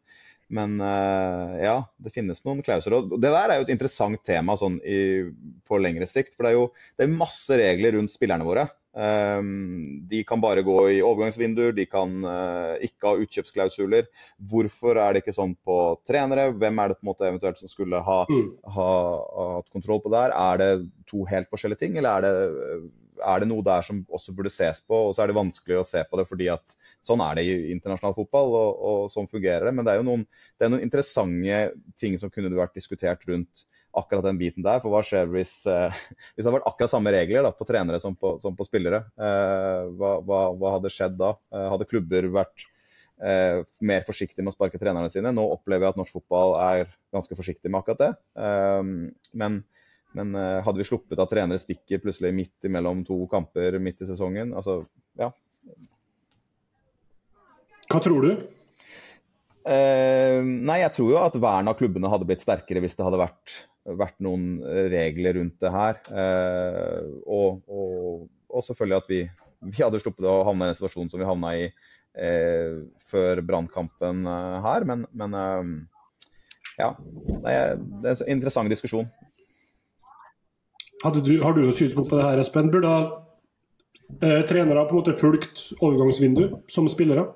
men 0.56 0.80
eh, 0.82 1.60
ja, 1.66 1.76
det 2.02 2.14
finnes 2.14 2.42
noen 2.46 2.64
klauser. 2.66 2.96
Og 2.96 3.14
det 3.14 3.30
der 3.30 3.52
er 3.52 3.60
jo 3.60 3.68
et 3.68 3.76
interessant 3.76 4.22
tema 4.26 4.58
sånn 4.58 4.80
i, 4.82 4.98
på 5.66 5.78
lengre 5.82 6.08
sikt. 6.10 6.34
For 6.34 6.46
det 6.46 6.54
er 6.54 6.58
jo 6.58 6.66
det 6.98 7.06
er 7.06 7.14
masse 7.22 7.60
regler 7.60 7.98
rundt 7.98 8.14
spillerne 8.14 8.48
våre. 8.48 8.66
Eh, 8.96 9.46
de 10.10 10.24
kan 10.26 10.42
bare 10.42 10.66
gå 10.66 10.76
i 10.96 11.00
overgangsvinduer, 11.06 11.74
de 11.76 11.86
kan 11.86 12.18
eh, 12.26 12.74
ikke 12.90 13.12
ha 13.12 13.22
utkjøpsklausuler. 13.22 14.10
Hvorfor 14.50 14.98
er 15.02 15.14
det 15.14 15.22
ikke 15.22 15.38
sånn 15.38 15.54
på 15.62 15.80
trenere? 16.08 16.50
Hvem 16.50 16.82
er 16.82 16.90
det 16.90 16.98
på 16.98 17.06
en 17.06 17.12
måte 17.14 17.30
eventuelt 17.30 17.62
som 17.62 17.70
skulle 17.70 18.02
ha, 18.02 18.20
mm. 18.26 18.46
ha, 18.74 18.92
ha 19.38 19.50
hatt 19.60 19.70
kontroll 19.70 20.02
på 20.02 20.10
det 20.14 20.26
her? 20.26 20.38
Er 20.50 20.62
det 20.64 20.70
to 21.06 21.22
helt 21.30 21.52
forskjellige 21.52 21.86
ting, 21.86 22.00
eller 22.02 22.18
er 22.18 22.26
det 22.26 22.86
er 23.20 23.42
det 23.42 23.48
noe 23.50 23.64
der 23.66 23.84
som 23.86 24.02
også 24.12 24.34
burde 24.36 24.52
ses 24.52 24.82
på. 24.84 24.98
Og 25.08 25.14
så 25.14 25.24
er 25.24 25.30
det 25.30 25.38
vanskelig 25.38 25.80
å 25.80 25.86
se 25.86 26.02
på 26.08 26.20
det 26.20 26.26
fordi 26.28 26.50
at 26.52 26.76
sånn 27.06 27.22
er 27.22 27.38
det 27.38 27.46
i 27.46 27.56
internasjonal 27.74 28.16
fotball, 28.16 28.52
og, 28.58 28.82
og 28.90 29.00
sånn 29.12 29.30
fungerer 29.30 29.68
det. 29.68 29.74
Men 29.76 29.86
det 29.86 29.94
er 29.94 30.02
jo 30.02 30.08
noen, 30.08 30.26
det 30.58 30.66
er 30.66 30.74
noen 30.74 30.84
interessante 30.86 31.62
ting 32.00 32.18
som 32.20 32.32
kunne 32.32 32.52
vært 32.56 32.76
diskutert 32.78 33.24
rundt 33.30 33.66
akkurat 33.96 34.26
den 34.28 34.38
biten 34.40 34.64
der. 34.66 34.80
For 34.84 34.92
hva 34.92 35.02
skjer 35.06 35.28
hvis, 35.32 35.58
eh, 35.70 36.00
hvis 36.34 36.44
det 36.44 36.48
hadde 36.48 36.58
vært 36.58 36.70
akkurat 36.70 36.92
samme 36.92 37.12
regler 37.14 37.46
da, 37.46 37.52
på 37.56 37.68
trenere 37.68 38.00
som 38.02 38.16
på, 38.18 38.36
som 38.42 38.56
på 38.58 38.66
spillere? 38.68 39.04
Eh, 39.16 39.82
hva, 39.96 40.16
hva, 40.24 40.40
hva, 40.56 40.74
hadde 40.76 40.92
skjedd 40.92 41.16
da? 41.20 41.34
Eh, 41.54 41.68
hadde 41.72 41.88
klubber 41.88 42.28
vært 42.36 42.66
eh, 43.22 43.62
mer 43.80 44.04
forsiktige 44.08 44.44
med 44.44 44.52
å 44.52 44.56
sparke 44.58 44.80
trenerne 44.82 45.12
sine? 45.12 45.32
Nå 45.34 45.46
opplever 45.54 45.88
jeg 45.88 45.96
at 45.96 46.02
norsk 46.02 46.18
fotball 46.20 46.58
er 46.66 46.92
ganske 47.14 47.38
forsiktig 47.38 47.72
med 47.72 47.80
akkurat 47.80 48.04
det. 48.04 48.12
Eh, 48.42 48.92
men 49.44 49.62
men 50.16 50.32
uh, 50.34 50.64
hadde 50.64 50.80
vi 50.80 50.88
sluppet 50.88 51.20
at 51.20 51.28
trenere 51.30 51.60
stikker 51.60 52.00
plutselig 52.00 52.32
midt 52.34 52.68
imellom 52.68 53.02
to 53.04 53.18
kamper 53.30 53.76
midt 53.82 54.00
i 54.00 54.08
sesongen? 54.08 54.54
Altså, 54.56 54.80
ja. 55.20 55.28
Hva 57.92 58.00
tror 58.02 58.24
du? 58.24 58.30
Uh, 59.66 60.40
nei, 60.40 60.80
jeg 60.80 60.94
tror 60.96 61.10
jo 61.12 61.18
at 61.20 61.36
vernet 61.42 61.72
av 61.72 61.80
klubbene 61.80 62.10
hadde 62.10 62.28
blitt 62.28 62.44
sterkere 62.44 62.80
hvis 62.84 62.96
det 62.96 63.04
hadde 63.04 63.20
vært, 63.20 63.56
vært 63.98 64.16
noen 64.24 64.62
regler 64.92 65.36
rundt 65.40 65.58
det 65.62 65.74
her. 65.74 66.00
Uh, 66.08 67.12
og, 67.26 67.60
og, 67.68 68.24
og, 68.48 68.64
selvfølgelig 68.64 69.02
at 69.02 69.12
vi, 69.12 69.20
vi, 69.68 69.82
hadde 69.82 70.00
sluppet 70.00 70.30
å 70.30 70.40
havne 70.48 70.70
i 70.70 70.72
den 70.72 70.80
situasjonen 70.80 71.12
som 71.12 71.22
vi 71.22 71.28
havna 71.28 71.52
i 71.58 71.68
før 73.10 73.42
brannkampen 73.44 74.22
her. 74.64 74.86
Men, 74.88 75.02
men 75.12 75.34
ja, 76.78 76.86
det 77.28 77.50
er 77.52 77.74
en 77.76 78.30
interessant 78.32 78.72
diskusjon. 78.72 79.04
Du, 81.04 81.32
har 81.42 81.54
du 81.54 81.62
noe 81.62 81.76
synspunkt 81.76 82.10
på 82.10 82.18
det 82.18 82.24
her, 82.24 82.40
Espen? 82.40 82.70
Burde 82.72 82.92
eh, 84.22 84.42
trenere 84.48 84.86
på 84.88 84.96
en 84.96 85.00
måte 85.00 85.16
fulgt 85.18 85.68
overgangsvindu 85.80 86.48
som 86.72 86.88
spillere? 86.90 87.28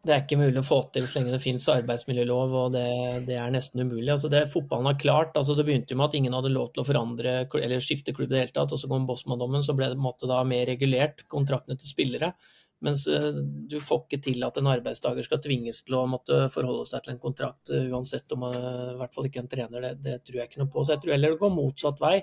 det 0.00 0.12
er 0.14 0.22
ikke 0.22 0.38
mulig 0.40 0.62
å 0.62 0.64
få 0.64 0.78
til 0.94 1.04
så 1.04 1.18
lenge 1.18 1.34
det 1.34 1.42
finnes 1.42 1.66
arbeidsmiljølov, 1.68 2.54
og 2.56 2.68
det, 2.72 2.86
det 3.26 3.34
er 3.36 3.50
nesten 3.52 3.82
umulig. 3.84 4.08
Altså 4.14 4.30
det 4.32 4.46
Fotballen 4.52 4.88
har 4.88 5.00
klart, 5.00 5.34
altså 5.36 5.56
det 5.58 5.66
begynte 5.68 5.92
jo 5.92 5.98
med 6.00 6.08
at 6.08 6.16
ingen 6.16 6.36
hadde 6.36 6.52
lov 6.54 6.70
til 6.72 6.80
å 6.80 6.86
forandre 6.88 7.34
eller 7.60 7.84
skifte 7.84 8.14
klubb 8.16 8.30
i 8.30 8.38
det 8.38 8.40
hele 8.46 8.54
tatt, 8.54 8.72
og 8.72 8.80
så 8.80 8.88
kom 8.88 9.04
Bosman-dommen, 9.08 9.64
så 9.66 9.76
ble 9.76 9.90
det 9.90 9.98
på 9.98 10.00
en 10.00 10.06
måte 10.06 10.30
da 10.30 10.40
mer 10.48 10.64
regulert, 10.70 11.26
kontraktene 11.28 11.76
til 11.76 11.92
spillere. 11.92 12.32
Mens 12.80 13.06
eh, 13.06 13.28
du 13.68 13.76
får 13.84 14.04
ikke 14.06 14.20
til 14.24 14.44
at 14.46 14.56
en 14.56 14.68
arbeidstaker 14.72 15.24
skal 15.26 15.40
tvinges 15.44 15.82
til 15.84 15.98
å 15.98 16.06
måtte 16.08 16.46
forholde 16.52 16.86
seg 16.88 17.04
til 17.04 17.14
en 17.14 17.22
kontrakt, 17.22 17.72
eh, 17.72 17.90
uansett 17.92 18.32
om 18.32 18.46
man, 18.46 18.56
i 18.56 18.98
hvert 19.00 19.16
fall 19.16 19.28
ikke 19.28 19.42
en 19.42 19.50
trener. 19.52 19.84
Det, 19.84 19.90
det, 20.06 20.14
tror 20.24 20.40
jeg 20.40 20.50
ikke 20.50 20.62
noe 20.62 20.72
på. 20.72 20.84
Så 20.84 20.94
jeg 20.94 21.02
tror 21.02 21.14
heller 21.14 21.34
det 21.34 21.42
går 21.42 21.52
motsatt 21.56 22.00
vei. 22.00 22.14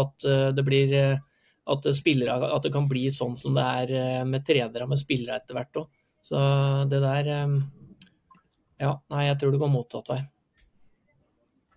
At 0.00 0.28
eh, 0.30 0.48
det 0.54 0.66
blir 0.66 0.94
at, 0.96 1.88
spillere, 1.96 2.38
at 2.54 2.68
det 2.68 2.74
kan 2.74 2.86
bli 2.90 3.08
sånn 3.10 3.34
som 3.38 3.56
det 3.56 3.66
er 3.82 4.28
med 4.28 4.46
trenere 4.46 4.86
med 4.86 5.02
spillere 5.02 5.40
etter 5.40 5.58
hvert 5.58 5.82
òg. 5.82 5.90
Så 6.26 6.38
det 6.90 7.02
der 7.02 7.32
Ja, 8.76 8.92
nei, 9.10 9.26
jeg 9.26 9.38
tror 9.40 9.54
det 9.54 9.60
går 9.62 9.72
motsatt 9.72 10.10
vei. 10.12 10.20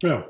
Ja. 0.06 0.22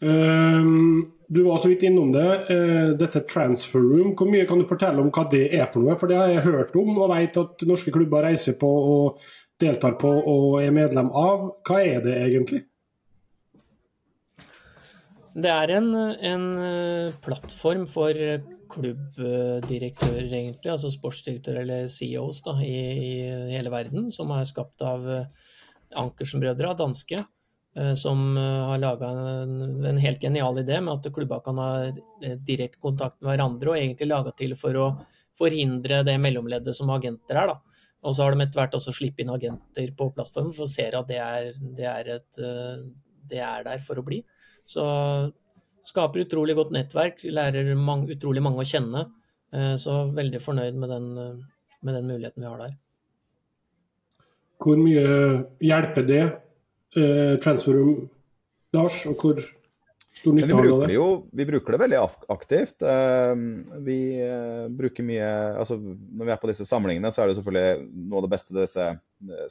Um, 0.00 1.15
du 1.28 1.42
var 1.46 1.58
så 1.58 1.70
vidt 1.72 1.82
innom 1.88 2.12
det. 2.14 2.28
Uh, 2.50 2.92
dette 2.98 3.24
transfer 3.30 3.82
room, 3.82 4.14
hvor 4.18 4.30
mye 4.30 4.46
kan 4.48 4.62
du 4.62 4.68
fortelle 4.68 5.02
om 5.02 5.10
hva 5.14 5.26
det 5.32 5.48
er 5.56 5.66
for 5.72 5.82
noe? 5.82 5.98
For 5.98 6.10
det 6.10 6.20
har 6.20 6.30
jeg 6.32 6.46
hørt 6.46 6.78
om 6.78 6.94
og 6.96 7.10
vet 7.14 7.40
at 7.42 7.66
norske 7.68 7.94
klubber 7.94 8.26
reiser 8.28 8.58
på 8.60 8.70
og 8.70 9.20
deltar 9.60 9.96
på 10.00 10.10
og 10.10 10.58
er 10.62 10.74
medlem 10.74 11.10
av. 11.16 11.50
Hva 11.66 11.82
er 11.82 12.02
det 12.04 12.16
egentlig? 12.26 12.64
Det 15.36 15.52
er 15.52 15.74
en, 15.76 15.90
en 15.94 16.44
eh, 16.64 17.16
plattform 17.24 17.82
for 17.92 18.16
klubbdirektører, 18.72 20.30
egentlig, 20.30 20.70
altså 20.72 20.90
sportsdirektører 20.92 21.60
eller 21.62 21.90
CEOs 21.92 22.40
da, 22.46 22.56
i, 22.64 22.76
i, 22.96 23.10
hele 23.52 23.72
verden, 23.72 24.08
som 24.14 24.32
er 24.34 24.46
skapt 24.48 24.84
av 24.84 25.04
eh, 25.12 25.26
Ankersen-brødre, 25.96 26.72
danske. 26.78 27.20
Eh, 27.76 27.92
som 27.98 28.36
har 28.36 28.80
laga 28.80 29.08
en, 29.08 29.84
en, 29.84 29.98
helt 30.00 30.22
genial 30.22 30.58
idé 30.62 30.80
med 30.80 30.94
at 30.94 31.12
klubba 31.12 31.40
kan 31.44 31.58
ha 31.60 31.70
direkte 32.20 32.80
kontakt 32.80 33.20
med 33.20 33.34
hverandre, 33.34 33.72
og 33.72 33.80
egentlig 33.80 34.08
laga 34.08 34.32
til 34.36 34.56
for 34.56 34.80
å 34.80 34.90
forhindre 35.36 36.00
det 36.06 36.16
mellomleddet 36.20 36.76
som 36.76 36.92
agenter 36.94 37.42
er. 37.42 37.52
da. 37.52 37.82
Og 38.06 38.16
så 38.16 38.24
har 38.24 38.32
de 38.32 38.44
etter 38.44 38.60
hvert 38.60 38.78
også 38.78 38.94
sluppet 38.96 39.24
inn 39.24 39.34
agenter 39.34 39.90
på 39.98 40.08
plattformen, 40.14 40.54
for 40.56 40.64
å 40.64 40.70
se 40.70 40.86
at 40.88 41.10
det 41.10 41.20
er, 41.20 41.50
det 41.76 41.90
er, 41.90 42.12
et, 42.16 42.40
det 43.28 43.42
er 43.44 43.66
der 43.66 43.82
for 43.84 44.00
å 44.00 44.04
bli. 44.06 44.22
Så 44.66 44.86
skaper 45.86 46.24
utrolig 46.24 46.56
godt 46.58 46.72
nettverk, 46.74 47.22
lærer 47.30 47.74
mange, 47.78 48.10
utrolig 48.16 48.42
mange 48.44 48.62
å 48.62 48.68
kjenne. 48.68 49.06
Eh, 49.54 49.74
så 49.80 50.04
veldig 50.14 50.40
fornøyd 50.42 50.80
med 50.80 50.90
den, 50.90 51.06
eh, 51.18 51.36
med 51.82 51.94
den, 51.94 52.06
muligheten 52.06 52.42
vi 52.42 52.50
har 52.50 52.58
der. 52.64 52.74
Hvor 54.58 54.80
mye 54.80 55.06
hjelper 55.60 56.06
det 56.06 56.24
eh, 57.00 57.36
transferum, 57.42 58.08
Lars? 58.76 59.02
Og 59.08 59.20
hvor 59.20 59.42
stor 60.16 60.36
nytte 60.36 60.56
har 60.56 60.64
du 60.64 60.72
det? 60.82 60.94
Jo, 60.96 61.08
vi 61.36 61.46
bruker 61.48 61.76
det 61.76 61.82
veldig 61.84 62.00
aktivt. 62.32 62.86
Eh, 62.86 63.34
vi 63.86 63.98
bruker 64.78 65.06
mye 65.06 65.28
altså 65.60 65.76
Når 65.80 66.24
vi 66.24 66.34
er 66.34 66.40
på 66.40 66.50
disse 66.50 66.68
samlingene, 66.68 67.12
så 67.12 67.22
er 67.22 67.30
det 67.30 67.38
selvfølgelig 67.40 68.08
noe 68.08 68.22
av 68.22 68.26
det 68.26 68.32
beste 68.36 68.56
disse 68.56 68.88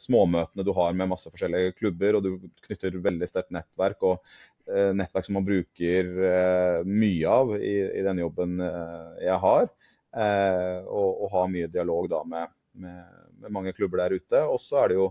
småmøtene 0.06 0.66
du 0.66 0.74
har 0.78 0.98
med 0.98 1.10
masse 1.10 1.32
forskjellige 1.32 1.78
klubber, 1.80 2.18
og 2.18 2.26
du 2.26 2.50
knytter 2.68 3.00
veldig 3.06 3.30
sterkt 3.30 3.56
nettverk. 3.56 4.04
og 4.06 4.22
Eh, 4.66 4.92
nettverk 4.98 5.28
som 5.28 5.36
man 5.38 5.46
bruker 5.46 6.08
eh, 6.26 6.80
mye 6.90 7.30
av 7.30 7.52
i, 7.60 7.76
i 8.00 8.02
den 8.06 8.24
jobben 8.24 8.58
eh, 8.66 9.26
jeg 9.28 9.38
har. 9.44 9.70
Og, 10.16 11.10
og 11.26 11.32
har 11.34 11.50
mye 11.52 11.68
dialog 11.68 12.06
da 12.08 12.22
med, 12.24 12.52
med, 12.80 13.02
med, 13.42 13.52
mange 13.52 13.74
klubber 13.76 14.00
der 14.00 14.16
ute. 14.16 14.44
Og 14.48 14.62
så 14.64 14.80
er 14.80 14.94
det 14.94 14.96
jo 14.96 15.10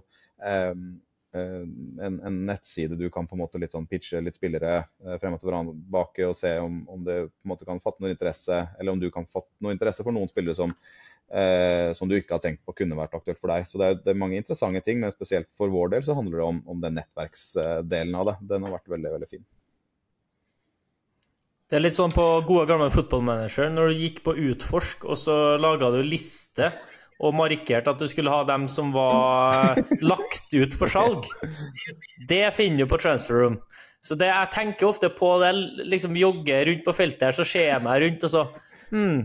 en, 1.34 2.20
en, 2.20 2.36
nettside 2.46 2.98
du 2.98 3.08
kan 3.10 3.26
på 3.26 3.36
en 3.36 3.42
måte 3.42 3.58
litt 3.58 3.74
sånn 3.74 3.88
pitche 3.90 4.20
litt 4.22 4.36
spillere 4.38 4.84
frem 5.20 5.34
og 5.36 5.42
tilbake 5.42 6.28
og 6.28 6.36
se 6.38 6.52
om, 6.62 6.82
om, 6.90 7.02
det 7.06 7.16
på 7.26 7.46
en 7.46 7.52
måte 7.54 7.66
kan 7.68 7.82
fatte 7.82 8.04
noe 8.04 8.14
interesse, 8.14 8.60
eller 8.78 8.94
om 8.94 9.02
du 9.02 9.10
kan 9.14 9.26
fatte 9.26 9.50
noe 9.64 9.74
interesse 9.74 10.06
for 10.06 10.14
noen 10.14 10.30
spillere 10.30 10.56
som, 10.58 10.74
eh, 11.34 11.90
som 11.98 12.10
du 12.10 12.16
ikke 12.18 12.36
har 12.36 12.44
tenkt 12.44 12.62
på 12.66 12.76
kunne 12.78 12.98
vært 12.98 13.16
aktuelt 13.18 13.40
for 13.40 13.50
deg. 13.50 13.66
Så 13.70 13.80
det 13.80 13.90
er, 13.90 13.98
det 14.04 14.14
er, 14.14 14.22
mange 14.22 14.38
interessante 14.38 14.84
ting, 14.86 15.02
men 15.02 15.14
spesielt 15.14 15.50
for 15.58 15.72
vår 15.74 15.96
del 15.96 16.06
så 16.06 16.16
handler 16.18 16.40
det 16.40 16.46
om, 16.46 16.62
om 16.70 16.80
den 16.84 16.98
nettverksdelen 17.00 18.16
av 18.20 18.30
det. 18.30 18.38
Den 18.54 18.66
har 18.68 18.78
vært 18.78 18.96
veldig, 18.96 19.14
veldig 19.18 19.30
fin. 19.34 19.44
Det 21.64 21.78
er 21.78 21.82
litt 21.86 21.96
sånn 21.96 22.12
på 22.12 22.24
gode 22.46 22.68
gamle 22.68 22.90
fotballmanager, 22.92 23.70
når 23.72 23.90
du 23.90 24.02
gikk 24.02 24.20
på 24.26 24.34
Utforsk 24.50 25.06
og 25.08 25.16
så 25.18 25.36
laga 25.58 25.88
du 25.90 26.02
liste 26.04 26.68
og 27.22 27.36
markerte 27.38 27.92
at 27.92 28.00
du 28.00 28.08
skulle 28.10 28.32
ha 28.32 28.42
dem 28.48 28.66
som 28.70 28.90
var 28.94 29.78
lagt 30.12 30.54
ut 30.54 30.74
for 30.76 30.90
salg. 30.90 31.28
Det 32.28 32.46
finner 32.56 32.84
du 32.84 32.90
på 32.90 33.00
Transfer 33.02 33.44
Room. 33.44 33.60
Så 34.04 34.18
det, 34.20 34.28
jeg 34.28 34.52
tenker 34.52 34.90
ofte 34.90 35.08
på 35.12 35.30
det, 35.40 35.54
liksom 35.88 36.18
jogger 36.18 36.66
rundt 36.68 36.84
på 36.84 36.96
feltet 36.96 37.30
her, 37.30 37.36
så 37.36 37.46
ser 37.48 37.70
jeg 37.70 37.84
meg 37.86 38.02
rundt, 38.02 38.26
og 38.26 38.32
så 38.34 38.42
hmm, 38.90 39.22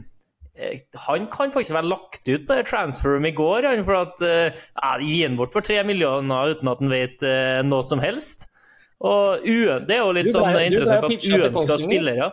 Eh, 0.60 0.80
han 1.08 1.28
kan 1.32 1.54
faktisk 1.54 1.74
være 1.74 1.88
lagt 1.88 2.28
ut 2.28 2.46
på 2.48 2.56
det 2.58 2.68
transferum 2.68 3.26
i 3.26 3.32
går, 3.36 3.68
for 3.88 3.96
at 4.02 4.24
uh, 4.26 5.00
Gi 5.00 5.22
han 5.24 5.38
bort 5.40 5.56
for 5.56 5.66
tre 5.66 5.80
millioner 5.88 6.56
uten 6.56 6.72
at 6.72 6.82
han 6.84 6.92
vet 6.92 7.24
uh, 7.24 7.62
noe 7.68 7.86
som 7.86 8.02
helst. 8.04 8.48
Og 9.00 9.46
Det 9.88 9.96
er 9.96 10.02
jo 10.02 10.16
litt 10.18 10.34
sånn 10.34 10.58
interessant 10.60 11.06
at 11.08 11.28
uønska 11.32 11.78
spillere 11.80 12.26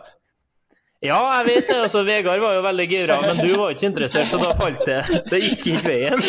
Ja, 1.05 1.19
jeg 1.37 1.45
vet 1.45 1.67
det. 1.69 1.77
altså 1.85 2.01
Vegard 2.07 2.41
var 2.41 2.55
jo 2.57 2.65
veldig 2.65 2.87
gira, 2.89 3.19
men 3.21 3.37
du 3.37 3.51
var 3.59 3.73
ikke 3.73 3.89
interessert, 3.91 4.29
så 4.31 4.39
da 4.41 4.55
falt 4.57 4.81
det. 4.87 5.01
Det 5.29 5.41
gikk 5.43 5.67
ikke 5.75 5.91
veien. 5.91 6.23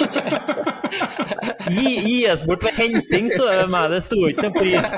Gi, 1.72 1.94
gis 2.04 2.44
bort 2.48 2.64
ved 2.64 2.76
henting, 2.76 3.30
står 3.32 3.48
det 3.48 3.58
ved 3.62 3.72
meg. 3.72 3.90
Det 3.94 4.02
sto 4.04 4.20
ikke 4.28 4.46
noen 4.46 4.58
pris. 4.58 4.94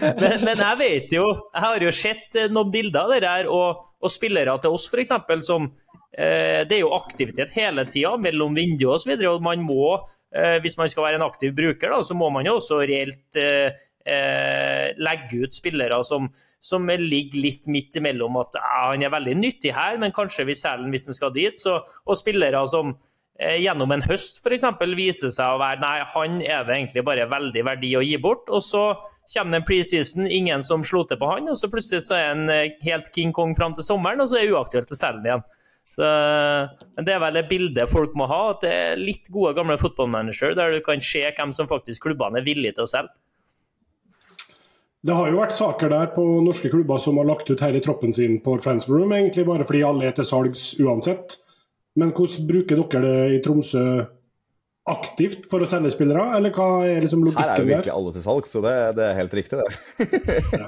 Men, 0.00 0.44
men, 0.46 0.60
jeg 0.62 0.76
vet 0.80 1.12
jo 1.12 1.24
Jeg 1.26 1.60
har 1.60 1.82
jo 1.84 1.90
sett 1.92 2.38
noen 2.54 2.70
bilder 2.72 3.02
av 3.02 3.10
det 3.12 3.28
her, 3.28 3.48
og 3.52 3.82
og 4.06 4.12
spillere 4.12 4.54
til 4.62 4.76
oss, 4.76 4.86
f.eks., 4.90 5.12
som 5.46 5.66
eh, 5.66 6.62
Det 6.68 6.78
er 6.78 6.82
jo 6.82 6.94
aktivitet 6.96 7.54
hele 7.56 7.86
tida 7.90 8.14
mellom 8.20 8.56
vinduer 8.56 8.96
osv. 8.96 9.12
Og, 9.16 9.22
så 9.22 9.34
og 9.34 9.44
man 9.44 9.64
må, 9.64 9.96
eh, 10.34 10.56
hvis 10.64 10.78
man 10.80 10.90
skal 10.92 11.08
være 11.08 11.20
en 11.20 11.26
aktiv 11.26 11.54
bruker, 11.56 11.92
da, 11.92 12.02
så 12.04 12.16
må 12.18 12.30
man 12.34 12.46
jo 12.48 12.58
også 12.60 12.82
reelt 12.84 13.40
eh, 13.40 13.86
eh 14.06 14.94
legge 14.96 15.42
ut 15.42 15.54
spillere 15.54 15.98
som, 16.06 16.28
som, 16.62 16.86
ligger 16.86 17.42
litt 17.42 17.66
midt 17.66 17.98
imellom 17.98 18.38
at 18.40 18.54
ja, 18.54 18.70
han 18.92 19.02
er 19.02 19.12
veldig 19.12 19.34
nyttig 19.40 19.74
her, 19.74 19.98
men 19.98 20.14
kanskje 20.14 20.46
vi 20.46 20.54
selger 20.54 20.86
han 20.86 20.94
hvis 20.94 21.10
han 21.10 21.18
skal 21.18 21.34
dit. 21.34 21.58
Så, 21.58 21.80
og 21.82 22.18
spillere 22.18 22.62
som 22.70 22.94
Eh, 23.36 23.58
gjennom 23.60 23.90
en 23.92 24.00
høst 24.08 24.38
f.eks. 24.40 24.62
viser 24.96 25.32
seg 25.34 25.52
å 25.52 25.58
være 25.60 25.82
nei, 25.82 25.96
han 26.08 26.38
er 26.40 26.62
det 26.64 26.72
egentlig 26.78 27.02
bare 27.04 27.26
veldig 27.28 27.64
verdi 27.68 27.90
å 27.98 28.04
gi 28.04 28.16
bort. 28.22 28.48
Og 28.48 28.62
så 28.64 28.84
kommer 29.34 29.52
det 29.52 29.60
en 29.60 29.66
preseason, 29.68 30.28
ingen 30.30 30.64
som 30.64 30.84
slo 30.86 31.02
til 31.04 31.20
på 31.20 31.28
han, 31.28 31.50
og 31.52 31.58
så 31.60 31.68
plutselig 31.72 32.06
så 32.06 32.16
er 32.16 32.30
han 32.30 32.48
eh, 32.52 32.78
helt 32.86 33.12
King 33.12 33.34
Kong 33.36 33.52
fram 33.58 33.76
til 33.76 33.84
sommeren, 33.84 34.24
og 34.24 34.30
så 34.30 34.40
er 34.40 34.46
det 34.46 34.56
uaktuelt 34.56 34.94
å 34.94 34.98
selge 34.98 35.20
den 35.20 35.30
igjen. 35.30 35.44
Så, 35.96 36.08
men 36.96 37.06
Det 37.06 37.12
er 37.12 37.20
vel 37.22 37.36
det 37.36 37.44
bildet 37.50 37.92
folk 37.92 38.16
må 38.18 38.26
ha, 38.30 38.40
at 38.54 38.64
det 38.64 38.72
er 38.72 38.98
litt 39.00 39.28
gode 39.32 39.52
gamle 39.56 39.76
fotballmanager 39.80 40.56
der 40.56 40.72
du 40.74 40.80
kan 40.84 41.04
se 41.04 41.22
hvem 41.28 41.52
som 41.54 41.68
faktisk 41.70 42.08
klubbene 42.08 42.40
er 42.40 42.48
villige 42.48 42.78
til 42.78 42.88
å 42.88 42.90
selge. 42.90 43.14
Det 45.06 45.14
har 45.14 45.30
jo 45.30 45.38
vært 45.38 45.54
saker 45.54 45.92
der 45.92 46.08
på 46.16 46.22
norske 46.42 46.70
klubber 46.72 46.98
som 46.98 47.20
har 47.20 47.28
lagt 47.28 47.50
ut 47.50 47.62
hele 47.62 47.82
troppen 47.84 48.14
sin 48.14 48.40
på 48.42 48.56
transfer 48.62 48.96
room, 48.96 49.12
egentlig 49.14 49.44
bare 49.46 49.66
fordi 49.68 49.84
alle 49.86 50.08
er 50.08 50.16
til 50.16 50.26
salgs 50.26 50.72
uansett. 50.82 51.38
Men 51.96 52.10
hvordan 52.16 52.48
bruker 52.48 52.80
dere 52.80 53.02
det 53.04 53.36
i 53.36 53.42
Tromsø 53.44 53.86
aktivt 54.86 55.46
for 55.50 55.62
å 55.62 55.66
selge 55.66 55.90
spillere, 55.90 56.24
eller 56.36 56.52
hva 56.54 56.66
er 56.86 57.00
liksom 57.02 57.24
logikken 57.26 57.42
der? 57.42 57.50
Her 57.50 57.58
er 57.58 57.64
jo 57.64 57.70
virkelig 57.72 57.94
alle 57.94 58.12
til 58.14 58.24
salgs, 58.26 58.52
så 58.54 58.62
det, 58.62 58.74
det, 58.98 59.06
er 59.06 59.16
helt 59.18 59.34
riktig, 59.34 59.58
det. 59.58 59.70
ja, 60.60 60.66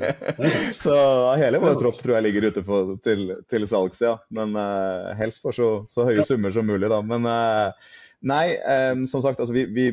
det. 0.00 0.54
Så 0.84 0.96
hele 1.38 1.60
vår 1.62 1.78
tropp 1.78 2.00
tror 2.02 2.16
jeg 2.16 2.26
ligger 2.26 2.48
ute 2.50 2.64
på, 2.66 2.80
til, 3.06 3.26
til, 3.50 3.66
salgs, 3.70 4.02
ja. 4.02 4.16
Men 4.34 4.58
uh, 4.58 5.12
helst 5.18 5.42
for 5.44 5.54
så, 5.54 5.70
så 5.90 6.08
høye 6.08 6.18
ja. 6.18 6.26
summer 6.26 6.54
som 6.54 6.66
mulig, 6.66 6.90
da. 6.90 6.98
Men 7.06 7.28
uh, 7.30 7.94
nei, 8.26 8.44
um, 8.90 9.06
som 9.10 9.22
sagt, 9.22 9.38
altså 9.38 9.54
vi, 9.54 9.66
vi 9.70 9.86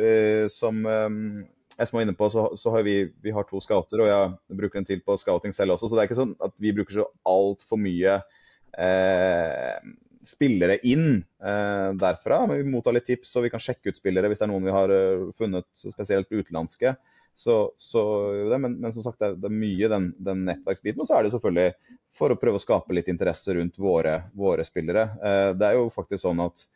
uh, 0.00 0.48
Som 0.52 0.86
um, 0.88 1.20
Espen 1.80 1.98
var 1.98 2.06
inne 2.06 2.16
på, 2.16 2.28
så, 2.32 2.46
så, 2.58 2.72
har 2.74 2.84
vi, 2.86 2.96
vi 3.24 3.32
har 3.32 3.46
to 3.48 3.60
scouter, 3.64 4.04
og 4.04 4.10
jeg 4.10 4.58
bruker 4.60 4.80
en 4.80 4.88
til 4.88 5.00
på 5.04 5.16
scouting 5.20 5.54
selv 5.56 5.76
også. 5.76 5.88
Så 5.88 5.96
det 5.96 6.02
er 6.02 6.10
ikke 6.10 6.20
sånn 6.20 6.34
at 6.44 6.54
vi 6.60 6.74
bruker 6.76 6.98
så 6.98 7.06
altfor 7.28 7.80
mye 7.80 8.18
eh, 8.76 9.78
spillere 10.28 10.78
inn 10.88 11.22
eh, 11.22 11.88
derfra. 11.98 12.42
Men 12.46 12.60
vi 12.60 12.74
mottar 12.74 12.96
litt 12.96 13.08
tips, 13.08 13.32
og 13.36 13.46
vi 13.46 13.52
kan 13.54 13.62
sjekke 13.62 13.92
ut 13.92 14.00
spillere 14.00 14.30
hvis 14.30 14.42
det 14.42 14.46
er 14.48 14.52
noen 14.52 14.68
vi 14.68 14.76
har 14.76 14.92
uh, 14.92 15.30
funnet, 15.38 15.68
spesielt 15.78 16.30
utenlandske. 16.30 16.94
Så, 17.34 17.56
så 17.80 18.02
det, 18.50 18.58
men, 18.60 18.76
men, 18.80 18.92
som 18.92 19.06
sagt, 19.06 19.18
det 19.22 19.30
er, 19.30 19.38
det 19.40 19.48
er 19.48 19.56
mye 19.56 19.88
den, 19.88 20.10
den, 20.20 20.44
nettverksbiten. 20.48 21.00
Og 21.00 21.08
så 21.08 21.16
er 21.16 21.24
det 21.24 21.32
selvfølgelig 21.34 21.96
for 22.18 22.32
å 22.32 22.38
prøve 22.38 22.60
å 22.60 22.62
skape 22.62 22.96
litt 22.96 23.08
interesse 23.08 23.56
rundt 23.56 23.80
våre, 23.80 24.18
våre 24.36 24.66
spillere. 24.68 25.08
Eh, 25.16 25.48
det 25.56 25.70
er 25.70 25.80
jo 25.80 25.88
faktisk 25.94 26.26
sånn 26.26 26.44
at 26.44 26.66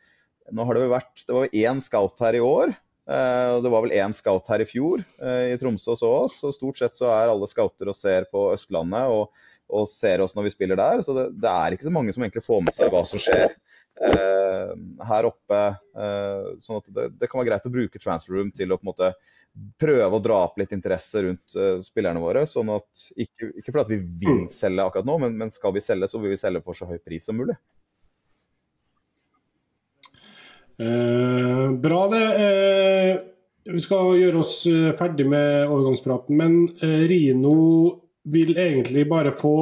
nå 0.55 0.63
har 0.63 0.77
det 0.77 0.85
vel 0.85 0.93
vært 0.93 1.25
Det 1.27 1.35
var 1.35 1.55
én 1.59 1.81
scout 1.83 2.21
her 2.23 2.37
i 2.37 2.43
år. 2.43 2.71
Eh, 3.07 3.49
og 3.55 3.61
det 3.63 3.71
var 3.71 3.85
vel 3.85 3.95
én 3.95 4.15
scout 4.15 4.49
her 4.51 4.63
i 4.63 4.67
fjor 4.67 5.03
eh, 5.23 5.53
i 5.53 5.59
Tromsø 5.61 5.93
og 5.95 6.01
så 6.01 6.13
oss. 6.23 6.39
Og 6.47 6.55
stort 6.55 6.81
sett 6.81 6.97
så 6.99 7.11
er 7.15 7.31
alle 7.31 7.49
scouter 7.49 7.91
og 7.91 7.97
ser 7.97 8.27
på 8.31 8.49
Østlandet. 8.55 9.11
og 9.11 9.29
og 9.67 9.87
ser 9.91 10.23
oss 10.23 10.35
når 10.35 10.47
vi 10.47 10.53
spiller 10.53 10.79
der. 10.79 11.01
Så 11.03 11.15
det, 11.15 11.29
det, 11.41 11.51
er 11.51 11.75
ikke 11.75 11.87
så 11.87 11.93
mange 11.93 12.13
som 12.15 12.23
egentlig 12.23 12.45
får 12.47 12.61
med 12.65 12.75
seg 12.75 12.91
hva 12.93 13.03
som 13.07 13.21
skjer 13.21 13.49
eh, 13.51 14.75
her 15.09 15.29
oppe. 15.29 15.63
Eh, 16.03 16.51
sånn 16.63 16.81
at 16.81 16.91
det, 16.93 17.09
det, 17.17 17.29
kan 17.29 17.41
være 17.41 17.51
greit 17.51 17.67
å 17.67 17.73
bruke 17.73 18.03
transfer 18.03 18.37
room 18.37 18.53
til 18.55 18.71
å 18.71 18.79
på 18.79 18.87
en 18.87 18.91
måte 18.93 19.11
prøve 19.81 20.13
å 20.13 20.21
dra 20.21 20.43
opp 20.45 20.59
litt 20.61 20.73
interesse 20.75 21.23
rundt 21.25 21.55
uh, 21.57 21.79
spillerne 21.81 22.21
våre. 22.21 22.43
sånn 22.45 22.69
at 22.75 23.07
Ikke, 23.17 23.49
ikke 23.57 23.73
fordi 23.73 23.95
vi 23.95 24.27
vil 24.27 24.43
mm. 24.43 24.51
selge 24.53 24.85
akkurat 24.85 25.07
nå, 25.07 25.15
men, 25.23 25.33
men, 25.39 25.49
skal 25.53 25.73
vi 25.73 25.81
selge, 25.81 26.11
så 26.11 26.21
vil 26.21 26.35
vi 26.35 26.37
selge 26.37 26.61
for 26.61 26.77
så 26.77 26.85
høy 26.85 26.99
pris 27.01 27.25
som 27.25 27.39
mulig. 27.39 27.55
Eh, 30.79 31.71
bra, 31.83 32.01
det. 32.11 32.25
Eh, 32.45 33.13
vi 33.73 33.83
skal 33.83 34.15
gjøre 34.15 34.41
oss 34.41 34.61
ferdig 34.99 35.25
med 35.27 35.67
overgangspraten, 35.67 36.37
men 36.39 36.57
eh, 36.79 37.03
Rino 37.09 37.55
vil 38.27 38.53
egentlig 38.55 39.07
bare 39.09 39.33
få 39.35 39.55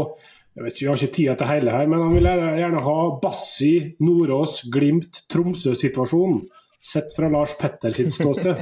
jeg 0.55 0.63
vet 0.63 0.71
ikke, 0.71 0.83
Vi 0.83 0.87
har 0.87 1.01
ikke 1.01 1.15
tid 1.15 1.31
til 1.35 1.49
hele 1.49 1.71
her, 1.73 1.87
men 1.91 2.01
han 2.05 2.13
vil 2.15 2.27
gjerne 2.61 2.83
ha 2.85 2.99
Bassi, 3.19 3.73
Nordås, 3.99 4.61
Glimt, 4.71 5.25
Tromsø-situasjonen. 5.27 6.45
Sett 6.79 7.11
fra 7.17 7.27
Lars 7.27 7.57
Petter 7.59 7.91
sitt 7.91 8.13
ståsted. 8.15 8.61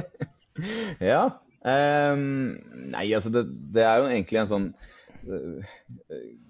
ja. 1.12 1.28
Um, 1.62 2.56
nei, 2.90 3.06
altså 3.14 3.30
det, 3.32 3.44
det, 3.72 3.84
er 3.86 4.02
jo 4.02 4.10
egentlig 4.10 4.40
en 4.42 4.50
sånn 4.50 4.66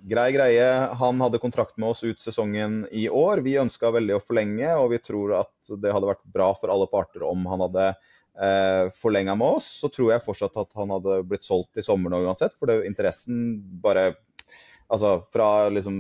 grei 0.08 0.32
greie. 0.34 0.66
Han 1.00 1.20
hadde 1.20 1.40
kontrakt 1.42 1.76
med 1.76 1.92
oss 1.94 2.04
ut 2.04 2.20
sesongen 2.22 2.84
i 2.90 3.06
år. 3.08 3.42
Vi 3.44 3.56
ønska 3.60 3.92
veldig 3.94 4.18
å 4.18 4.24
forlenge, 4.24 4.74
og 4.80 4.90
vi 4.94 5.00
tror 5.02 5.36
at 5.42 5.74
det 5.80 5.94
hadde 5.94 6.10
vært 6.10 6.26
bra 6.36 6.50
for 6.58 6.72
alle 6.74 6.90
parter 6.90 7.24
om 7.26 7.46
han 7.50 7.64
hadde 7.66 7.88
eh, 7.92 8.92
forlenga 8.98 9.36
med 9.38 9.60
oss. 9.60 9.70
Så 9.80 9.90
tror 9.92 10.12
jeg 10.12 10.26
fortsatt 10.26 10.60
at 10.60 10.76
han 10.78 10.92
hadde 10.96 11.22
blitt 11.28 11.46
solgt 11.46 11.80
i 11.80 11.86
sommer 11.86 12.12
nå 12.12 12.24
uansett, 12.26 12.56
for 12.58 12.70
det, 12.70 12.84
interessen 12.88 13.58
bare 13.84 14.12
Altså 14.92 15.14
fra 15.32 15.70
liksom 15.72 15.94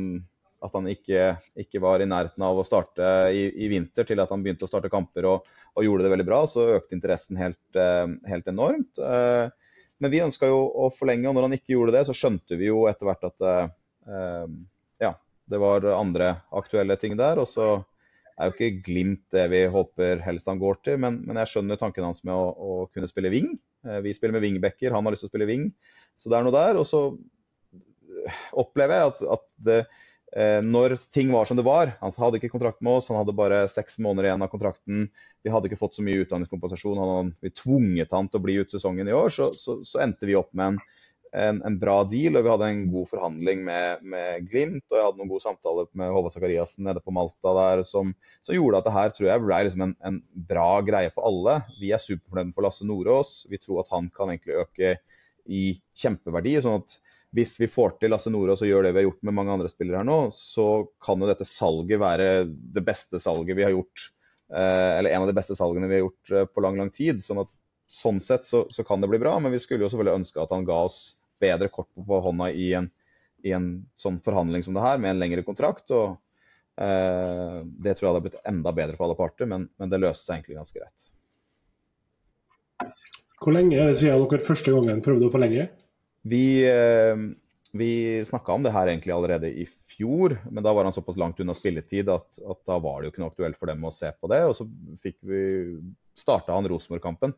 at 0.64 0.74
han 0.76 0.86
ikke, 0.92 1.22
ikke, 1.60 1.80
var 1.82 2.02
i 2.02 2.08
nærheten 2.08 2.44
av 2.44 2.58
å 2.60 2.64
starte 2.66 3.04
i, 3.32 3.46
i, 3.64 3.68
vinter, 3.72 4.04
til 4.08 4.20
at 4.20 4.28
han 4.32 4.42
begynte 4.44 4.68
å 4.68 4.70
starte 4.70 4.90
kamper 4.92 5.26
og, 5.28 5.48
og 5.72 5.86
gjorde 5.86 6.04
det 6.04 6.12
veldig 6.12 6.26
bra, 6.28 6.42
så 6.48 6.66
økte 6.76 6.96
interessen 6.96 7.40
helt, 7.40 7.64
eh, 7.80 8.04
helt 8.28 8.48
enormt. 8.52 9.00
Eh, 9.00 9.48
men 10.04 10.12
vi 10.12 10.20
ønska 10.20 10.50
jo 10.50 10.60
å 10.68 10.90
forlenge, 10.92 11.30
og 11.30 11.36
når 11.36 11.48
han 11.48 11.56
ikke 11.56 11.72
gjorde 11.72 11.94
det, 11.96 12.04
så 12.04 12.16
skjønte 12.16 12.58
vi 12.60 12.68
jo 12.68 12.82
etter 12.90 13.08
hvert 13.08 13.24
at 13.24 13.44
eh, 13.48 14.56
ja, 15.00 15.14
det 15.48 15.60
var 15.62 15.86
andre 15.94 16.34
aktuelle 16.52 16.98
ting 17.00 17.16
der. 17.16 17.40
Og 17.40 17.48
så 17.48 17.68
er 18.36 18.50
jo 18.50 18.54
ikke 18.54 18.82
Glimt 18.84 19.22
det 19.32 19.46
vi 19.48 19.62
håper 19.72 20.20
helst 20.26 20.50
han 20.50 20.60
går 20.60 20.82
til, 20.84 20.98
men, 21.00 21.22
men 21.24 21.40
jeg 21.40 21.54
skjønner 21.54 21.80
tanken 21.80 22.04
hans 22.04 22.20
med 22.26 22.36
å, 22.36 22.50
å 22.52 22.76
kunne 22.92 23.08
spille 23.08 23.32
wing. 23.32 23.54
Vi 24.04 24.12
spiller 24.16 24.36
med 24.36 24.44
wingbacker, 24.44 24.92
han 24.92 25.08
har 25.08 25.16
lyst 25.16 25.24
til 25.24 25.30
å 25.30 25.32
spille 25.32 25.48
wing, 25.48 25.70
så 26.20 26.28
det 26.28 26.38
er 26.38 26.46
noe 26.46 26.56
der. 26.56 26.80
Og 26.80 26.84
så 26.88 27.06
opplever 28.64 28.98
jeg 28.98 29.12
at, 29.12 29.24
at 29.38 29.46
det, 29.68 29.78
eh, 29.86 30.02
når 30.34 30.96
ting 31.14 31.28
var 31.30 31.46
som 31.46 31.54
det 31.54 31.62
var 31.62 31.92
Han 32.00 32.10
hadde 32.16 32.40
ikke 32.40 32.48
kontrakt 32.50 32.80
med 32.82 32.96
oss, 32.98 33.06
han 33.06 33.20
hadde 33.20 33.36
bare 33.38 33.60
seks 33.70 34.00
måneder 34.02 34.26
igjen 34.26 34.42
av 34.42 34.50
kontrakten. 34.50 35.04
Vi 35.44 35.52
hadde 35.52 35.68
ikke 35.68 35.78
fått 35.78 35.98
så 35.98 36.02
mye 36.02 36.24
utdanningskompensasjon. 36.24 36.98
Han 36.98 37.12
hadde 37.12 37.52
tvunget 37.60 38.14
han 38.16 38.30
til 38.30 38.40
å 38.40 38.44
bli 38.46 38.56
ut 38.58 38.74
sesongen 38.74 39.10
i 39.10 39.14
år. 39.14 39.30
Så, 39.30 39.52
så, 39.54 39.76
så 39.86 40.00
endte 40.02 40.26
vi 40.26 40.34
opp 40.38 40.50
med 40.56 40.72
en, 40.72 40.78
en, 41.36 41.60
en, 41.68 41.76
bra 41.78 41.98
deal, 42.08 42.38
og 42.38 42.46
vi 42.46 42.52
hadde 42.54 42.70
en 42.72 42.82
god 42.94 43.10
forhandling 43.12 43.62
med, 43.66 44.02
med 44.14 44.48
Glimt. 44.48 44.86
Og 44.88 44.98
jeg 44.98 45.06
hadde 45.06 45.20
noen 45.20 45.32
gode 45.34 45.44
samtaler 45.44 45.90
med 46.00 46.14
Håvard 46.16 46.32
Sakariassen 46.32 46.88
nede 46.88 47.04
på 47.04 47.14
Malta 47.14 47.54
der 47.60 47.84
som, 47.86 48.14
som, 48.40 48.56
gjorde 48.56 48.80
at 48.80 48.88
det 48.88 48.96
her 48.96 49.14
tror 49.14 49.30
jeg 49.30 49.44
ble 49.44 49.60
liksom 49.68 49.86
en, 49.88 49.94
en 50.08 50.20
bra 50.50 50.68
greie 50.86 51.12
for 51.12 51.28
alle. 51.28 51.60
Vi 51.78 51.92
er 51.92 52.02
superfornøyd 52.02 52.54
for 52.56 52.66
Lasse 52.66 52.88
Nordås. 52.88 53.36
Vi 53.52 53.60
tror 53.60 53.84
at 53.84 53.92
han 53.92 54.08
kan 54.16 54.32
egentlig 54.32 54.62
øke 54.64 54.96
i 55.44 55.64
kjempeverdi. 56.00 56.56
sånn 56.64 56.80
at 56.80 56.98
hvis 57.34 57.56
vi 57.58 57.66
får 57.70 57.96
til 57.98 58.12
Lasse 58.14 58.30
Nordås 58.30 58.62
og 58.62 58.68
gjør 58.68 58.86
det 58.86 58.92
vi 58.94 59.02
har 59.02 59.08
gjort 59.08 59.24
med 59.26 59.34
mange 59.34 59.54
andre 59.56 59.70
spillere 59.70 60.00
her 60.00 60.06
nå, 60.06 60.18
så 60.36 60.86
kan 61.02 61.18
jo 61.18 61.28
dette 61.30 61.46
salget 61.48 61.98
være 61.98 62.28
det 62.46 62.84
beste 62.86 63.18
salget 63.22 63.58
vi 63.58 63.66
har 63.66 63.74
gjort. 63.74 64.10
Eh, 64.54 64.90
eller 64.98 65.10
en 65.10 65.24
av 65.24 65.30
de 65.30 65.36
beste 65.36 65.56
salgene 65.58 65.88
vi 65.90 65.98
har 65.98 66.04
gjort 66.04 66.30
eh, 66.30 66.46
på 66.46 66.62
lang, 66.62 66.78
lang 66.78 66.92
tid. 66.94 67.22
sånn 67.24 67.42
at 67.42 67.50
sånn 67.90 68.20
sett 68.22 68.46
så, 68.46 68.64
så, 68.70 68.84
kan 68.86 69.02
det 69.02 69.10
bli 69.10 69.18
bra, 69.22 69.34
men 69.42 69.52
vi 69.54 69.60
skulle 69.62 69.86
jo 69.86 69.90
selvfølgelig 69.90 70.20
ønske 70.20 70.42
at 70.42 70.52
han 70.54 70.66
ga 70.68 70.78
oss 70.86 70.98
bedre 71.42 71.68
kort 71.74 71.90
på 71.94 72.20
hånda 72.26 72.50
i 72.54 72.70
en, 72.78 72.90
i 73.44 73.54
en 73.56 73.68
sånn 74.00 74.20
forhandling 74.24 74.62
som 74.66 74.76
det 74.76 74.84
her, 74.84 75.00
med 75.02 75.14
en 75.14 75.22
lengre 75.24 75.44
kontrakt. 75.46 75.90
og 75.90 76.14
eh, 76.78 77.60
Det 77.64 77.96
tror 77.96 78.06
jeg 78.06 78.12
hadde 78.12 78.24
blitt 78.28 78.42
enda 78.46 78.74
bedre 78.76 78.98
for 78.98 79.08
alle 79.08 79.18
parter, 79.18 79.50
men, 79.50 79.66
men 79.80 79.90
det 79.90 80.02
løste 80.02 80.28
seg 80.28 80.38
egentlig 80.38 80.60
ganske 80.60 80.84
greit. 80.84 81.10
Hvor 83.42 83.52
lenge 83.52 83.76
er 83.76 83.90
det 83.90 83.98
siden 84.00 84.22
dere 84.30 84.46
første 84.46 84.72
gangen 84.72 85.02
prøvde 85.04 85.26
å 85.26 85.34
forlenge? 85.34 85.66
Vi, 86.24 86.64
eh, 86.64 87.16
vi 87.72 88.24
snakka 88.24 88.52
om 88.52 88.62
det 88.64 88.72
her 88.72 88.88
egentlig 88.88 89.12
allerede 89.12 89.50
i 89.50 89.66
fjor, 89.92 90.38
men 90.50 90.64
da 90.64 90.72
var 90.72 90.88
han 90.88 90.94
såpass 90.96 91.18
langt 91.20 91.40
unna 91.42 91.54
spilletid 91.56 92.08
at, 92.08 92.38
at 92.40 92.60
da 92.64 92.78
var 92.80 93.00
det 93.00 93.08
jo 93.08 93.12
ikke 93.12 93.24
noe 93.24 93.32
aktuelt 93.34 93.58
for 93.60 93.68
dem 93.68 93.84
å 93.84 93.92
se 93.92 94.08
på 94.16 94.30
det. 94.32 94.40
Og 94.48 94.56
så 94.56 94.66
fikk 95.04 95.18
vi 95.28 95.42
starta 96.16 96.56
han 96.56 96.68
Rosenborg-kampen, 96.70 97.34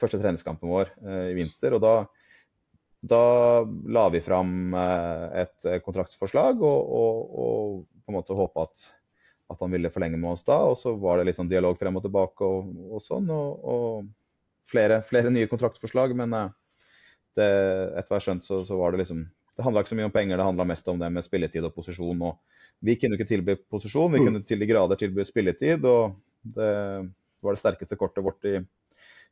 første 0.00 0.20
treningskampen 0.22 0.72
vår 0.72 0.94
eh, 1.04 1.26
i 1.34 1.36
vinter. 1.38 1.76
og 1.76 1.84
da 1.84 1.98
da 3.00 3.62
la 3.86 4.08
vi 4.10 4.18
fram 4.18 4.74
eh, 4.74 5.42
et 5.44 5.66
kontraktsforslag 5.84 6.62
og, 6.66 6.88
og, 6.98 7.18
og, 7.38 7.76
på 8.02 8.10
en 8.10 8.16
måte 8.16 8.34
håpa 8.34 8.64
at, 8.66 8.88
at, 9.52 9.60
han 9.60 9.70
ville 9.70 9.92
forlenge 9.94 10.18
med 10.18 10.32
oss 10.32 10.42
da. 10.48 10.56
Og 10.66 10.74
så 10.80 10.96
var 10.98 11.18
det 11.18 11.28
litt 11.28 11.38
sånn 11.38 11.50
dialog 11.50 11.78
frem 11.78 11.94
og 12.00 12.02
tilbake 12.02 12.48
og, 12.48 12.72
og 12.96 13.04
sånn. 13.04 13.30
Og, 13.30 14.08
flere, 14.68 14.98
flere, 15.06 15.30
nye 15.30 15.48
kontraktforslag. 15.50 16.16
Men 16.18 16.34
det, 17.38 17.48
etter 17.98 18.10
hva 18.10 18.20
jeg 18.20 18.26
skjønte, 18.28 18.46
skjønt, 18.46 18.48
så, 18.48 18.60
så, 18.68 18.78
var 18.80 18.94
det 18.94 19.02
liksom 19.02 19.26
Det 19.56 19.66
handla 19.66 19.82
ikke 19.82 19.92
så 19.92 19.98
mye 19.98 20.08
om 20.08 20.14
penger, 20.14 20.38
det 20.38 20.46
handla 20.46 20.66
mest 20.70 20.88
om 20.90 20.98
det 21.00 21.10
med 21.10 21.26
spilletid 21.26 21.66
og 21.66 21.74
posisjon. 21.74 22.24
og 22.28 22.58
Vi 22.84 22.96
kunne 23.00 23.18
ikke 23.18 23.28
tilby 23.28 23.56
posisjon, 23.70 24.12
vi 24.12 24.22
mm. 24.22 24.26
kunne 24.28 24.42
til 24.46 24.62
de 24.62 24.70
grader 24.70 25.00
tilby 25.00 25.26
spilletid. 25.26 25.84
og 25.84 26.18
Det 26.42 26.72
var 27.42 27.56
det 27.56 27.62
sterkeste 27.62 27.98
kortet 27.98 28.24
vårt 28.24 28.46
i, 28.46 28.58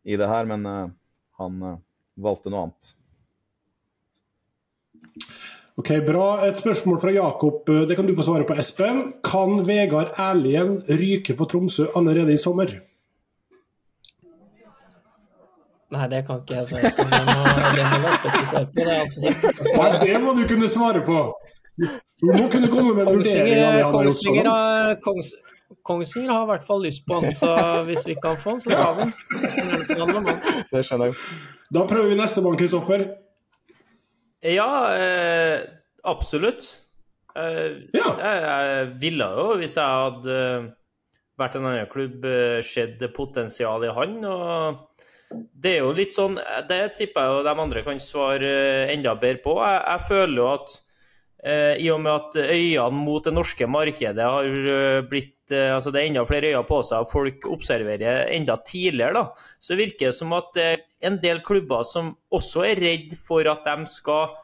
i 0.07 0.18
det 0.18 0.30
her, 0.30 0.48
men 0.50 0.66
uh, 0.66 0.90
han 1.38 1.62
uh, 1.62 1.78
valgte 2.18 2.50
noe 2.50 2.66
annet. 2.66 2.96
Ok, 5.76 5.92
Bra. 6.07 6.26
Et 6.48 6.57
spørsmål 6.57 6.98
fra 7.02 7.12
Jakob. 7.12 7.68
Det 7.68 7.96
kan 7.98 8.07
du 8.09 8.14
få 8.16 8.24
svare 8.24 8.46
på, 8.48 8.57
Espen. 8.57 9.02
Kan 9.24 9.61
Vegard 9.68 10.14
Erlien 10.16 10.78
ryke 10.88 11.36
for 11.36 11.50
Tromsø 11.52 11.90
allerede 11.94 12.32
i 12.32 12.40
sommer? 12.40 12.78
Nei, 15.95 16.07
det 16.11 16.22
kan 16.26 16.41
ikke 16.43 16.57
jeg 16.57 16.66
svare 16.66 16.91
på. 16.97 17.05
Altså, 18.26 19.32
Nei, 19.76 19.91
det 20.03 20.20
må 20.22 20.34
du 20.34 20.43
kunne 20.51 20.68
svare 20.70 21.03
på! 21.07 21.18
Du 21.76 22.30
må 22.32 22.47
kunne 22.51 22.70
komme 22.72 22.95
med 22.97 23.05
en 23.05 23.18
vurdering 23.18 23.61
av 23.61 23.76
det 23.76 23.82
han 23.84 23.93
har 23.95 24.09
gjort. 24.09 25.03
Kongs, 25.05 25.34
Kongsvinger 25.87 26.32
har 26.32 26.47
i 26.47 26.51
hvert 26.51 26.64
fall 26.66 26.82
lyst 26.87 27.05
på 27.07 27.20
han, 27.20 27.34
så 27.37 27.53
hvis 27.87 28.07
vi 28.09 28.16
kan 28.22 28.39
få 28.41 28.57
han, 28.57 28.62
så 28.64 28.72
tar 28.72 28.97
vi 28.97 29.07
han. 29.07 29.12
Det 30.72 30.82
skjønner 30.87 31.12
jeg. 31.12 31.20
Da 31.74 31.84
prøver 31.91 32.11
vi 32.11 32.18
neste 32.18 32.43
mann, 32.43 32.59
Kristoffer. 32.59 33.07
Ja, 34.47 34.70
eh, 34.95 35.61
absolutt. 36.07 36.66
Eh, 37.37 37.82
ja. 37.95 38.11
Jeg, 38.22 38.43
jeg 38.47 38.91
ville 39.03 39.28
jo, 39.39 39.47
hvis 39.61 39.76
jeg 39.78 40.03
hadde 40.03 40.39
vært 41.37 41.59
en 41.59 41.68
annen 41.68 41.91
klubb, 41.93 42.24
eh, 42.26 42.61
sett 42.64 43.03
potensial 43.14 43.84
i 43.87 43.93
han. 43.95 44.18
og 44.24 45.05
det 45.30 45.72
er 45.74 45.80
jo 45.82 45.94
litt 45.96 46.14
sånn 46.14 46.36
Det 46.68 46.80
tipper 46.98 47.24
jeg 47.24 47.36
jo 47.36 47.46
de 47.46 47.54
andre 47.62 47.84
kan 47.86 48.02
svare 48.02 48.50
eh, 48.50 48.92
enda 48.94 49.16
bedre 49.18 49.42
på. 49.44 49.56
Jeg, 49.58 49.80
jeg 49.82 50.08
føler 50.10 50.38
jo 50.38 50.48
at 50.52 50.74
eh, 51.42 51.74
i 51.82 51.88
og 51.92 52.02
med 52.04 52.12
at 52.12 52.38
øynene 52.44 53.00
mot 53.00 53.26
det 53.26 53.34
norske 53.34 53.68
markedet 53.70 54.28
har 54.36 54.46
eh, 54.46 55.00
blitt 55.10 55.54
eh, 55.54 55.74
altså 55.74 55.92
Det 55.94 56.02
er 56.02 56.10
enda 56.12 56.24
flere 56.28 56.54
øyne 56.54 56.64
på 56.68 56.80
seg, 56.86 57.02
og 57.02 57.10
folk 57.10 57.48
observerer 57.50 58.30
enda 58.36 58.58
tidligere, 58.62 59.18
da, 59.18 59.52
så 59.60 59.78
virker 59.78 60.10
det 60.10 60.16
som 60.18 60.34
at 60.36 60.50
det 60.56 60.66
er 60.72 60.82
en 61.10 61.20
del 61.22 61.42
klubber 61.46 61.86
som 61.86 62.14
også 62.34 62.66
er 62.70 62.82
redd 62.82 63.16
for 63.20 63.46
at 63.50 63.66
de 63.66 63.90
skal 63.90 64.34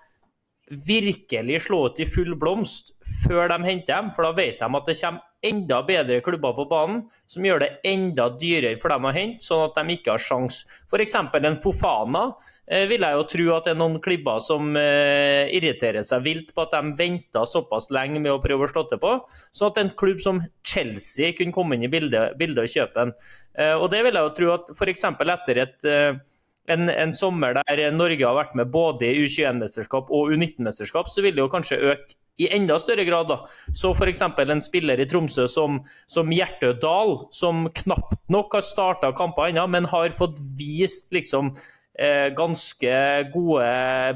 virkelig 0.86 1.66
slå 1.66 1.84
ut 1.90 2.00
i 2.00 2.08
full 2.08 2.34
blomst 2.38 2.94
før 3.24 3.50
de 3.52 3.58
henter 3.66 3.94
dem, 3.94 4.12
for 4.16 4.26
da 4.26 4.34
vet 4.36 4.62
de 4.62 4.66
at 4.66 4.88
det 4.88 4.98
kommer 4.98 5.28
enda 5.46 5.80
bedre 5.86 6.20
klubber 6.24 6.54
på 6.56 6.66
banen, 6.70 7.02
som 7.30 7.44
gjør 7.46 7.62
det 7.64 7.70
enda 7.88 8.28
dyrere 8.38 8.78
for 8.80 8.92
dem 8.94 9.08
å 9.08 9.12
hente, 9.14 9.44
sånn 9.44 9.64
at 9.66 9.78
de 9.78 9.96
ikke 9.96 10.14
har 10.14 10.22
sjans. 10.22 10.62
F.eks. 10.90 11.16
en 11.18 11.58
Fofana 11.62 12.24
eh, 12.66 12.86
vil 12.90 13.06
jeg 13.06 13.18
jo 13.18 13.26
tro 13.34 13.48
at 13.56 13.68
det 13.68 13.74
er 13.74 13.80
noen 13.80 13.98
klubber 14.04 14.42
som 14.44 14.72
eh, 14.78 15.50
irriterer 15.56 16.06
seg 16.06 16.24
vilt 16.26 16.54
på 16.54 16.66
at 16.66 16.76
de 16.76 16.94
venta 16.98 17.44
såpass 17.48 17.90
lenge 17.94 18.22
med 18.22 18.34
å 18.34 18.40
prøve 18.42 18.68
å 18.68 18.72
slå 18.72 18.86
til 18.90 19.02
på, 19.02 19.16
sånn 19.52 19.72
at 19.72 19.82
en 19.82 19.94
klubb 19.98 20.22
som 20.22 20.42
Chelsea 20.66 21.34
kunne 21.38 21.54
komme 21.54 21.78
inn 21.78 21.88
i 21.88 21.92
bildet, 21.92 22.38
bildet 22.40 22.66
og 22.66 22.76
kjøpe 22.76 23.00
den. 23.00 23.16
Eh, 23.58 23.74
og 23.76 23.90
det 23.92 24.04
vil 24.06 24.16
jeg 24.16 24.28
jo 24.28 24.36
tro 24.38 24.54
at 24.54 24.72
f.eks. 24.76 25.04
etter 25.10 25.64
et 25.66 25.90
eh, 25.90 26.31
en, 26.70 26.88
en, 26.90 27.12
sommer 27.12 27.56
der 27.58 27.90
Norge 27.94 28.26
har 28.26 28.36
vært 28.36 28.56
med 28.58 28.70
både 28.70 29.08
i 29.08 29.24
U21-mesterskap 29.24 30.10
og 30.14 30.34
U19-mesterskap, 30.34 31.10
så 31.10 31.24
vil 31.24 31.34
det 31.34 31.42
jo 31.42 31.50
kanskje 31.50 31.80
øke 31.90 32.18
i 32.40 32.48
enda 32.54 32.78
større 32.80 33.04
grad. 33.04 33.28
da. 33.28 33.42
Så 33.74 33.92
f.eks. 33.94 34.22
en 34.22 34.64
spiller 34.64 35.00
i 35.00 35.06
Tromsø 35.08 35.46
som, 35.50 35.80
som 36.10 36.32
Hjertø 36.32 36.72
Dahl, 36.82 37.18
som 37.34 37.66
knapt 37.82 38.18
nok 38.32 38.56
har 38.56 38.66
starta 38.66 39.12
kamper 39.16 39.50
ennå, 39.50 39.66
men 39.70 39.90
har 39.90 40.14
fått 40.16 40.40
vist 40.58 41.12
liksom 41.12 41.52
eh, 41.98 42.30
ganske 42.36 42.94
gode 43.34 43.68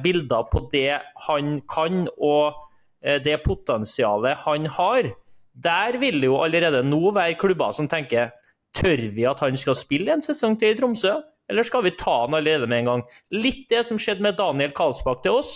bilder 0.05 0.49
på 0.53 0.66
det 0.72 0.99
han 1.26 1.61
kan, 1.68 2.07
og 2.16 2.57
eh, 3.03 3.20
det 3.22 3.42
potensialet 3.44 4.47
han 4.47 4.70
har. 4.78 5.12
Der 5.57 6.01
vil 6.01 6.20
det 6.20 6.28
jo 6.28 6.42
allerede 6.44 6.84
nå 6.84 7.11
være 7.16 7.38
klubber 7.40 7.72
som 7.76 7.88
tenker 7.88 8.34
Tør 8.76 9.07
vi 9.14 9.22
at 9.24 9.40
han 9.40 9.55
skal 9.57 9.72
spille 9.72 10.12
en 10.12 10.20
sesong 10.20 10.53
til 10.61 10.74
i 10.74 10.76
Tromsø, 10.76 11.14
eller 11.49 11.66
skal 11.66 11.84
vi 11.86 11.94
ta 11.99 12.20
han 12.24 12.34
allerede 12.34 12.66
med 12.66 12.82
en 12.82 12.90
gang? 12.90 13.03
Litt 13.34 13.68
det 13.70 13.84
som 13.86 13.99
skjedde 14.01 14.24
med 14.26 14.38
Daniel 14.38 14.74
Karlsbakk 14.76 15.22
til 15.24 15.38
oss. 15.38 15.53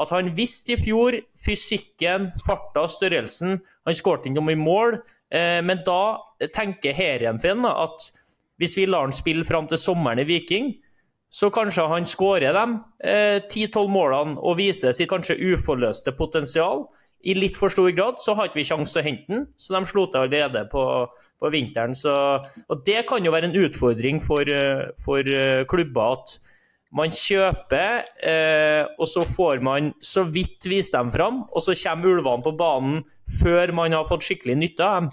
At 0.00 0.12
han 0.14 0.30
visste 0.36 0.72
i 0.72 0.80
fjor 0.80 1.18
fysikken, 1.38 2.30
farta, 2.46 2.86
størrelsen. 2.88 3.58
Han 3.86 3.96
skåret 3.96 4.28
ikke 4.28 4.38
noe 4.38 4.54
i 4.54 4.58
mål. 4.58 4.96
Eh, 5.34 5.60
men 5.66 5.82
da 5.86 6.16
tenker 6.54 6.96
Herrenfen 6.96 7.66
at 7.68 8.08
hvis 8.62 8.78
vi 8.78 8.86
lar 8.86 9.08
han 9.08 9.14
spille 9.14 9.44
fram 9.44 9.66
til 9.68 9.80
sommeren 9.80 10.22
i 10.22 10.28
Viking, 10.28 10.72
så 11.32 11.48
kanskje 11.52 11.88
han 11.88 12.06
skårer 12.06 12.54
de 12.54 12.64
ti-tolv 13.50 13.88
eh, 13.88 13.94
målene 13.94 14.36
og 14.38 14.58
viser 14.60 14.94
sitt 14.94 15.10
kanskje 15.10 15.38
uforløste 15.52 16.14
potensial. 16.16 16.86
I 17.22 17.34
litt 17.38 17.58
for 17.58 17.70
stor 17.72 17.90
grad 17.94 18.18
så 18.22 18.34
har 18.34 18.48
ikke 18.48 18.60
vi 18.60 18.66
sjanse 18.66 18.94
til 18.94 19.02
å 19.02 19.06
hente 19.06 19.30
den, 19.30 19.44
så 19.56 19.76
de 19.76 19.88
slo 19.88 20.06
til 20.10 20.24
allerede 20.24 20.64
på, 20.72 20.84
på 21.38 21.52
vinteren. 21.54 21.94
Så, 21.98 22.14
og 22.42 22.82
Det 22.86 23.04
kan 23.08 23.24
jo 23.24 23.34
være 23.34 23.50
en 23.50 23.60
utfordring 23.62 24.18
for, 24.24 24.48
eh, 24.48 24.88
for 25.04 25.26
eh, 25.26 25.62
klubber 25.70 26.18
at 26.18 26.36
man 26.92 27.12
kjøper, 27.14 28.02
eh, 28.28 28.82
og 28.98 29.06
så 29.08 29.24
får 29.24 29.62
man 29.64 29.92
så 30.02 30.26
vidt 30.28 30.66
vist 30.68 30.92
dem 30.96 31.12
fram, 31.14 31.44
og 31.48 31.64
så 31.64 31.76
kommer 31.84 32.18
ulvene 32.18 32.44
på 32.44 32.56
banen 32.58 33.04
før 33.40 33.72
man 33.76 33.94
har 33.96 34.08
fått 34.10 34.26
skikkelig 34.26 34.58
nytte 34.60 34.88
av 34.88 34.98
dem. 35.00 35.12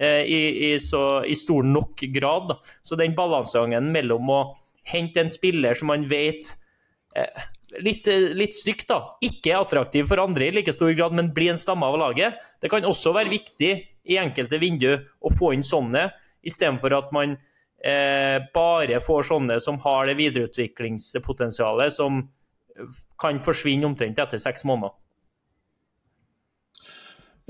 Eh, 0.00 0.24
i, 0.24 0.72
i, 0.72 0.80
så, 0.80 1.20
i, 1.28 1.34
stor 1.36 1.66
nok 1.66 2.00
grad. 2.14 2.54
Så 2.82 2.96
den 2.96 3.12
balansegangen 3.16 3.90
mellom 3.92 4.30
å 4.32 4.40
hente 4.88 5.20
en 5.20 5.28
spiller 5.28 5.76
som 5.76 5.90
man 5.92 6.06
vet 6.08 6.54
eh, 7.12 7.42
litt, 7.78 8.08
litt 8.36 8.56
stygt, 8.56 8.88
da. 8.90 9.00
Ikke 9.24 9.58
attraktiv 9.58 10.08
for 10.10 10.22
andre 10.22 10.48
i 10.48 10.54
like 10.54 10.74
stor 10.74 10.92
grad, 10.96 11.14
men 11.16 11.32
bli 11.34 11.50
en 11.52 11.60
stamme 11.60 11.86
av 11.86 11.98
laget. 12.00 12.40
Det 12.60 12.70
kan 12.72 12.86
også 12.86 13.14
være 13.16 13.32
viktig 13.32 13.72
i 14.10 14.18
enkelte 14.20 14.58
vindu 14.60 14.90
å 14.96 15.32
få 15.34 15.54
inn 15.54 15.64
sånne, 15.66 16.08
istedenfor 16.46 16.96
at 16.96 17.10
man 17.14 17.36
eh, 17.84 18.38
bare 18.54 19.00
får 19.04 19.28
sånne 19.30 19.60
som 19.62 19.78
har 19.84 20.08
det 20.08 20.18
videreutviklingspotensialet 20.20 21.94
som 21.94 22.22
kan 23.20 23.40
forsvinne 23.42 23.86
omtrent 23.88 24.18
etter 24.22 24.40
seks 24.40 24.64
måneder. 24.68 24.94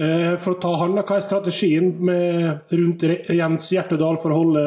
Eh, 0.01 0.35
for 0.41 0.55
å 0.55 0.59
ta 0.63 0.71
han, 0.81 0.95
Hva 0.97 1.19
er 1.19 1.25
strategien 1.25 1.91
med, 2.09 2.63
rundt 2.73 3.03
Jens 3.37 3.67
Hjertedal 3.75 4.17
for 4.23 4.33
å 4.33 4.39
holde 4.39 4.63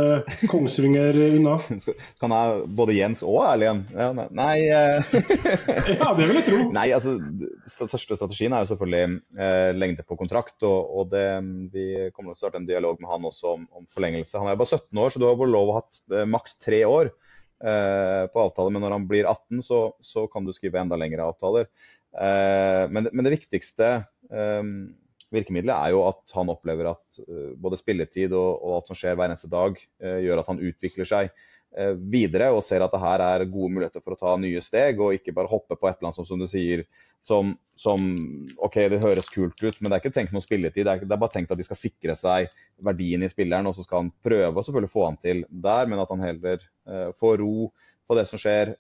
Kongsvinger 0.52 1.18
unna? 1.26 1.56
Kan 2.22 2.36
jeg 2.36 2.60
både 2.78 2.98
Jens 3.00 3.24
og 3.26 3.40
Erlien? 3.48 3.82
Ja, 3.98 4.12
nei 4.14 4.68
eh... 4.68 5.16
Ja, 5.98 6.12
det 6.14 6.28
vil 6.30 6.38
jeg 6.38 6.46
tro. 6.52 6.60
Nei, 6.76 6.86
altså, 6.94 7.16
største 7.66 8.20
strategien 8.20 8.54
er 8.54 8.62
jo 8.62 8.74
selvfølgelig 8.76 9.18
eh, 9.42 9.72
lengde 9.74 10.06
på 10.06 10.20
kontrakt. 10.22 10.60
og, 10.62 10.94
og 11.02 11.10
det, 11.16 11.26
Vi 11.74 11.88
kommer 12.14 12.34
til 12.34 12.38
å 12.38 12.44
starte 12.44 12.62
en 12.62 12.70
dialog 12.70 13.02
med 13.02 13.10
han 13.10 13.26
også 13.32 13.58
om, 13.58 13.66
om 13.74 13.90
forlengelse. 13.90 14.38
Han 14.38 14.54
er 14.54 14.60
bare 14.60 14.78
17 14.78 15.02
år, 15.02 15.14
så 15.16 15.24
du 15.24 15.28
har 15.32 15.40
bare 15.40 15.56
lov 15.56 15.74
å 15.74 15.78
ha 15.80 15.86
eh, 16.14 16.30
maks 16.30 16.60
tre 16.62 16.84
år 16.86 17.10
eh, 17.10 18.24
på 18.30 18.46
avtale. 18.46 18.70
Men 18.70 18.86
når 18.86 19.00
han 19.00 19.10
blir 19.10 19.26
18, 19.26 19.66
så, 19.66 19.84
så 19.98 20.28
kan 20.30 20.46
du 20.46 20.54
skrive 20.54 20.84
enda 20.84 21.00
lengre 21.00 21.26
avtaler. 21.26 21.72
Eh, 22.14 22.84
men, 22.94 23.10
men, 23.10 23.26
det 23.26 23.40
viktigste 23.40 23.96
virkemidlet 25.34 25.74
er 25.76 25.94
jo 25.94 26.04
at 26.08 26.36
han 26.38 26.52
opplever 26.54 26.92
at 26.94 27.24
uh, 27.26 27.54
både 27.60 27.80
spilletid 27.80 28.34
og, 28.34 28.52
og, 28.60 28.78
alt 28.78 28.92
som 28.92 29.00
skjer 29.00 29.18
hver 29.18 29.32
eneste 29.32 29.52
dag, 29.52 29.80
uh, 30.04 30.20
gjør 30.24 30.44
at 30.44 30.52
han 30.52 30.62
utvikler 30.70 31.10
seg 31.10 31.32
uh, 31.32 31.94
videre 32.14 32.52
og 32.54 32.64
ser 32.66 32.86
at 32.86 32.94
det 32.94 33.02
her 33.04 33.24
er 33.26 33.48
gode 33.50 33.72
muligheter 33.76 34.04
for 34.04 34.16
å 34.16 34.20
ta 34.20 34.36
nye 34.42 34.62
steg, 34.64 35.02
og 35.02 35.18
ikke 35.18 35.36
bare 35.36 35.52
hoppe 35.52 35.78
på 35.78 35.90
et 35.90 35.98
eller 35.98 36.12
annet 36.12 36.20
som, 36.22 36.28
som 36.30 36.44
du 36.44 36.48
sier, 36.50 36.86
som, 37.24 37.54
som, 37.80 38.04
OK, 38.66 38.82
det 38.92 39.02
høres 39.04 39.32
kult 39.32 39.58
ut, 39.64 39.80
men 39.80 39.90
det 39.90 39.96
er 39.96 40.04
ikke 40.04 40.16
tenkt 40.20 40.36
noe 40.36 40.44
spilletid. 40.44 40.84
Det 40.84 40.94
er, 40.94 41.06
det 41.08 41.16
er, 41.16 41.24
bare 41.24 41.38
tenkt 41.38 41.56
at 41.56 41.62
de 41.62 41.66
skal 41.68 41.80
sikre 41.80 42.18
seg 42.20 42.52
verdien 42.84 43.24
i 43.24 43.32
spilleren, 43.32 43.70
og 43.70 43.78
så 43.78 43.88
skal 43.88 44.04
han 44.04 44.14
prøve 44.26 44.60
å 44.60 44.66
selvfølgelig 44.66 44.92
få 44.92 45.08
han 45.08 45.20
til 45.24 45.46
der, 45.48 45.88
men 45.88 46.04
at 46.04 46.12
han 46.12 46.26
heller 46.26 46.66
får 47.16 47.38
ro 47.40 47.70
på 48.04 48.18
det 48.20 48.26
som 48.28 48.42
skjer. 48.42 48.74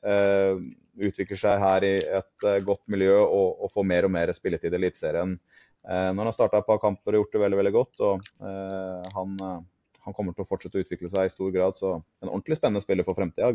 utvikler 1.00 1.40
seg 1.40 1.62
her 1.62 1.86
i 1.88 1.94
et 2.20 2.48
godt 2.68 2.84
miljø 2.92 3.16
og, 3.24 3.64
og 3.64 3.72
får 3.72 3.88
mer 3.88 4.10
og 4.10 4.12
mer 4.12 4.34
spilletid 4.36 4.76
i 4.76 4.82
Eliteserien. 4.82 5.38
Eh, 5.84 6.10
når 6.14 6.22
han 6.22 6.30
har 6.30 6.36
starta 6.36 6.62
et 6.62 6.68
par 6.68 6.80
kamper 6.80 7.16
og 7.16 7.24
gjort 7.24 7.34
det 7.36 7.42
veldig 7.42 7.60
veldig 7.60 7.74
godt, 7.76 7.98
og 8.08 8.28
eh, 8.48 9.10
han, 9.18 9.34
eh, 9.36 9.58
han, 10.06 10.16
kommer 10.16 10.36
til 10.36 10.46
å 10.46 10.48
fortsette 10.48 10.80
å 10.80 10.86
utvikle 10.86 11.10
seg 11.12 11.28
i 11.28 11.34
stor 11.34 11.50
grad. 11.52 11.76
Så 11.80 11.98
en 12.24 12.30
ordentlig 12.30 12.60
spennende 12.60 12.84
spiller 12.84 13.08
for 13.08 13.20
fremtida 13.20 13.52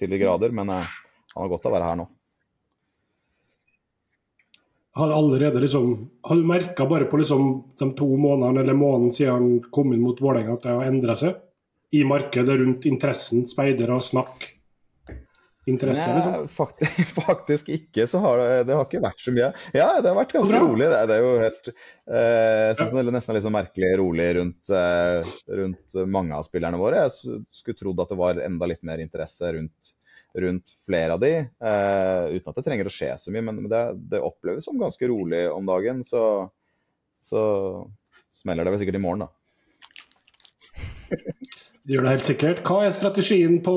til 0.00 0.14
de 0.14 0.20
grader, 0.22 0.54
men 0.56 0.72
han 0.72 0.88
har 1.36 1.52
godt 1.52 1.68
av 1.68 1.72
å 1.72 1.76
være 1.76 1.90
her 1.90 2.00
nå. 2.00 2.08
Har, 4.98 5.12
allerede 5.14 5.60
liksom, 5.62 5.92
har 6.26 6.36
du 6.36 6.46
merka 6.48 6.86
bare 6.88 7.06
på 7.06 7.20
liksom 7.20 7.50
de 7.78 7.86
to 7.96 8.08
månedene 8.18 8.64
eller 8.64 8.74
måneden 8.74 9.12
siden 9.14 9.36
han 9.36 9.68
kom 9.70 9.92
inn 9.94 10.02
mot 10.02 10.18
Vålerenga 10.18 10.56
at 10.56 10.64
det 10.64 10.72
har 10.74 10.88
endra 10.88 11.14
seg? 11.18 11.36
I 11.94 12.02
markedet 12.06 12.56
rundt 12.58 12.88
interessen, 12.90 13.44
speidere 13.46 13.98
og 13.98 14.02
snakk? 14.02 14.48
Interesse? 15.68 16.08
Nei, 16.08 16.16
liksom? 16.16 16.48
faktisk, 16.48 17.10
faktisk, 17.26 17.68
ikke. 17.68 18.06
så 18.06 18.18
har 18.18 18.38
det, 18.40 18.64
det 18.68 18.76
har 18.76 18.86
ikke 18.86 19.02
vært 19.04 19.22
så 19.22 19.34
mye. 19.34 19.50
Ja, 19.76 19.88
det 20.00 20.08
har 20.10 20.18
vært 20.18 20.34
ganske 20.36 20.60
rolig. 20.62 20.88
Det, 20.88 21.00
det, 21.10 21.16
er 21.16 21.24
jo 21.24 21.44
helt 21.44 21.70
eh, 21.70 22.66
Jeg 22.70 22.76
syns 22.78 22.92
det 22.94 23.04
er 23.04 23.16
nesten 23.16 23.36
litt 23.36 23.46
sånn 23.46 23.56
merkelig 23.56 23.92
rolig 24.00 24.28
rundt, 24.40 24.72
eh, 24.80 25.30
rundt, 25.62 25.98
mange 26.18 26.36
av 26.38 26.46
spillerne 26.48 26.80
våre. 26.80 27.06
Jeg 27.06 27.40
skulle 27.60 27.80
trodd 27.80 28.04
at 28.04 28.12
det 28.12 28.20
var 28.20 28.44
enda 28.44 28.70
litt 28.70 28.84
mer 28.88 29.02
interesse 29.04 29.52
rundt, 29.56 29.94
rundt 30.46 30.76
flere 30.86 31.16
av 31.16 31.24
de, 31.24 31.34
eh, 31.44 32.24
uten 32.36 32.52
at 32.52 32.60
det 32.60 32.66
trenger 32.66 32.90
å 32.90 32.94
skje 32.94 33.12
så 33.20 33.34
mye. 33.34 33.46
Men 33.50 33.64
det, 33.70 33.84
det 34.12 34.24
oppleves 34.24 34.68
som 34.68 34.80
ganske 34.80 35.12
rolig 35.12 35.44
om 35.52 35.68
dagen. 35.68 36.04
Så, 36.06 36.22
så 37.24 37.42
smeller 38.32 38.64
det 38.64 38.76
vel 38.76 38.84
sikkert 38.84 39.00
i 39.00 39.04
morgen, 39.04 39.26
da. 39.26 39.34
Det 41.90 41.96
gjør 41.96 42.04
det 42.06 42.10
helt 42.12 42.28
sikkert. 42.28 42.58
Hva 42.62 42.84
er 42.86 42.92
strategien 42.94 43.56
på 43.66 43.72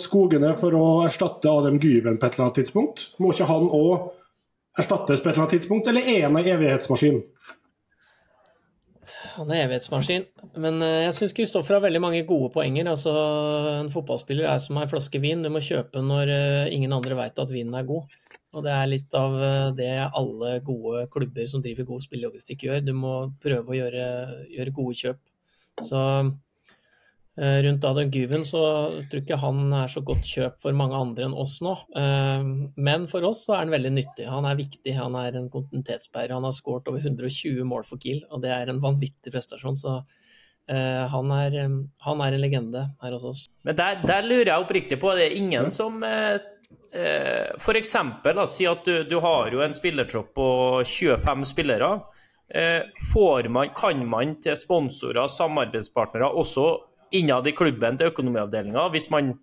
skogene 0.00 0.54
for 0.56 0.72
å 0.72 0.84
erstatte 1.04 1.50
Adam 1.52 1.74
Gyven 1.76 2.16
på 2.16 2.24
et 2.24 2.38
eller 2.38 2.46
annet 2.46 2.56
tidspunkt? 2.62 3.02
Må 3.20 3.34
ikke 3.34 3.48
han 3.50 3.66
òg 3.68 4.06
erstattes 4.80 5.20
på 5.20 5.28
et 5.28 5.34
eller 5.34 5.44
annet 5.44 5.54
tidspunkt, 5.58 5.90
eller 5.92 6.08
er 6.08 6.24
han 6.24 6.38
en 6.40 6.48
evighetsmaskin? 6.54 7.20
Han 9.34 9.52
er 9.52 9.66
evighetsmaskin, 9.66 10.24
men 10.56 10.80
eh, 10.88 11.02
jeg 11.10 11.18
syns 11.18 11.36
Kristoffer 11.36 11.76
har 11.76 11.84
veldig 11.84 12.00
mange 12.00 12.24
gode 12.32 12.48
poenger. 12.56 12.88
Altså, 12.94 13.12
En 13.76 13.92
fotballspiller 13.92 14.48
er 14.48 14.64
som 14.64 14.80
en 14.80 14.88
flaske 14.96 15.20
vin, 15.20 15.44
du 15.44 15.52
må 15.52 15.60
kjøpe 15.60 16.00
når 16.00 16.32
eh, 16.32 16.72
ingen 16.72 16.96
andre 16.96 17.20
veit 17.20 17.44
at 17.44 17.52
vinen 17.52 17.76
er 17.76 17.88
god. 17.92 18.08
Og 18.56 18.64
det 18.64 18.72
er 18.72 18.92
litt 18.96 19.20
av 19.20 19.36
eh, 19.36 19.70
det 19.76 19.94
alle 20.08 20.62
gode 20.64 21.10
klubber 21.12 21.44
som 21.44 21.60
driver 21.60 21.92
god 21.92 22.08
spillelogistikk 22.08 22.70
gjør. 22.70 22.86
Du 22.88 22.96
må 22.96 23.18
prøve 23.44 23.68
å 23.68 23.82
gjøre, 23.84 24.06
gjøre 24.48 24.80
gode 24.80 25.02
kjøp. 25.04 25.26
Så 25.84 26.00
rundt 27.38 27.84
Adam 27.84 28.10
Guven, 28.10 28.44
så 28.44 28.60
tror 29.08 29.22
ikke 29.22 29.38
han 29.40 29.72
er 29.72 29.90
så 29.90 30.02
godt 30.04 30.26
kjøp 30.26 30.56
for 30.60 30.76
mange 30.76 30.98
andre 30.98 31.28
enn 31.28 31.36
oss 31.38 31.60
nå. 31.64 31.76
Eh, 31.96 32.48
men 32.76 33.06
for 33.10 33.24
oss 33.28 33.44
så 33.46 33.54
er 33.54 33.62
han 33.64 33.74
veldig 33.74 33.92
nyttig. 33.94 34.26
Han 34.28 34.48
er 34.48 34.58
viktig, 34.58 34.96
han 34.98 35.16
er 35.16 35.38
en 35.38 35.50
kontinuitetsbærer. 35.52 36.34
Han 36.36 36.48
har 36.48 36.56
skåret 36.56 36.90
over 36.90 37.00
120 37.00 37.62
mål 37.68 37.86
for 37.88 38.02
Kiel, 38.02 38.24
og 38.28 38.42
det 38.44 38.50
er 38.52 38.72
en 38.72 38.82
vanvittig 38.82 39.32
prestasjon. 39.32 39.78
Så 39.78 39.94
uh, 40.00 41.04
han, 41.14 41.32
er, 41.38 41.56
han, 42.04 42.24
er, 42.26 42.34
en 42.34 42.42
legende 42.42 42.84
her 43.00 43.16
hos 43.16 43.28
oss. 43.30 43.44
Men 43.64 43.78
der, 43.78 44.02
der 44.04 44.26
lurer 44.26 44.52
jeg 44.52 44.66
oppriktig 44.66 45.00
på, 45.00 45.14
det 45.16 45.30
er 45.30 45.38
ingen 45.38 45.70
som 45.72 46.02
F.eks. 46.02 47.96
si 48.50 48.66
at 48.66 48.84
du, 48.86 48.94
du, 49.06 49.16
har 49.22 49.54
jo 49.54 49.62
en 49.62 49.74
spillertropp 49.74 50.34
på 50.34 50.48
25 50.82 51.48
spillere. 51.54 51.90
Man, 53.54 53.72
kan 53.78 54.00
man 54.10 54.36
til 54.42 54.56
sponsorer, 54.58 55.30
samarbeidspartnere, 55.30 56.32
også 56.34 56.89
innad 57.16 57.46
i 57.48 57.54
klubben 57.56 57.98
til 57.98 58.10
økonomiavdelinga, 58.10 58.88
hvis 58.94 59.10
man 59.10 59.34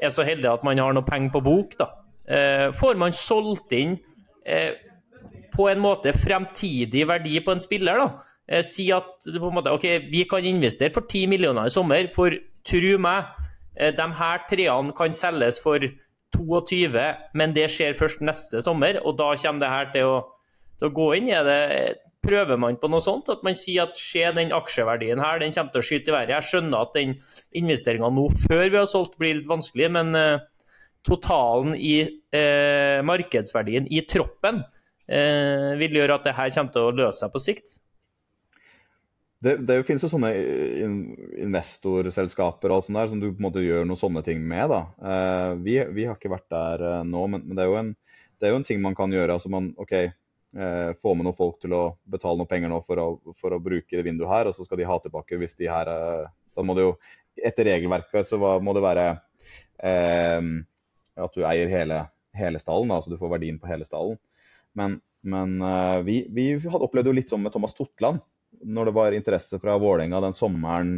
er 0.00 0.12
så 0.12 0.24
heldig 0.26 0.48
at 0.50 0.64
man 0.66 0.80
har 0.80 0.94
noe 0.96 1.06
penger 1.06 1.34
på 1.34 1.42
bok, 1.44 1.76
da, 1.78 1.90
eh, 2.28 2.68
får 2.76 2.98
man 3.00 3.16
solgt 3.16 3.72
inn 3.76 3.98
eh, 4.46 4.72
på 5.52 5.68
en 5.68 5.82
måte 5.82 6.14
fremtidig 6.16 7.06
verdi 7.08 7.40
på 7.44 7.52
en 7.52 7.62
spiller. 7.62 7.98
da. 7.98 8.08
Eh, 8.48 8.62
si 8.66 8.90
at 8.92 9.26
på 9.26 9.50
en 9.50 9.56
måte, 9.58 9.72
ok, 9.72 9.86
vi 10.10 10.24
kan 10.24 10.44
investere 10.44 10.92
for 10.94 11.06
10 11.06 11.26
millioner 11.26 11.66
i 11.66 11.74
sommer, 11.74 12.08
for 12.08 12.34
tru 12.64 12.98
meg, 12.98 13.24
de 13.80 14.06
her 14.12 14.42
treene 14.50 14.92
kan 14.92 15.12
selges 15.14 15.60
for 15.62 15.80
22, 16.36 17.00
men 17.34 17.54
det 17.56 17.70
skjer 17.72 17.96
først 17.96 18.20
neste 18.20 18.60
sommer, 18.62 18.98
og 19.04 19.16
da 19.16 19.30
kommer 19.40 19.62
det 19.62 19.70
her 19.72 19.90
til 19.94 20.10
å, 20.10 20.18
til 20.78 20.90
å 20.90 20.94
gå 20.94 21.06
inn. 21.16 21.30
Er 21.32 21.46
det 21.46 21.60
Prøver 22.20 22.58
man 22.60 22.76
på 22.76 22.88
noe 22.92 23.00
sånt? 23.00 23.30
At 23.32 23.44
man 23.46 23.56
sier 23.56 23.86
at 23.86 23.96
se 23.96 24.22
den 24.36 24.52
aksjeverdien 24.52 25.22
her, 25.22 25.40
den 25.40 25.54
kommer 25.56 25.72
til 25.72 25.80
å 25.80 25.86
skyte 25.88 26.12
i 26.12 26.14
været. 26.14 26.34
Jeg 26.34 26.48
skjønner 26.50 26.84
at 26.84 26.96
den 26.98 27.14
investeringa 27.56 28.10
nå 28.12 28.26
før 28.42 28.64
vi 28.66 28.76
har 28.76 28.88
solgt 28.90 29.16
blir 29.20 29.38
litt 29.38 29.48
vanskelig, 29.48 29.88
men 29.96 30.18
eh, 30.18 30.42
totalen 31.06 31.72
i 31.78 31.94
eh, 32.04 33.00
markedsverdien 33.08 33.88
i 33.88 34.02
troppen 34.08 34.60
eh, 35.08 35.72
vil 35.80 35.96
gjøre 35.96 36.20
at 36.20 36.28
det 36.28 36.36
her 36.36 36.52
kommer 36.58 36.76
til 36.76 36.90
å 36.90 36.98
løse 37.00 37.22
seg 37.22 37.32
på 37.32 37.44
sikt. 37.46 37.78
Det, 39.40 39.56
det 39.64 39.78
finnes 39.88 40.04
jo 40.04 40.12
sånne 40.12 40.34
investorselskaper 41.40 42.74
og 42.74 42.84
sånn 42.84 42.98
der, 43.00 43.08
som 43.08 43.22
du 43.22 43.30
på 43.30 43.38
en 43.38 43.46
måte 43.46 43.64
gjør 43.64 43.88
noen 43.88 43.96
sånne 43.96 44.20
ting 44.26 44.44
med. 44.44 44.68
da. 44.68 44.82
Vi, 45.56 45.78
vi 45.96 46.04
har 46.04 46.20
ikke 46.20 46.34
vært 46.34 46.50
der 46.52 47.06
nå, 47.08 47.22
men, 47.32 47.46
men 47.48 47.56
det, 47.56 47.64
er 47.64 47.78
en, 47.78 47.94
det, 48.36 48.44
er 48.44 48.52
jo 48.52 48.58
en, 48.60 48.66
ting 48.68 48.84
man 48.84 48.98
kan 48.98 49.08
gjøre. 49.16 49.38
altså 49.38 49.48
man, 49.48 49.72
ok, 49.80 49.94
eh, 49.96 50.12
få 50.50 51.12
med 51.14 51.26
noen 51.26 51.36
folk 51.36 51.60
til 51.62 51.74
å 51.76 51.82
betale 52.10 52.40
noen 52.40 52.48
penger 52.50 52.72
nå 52.72 52.80
for 52.82 52.98
å, 52.98 53.06
for 53.38 53.54
å 53.54 53.60
bruke 53.62 53.94
det 53.94 54.02
vinduet 54.02 54.30
her, 54.32 54.48
og 54.50 54.56
så 54.56 54.66
skal 54.66 54.80
de 54.80 54.88
ha 54.88 54.96
tilbake 54.98 55.38
hvis 55.38 55.54
de 55.60 55.68
her 55.70 55.90
eh, 55.92 56.30
Da 56.56 56.64
må 56.66 56.74
det 56.74 56.88
jo 56.88 56.96
Etter 57.40 57.68
regelverket 57.70 58.26
så 58.26 58.36
må 58.60 58.72
det 58.74 58.82
være 58.82 59.04
eh, 59.86 60.48
at 61.20 61.36
du 61.36 61.44
eier 61.46 61.70
hele, 61.70 62.00
hele 62.36 62.58
stallen, 62.60 62.90
altså 62.92 63.12
du 63.12 63.16
får 63.20 63.30
verdien 63.36 63.60
på 63.60 63.70
hele 63.70 63.86
stallen. 63.86 64.18
Men, 64.76 64.98
men 65.22 65.54
eh, 65.62 66.00
vi, 66.04 66.16
vi 66.34 66.48
hadde 66.58 66.84
opplevd 66.84 67.10
jo 67.10 67.14
litt 67.16 67.32
sånn 67.32 67.44
med 67.44 67.54
Thomas 67.54 67.76
Totland, 67.78 68.20
når 68.66 68.90
det 68.90 68.96
var 68.98 69.16
interesse 69.16 69.60
fra 69.62 69.78
Vålerenga 69.80 70.20
den 70.26 70.36
sommeren 70.36 70.92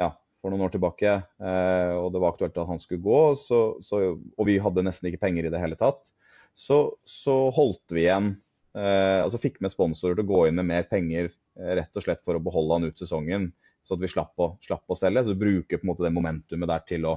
ja, 0.00 0.12
for 0.40 0.54
noen 0.54 0.68
år 0.68 0.76
tilbake, 0.76 1.18
eh, 1.42 1.92
og 1.98 2.12
det 2.14 2.22
var 2.22 2.34
aktuelt 2.34 2.56
at 2.56 2.70
han 2.70 2.80
skulle 2.80 3.04
gå, 3.04 3.20
så, 3.40 3.60
så, 3.84 4.02
og 4.14 4.48
vi 4.48 4.58
hadde 4.62 4.86
nesten 4.86 5.10
ikke 5.10 5.24
penger 5.26 5.48
i 5.48 5.52
det 5.52 5.60
hele 5.60 5.78
tatt, 5.80 6.14
så, 6.56 6.94
så 7.04 7.36
holdt 7.52 7.92
vi 7.92 8.06
igjen 8.06 8.32
eh, 8.32 8.45
altså 8.82 9.40
fikk 9.40 9.62
med 9.64 9.72
sponsorer 9.72 10.18
til 10.18 10.26
å 10.26 10.28
gå 10.28 10.40
inn 10.48 10.58
med 10.58 10.68
mer 10.68 10.84
penger 10.90 11.30
eh, 11.30 11.72
rett 11.78 11.96
og 11.96 12.04
slett 12.04 12.22
for 12.26 12.36
å 12.36 12.42
beholde 12.44 12.76
han 12.76 12.90
ut 12.90 13.00
sesongen, 13.00 13.48
så 13.86 13.96
at 13.96 14.02
vi 14.02 14.10
slapp 14.12 14.36
å, 14.42 14.50
slapp 14.64 14.84
å 14.92 14.98
selge. 14.98 15.24
Så 15.24 15.32
vi 15.32 15.40
bruker 15.44 15.80
på 15.80 15.86
en 15.86 15.92
måte 15.92 16.04
det 16.04 16.12
momentumet 16.12 16.68
der 16.68 16.84
til 16.88 17.06
å, 17.08 17.14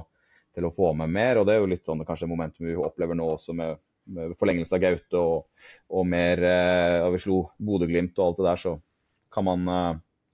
til 0.56 0.68
å, 0.68 0.72
få 0.72 0.94
med 0.96 1.12
mer. 1.12 1.40
og 1.40 1.48
Det 1.48 1.56
er 1.56 1.60
jo 1.60 1.72
litt 1.72 1.84
sånn 1.88 2.04
kanskje 2.08 2.30
momentum 2.30 2.68
vi 2.68 2.78
opplever 2.78 3.18
nå 3.18 3.26
også 3.34 3.56
med, 3.58 3.82
med 4.08 4.36
forlengelse 4.40 4.78
av 4.78 4.84
Gaute 4.86 5.20
og, 5.20 5.66
og 5.92 6.08
mer 6.08 6.46
eh, 6.48 7.00
og 7.04 7.16
Vi 7.16 7.24
slo 7.26 7.42
Bodø-Glimt 7.58 8.16
og 8.16 8.30
alt 8.30 8.40
det 8.40 8.48
der, 8.48 8.64
så 8.64 8.78
kan 9.30 9.46
man 9.46 9.68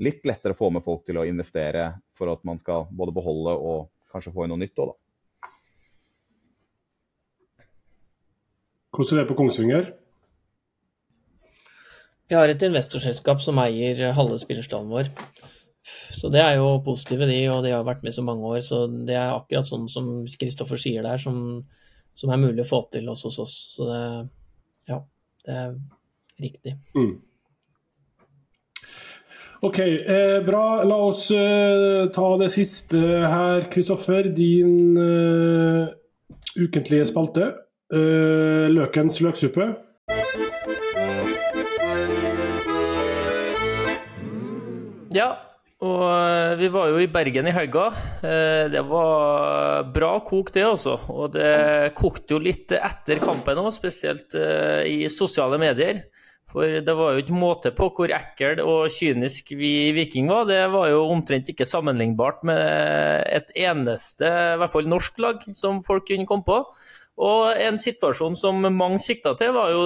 litt 0.00 0.22
lettere 0.28 0.56
få 0.56 0.70
med 0.72 0.84
folk 0.84 1.02
til 1.08 1.18
å 1.20 1.26
investere 1.28 1.90
for 2.16 2.32
at 2.32 2.40
man 2.48 2.60
skal 2.60 2.86
både 2.92 3.12
beholde 3.16 3.52
og 3.52 3.90
kanskje 4.12 4.32
få 4.32 4.46
inn 4.46 4.54
noe 4.54 4.62
nytt 4.62 4.78
òg, 4.80 4.94
da. 4.94 5.02
Hvordan 8.96 9.18
er 9.18 9.26
det 9.26 9.28
på 9.28 9.36
Kongsvinger? 9.36 9.88
Vi 12.26 12.34
har 12.34 12.50
et 12.50 12.62
investorselskap 12.66 13.42
som 13.42 13.60
eier 13.62 14.10
halve 14.16 14.38
spillerstallen 14.42 14.90
vår. 14.90 15.12
Så 16.16 16.30
det 16.34 16.40
er 16.42 16.56
jo 16.58 16.80
positive, 16.82 17.28
de, 17.30 17.38
og 17.52 17.62
de 17.62 17.70
har 17.74 17.84
vært 17.86 18.02
med 18.02 18.14
så 18.14 18.24
mange 18.26 18.46
år. 18.48 18.62
Så 18.66 18.86
det 18.90 19.14
er 19.14 19.34
akkurat 19.36 19.68
sånn 19.68 19.86
som 19.90 20.08
Kristoffer 20.40 20.80
sier 20.80 21.06
der, 21.06 21.20
som, 21.22 21.60
som, 22.18 22.32
er 22.32 22.42
mulig 22.42 22.64
å 22.64 22.70
få 22.70 22.82
til 22.90 23.06
også 23.12 23.30
hos 23.30 23.38
oss. 23.44 23.54
Så 23.76 23.86
det, 23.90 24.00
ja, 24.90 24.98
det 25.46 25.60
er 25.62 25.76
riktig. 26.42 26.74
Mm. 26.98 27.14
OK, 29.66 29.78
eh, 29.78 30.40
bra. 30.46 30.64
La 30.84 30.98
oss 31.06 31.28
eh, 31.34 32.08
ta 32.12 32.32
det 32.42 32.50
siste 32.54 32.98
her, 33.22 33.70
Kristoffer. 33.72 34.32
Din 34.34 34.98
eh, 34.98 35.86
ukentlige 36.58 37.06
spalte. 37.08 37.52
Eh, 37.94 38.66
løkens 38.74 39.22
løksuppe. 39.22 39.70
Ja, 45.14 45.28
og 45.84 46.04
eh, 46.08 46.54
vi 46.56 46.68
var 46.72 46.88
jo 46.88 47.00
i 47.02 47.08
Bergen 47.12 47.48
i 47.50 47.54
helga. 47.54 47.90
Eh, 48.24 48.66
det 48.72 48.82
var 48.88 49.84
bra 49.92 50.14
kok, 50.24 50.52
det 50.54 50.64
også. 50.64 50.96
Og 51.12 51.34
det 51.34 51.92
kokte 51.98 52.36
jo 52.36 52.40
litt 52.40 52.72
etter 52.72 53.20
kampen 53.20 53.60
òg, 53.60 53.72
spesielt 53.76 54.36
eh, 54.40 54.86
i 54.88 55.10
sosiale 55.12 55.60
medier. 55.60 56.06
For 56.48 56.78
det 56.80 56.94
var 56.96 57.12
jo 57.12 57.20
ikke 57.20 57.36
måte 57.36 57.72
på 57.76 57.90
hvor 57.92 58.12
ekkel 58.14 58.62
og 58.62 58.86
kynisk 58.94 59.50
vi 59.58 59.90
Viking 59.96 60.30
var. 60.32 60.46
Det 60.48 60.62
var 60.72 60.88
jo 60.94 61.02
omtrent 61.12 61.50
ikke 61.52 61.66
sammenlignbart 61.68 62.46
med 62.46 62.62
et 63.28 63.50
eneste, 63.66 64.24
i 64.24 64.60
hvert 64.62 64.72
fall 64.72 64.88
norsk 64.88 65.20
lag, 65.20 65.42
som 65.58 65.82
folk 65.84 66.06
kunne 66.08 66.28
komme 66.28 66.46
på. 66.46 66.62
Og 67.26 67.60
en 67.60 67.76
situasjon 67.80 68.38
som 68.38 68.64
mange 68.72 69.02
sikta 69.02 69.34
til, 69.36 69.52
var 69.56 69.74
jo 69.74 69.84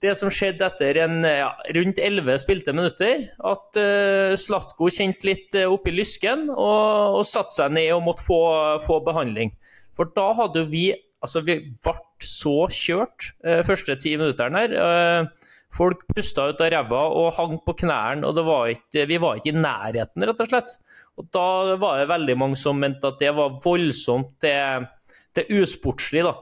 det 0.00 0.14
som 0.16 0.32
skjedde 0.32 0.64
etter 0.64 1.02
en, 1.04 1.20
ja, 1.24 1.50
rundt 1.76 2.00
elleve 2.00 2.36
spilte 2.40 2.72
minutter, 2.76 3.26
at 3.36 3.78
uh, 3.80 4.32
Slatko 4.38 4.88
kjente 4.92 5.28
litt 5.28 5.56
uh, 5.58 5.68
opp 5.72 5.88
i 5.90 5.94
lysken 5.94 6.48
og, 6.54 7.20
og 7.20 7.26
satte 7.28 7.56
seg 7.58 7.74
ned 7.76 7.92
og 7.96 8.06
måtte 8.06 8.24
få, 8.24 8.40
få, 8.86 9.00
behandling. 9.06 9.52
For 9.96 10.12
da 10.16 10.32
hadde 10.44 10.66
vi 10.72 10.90
Altså, 11.20 11.42
vi 11.44 11.58
ble 11.84 11.92
så 12.24 12.62
kjørt 12.72 13.26
uh, 13.44 13.58
første 13.68 13.92
ti 14.00 14.14
minuttene 14.16 14.62
her. 14.62 14.72
Uh, 14.72 15.50
folk 15.76 16.06
pusta 16.08 16.46
ut 16.48 16.62
av 16.64 16.70
ræva 16.72 17.02
og 17.12 17.34
hang 17.36 17.58
på 17.60 17.74
knærne, 17.82 18.24
og 18.24 18.40
var 18.46 18.70
ikke, 18.72 19.04
vi 19.04 19.18
var 19.20 19.36
ikke 19.36 19.52
i 19.52 19.58
nærheten, 19.58 20.24
rett 20.24 20.40
og 20.40 20.48
slett. 20.48 20.72
Og 21.20 21.28
da 21.28 21.76
var 21.76 22.00
det 22.00 22.08
veldig 22.08 22.38
mange 22.40 22.56
som 22.56 22.80
mente 22.80 23.04
at 23.12 23.20
det 23.20 23.34
var 23.36 23.58
voldsomt 23.60 24.32
til, 24.40 24.88
til 25.36 25.60
usportslig, 25.60 26.24
da. 26.24 26.32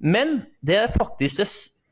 Men 0.00 0.38
det 0.64 0.80
er 0.80 0.96
faktisk 0.96 1.42
det 1.42 1.46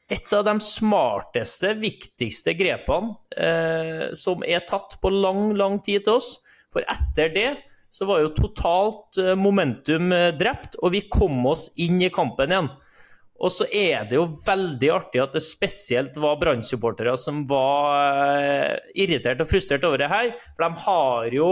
et 0.08 0.32
av 0.32 0.44
de 0.46 0.54
smarteste, 0.64 1.74
viktigste 1.76 2.54
grepene 2.56 3.12
eh, 3.36 4.04
som 4.16 4.44
er 4.46 4.64
tatt 4.68 4.96
på 5.02 5.12
lang, 5.12 5.52
lang 5.58 5.76
tid 5.84 6.06
til 6.06 6.16
oss. 6.16 6.38
For 6.72 6.84
etter 6.88 7.32
det 7.34 7.50
så 7.92 8.08
var 8.08 8.22
jo 8.22 8.34
totalt 8.36 9.18
eh, 9.20 9.34
momentum 9.36 10.12
eh, 10.16 10.30
drept, 10.36 10.78
og 10.80 10.94
vi 10.96 11.04
kom 11.12 11.44
oss 11.50 11.68
inn 11.80 12.00
i 12.00 12.12
kampen 12.14 12.52
igjen. 12.54 12.70
Og 13.38 13.52
så 13.54 13.68
er 13.70 14.08
det 14.10 14.16
jo 14.18 14.26
veldig 14.42 14.88
artig 14.90 15.20
at 15.22 15.36
det 15.36 15.44
spesielt 15.46 16.16
var 16.18 16.40
brann 16.40 16.64
som 16.64 17.44
var 17.46 18.40
eh, 18.40 18.78
irritert 18.98 19.44
og 19.44 19.50
frustrert 19.50 19.84
over 19.86 20.00
det 20.00 20.10
her. 20.10 20.32
For 20.56 20.64
de 20.64 20.82
har 20.86 21.36
jo 21.36 21.50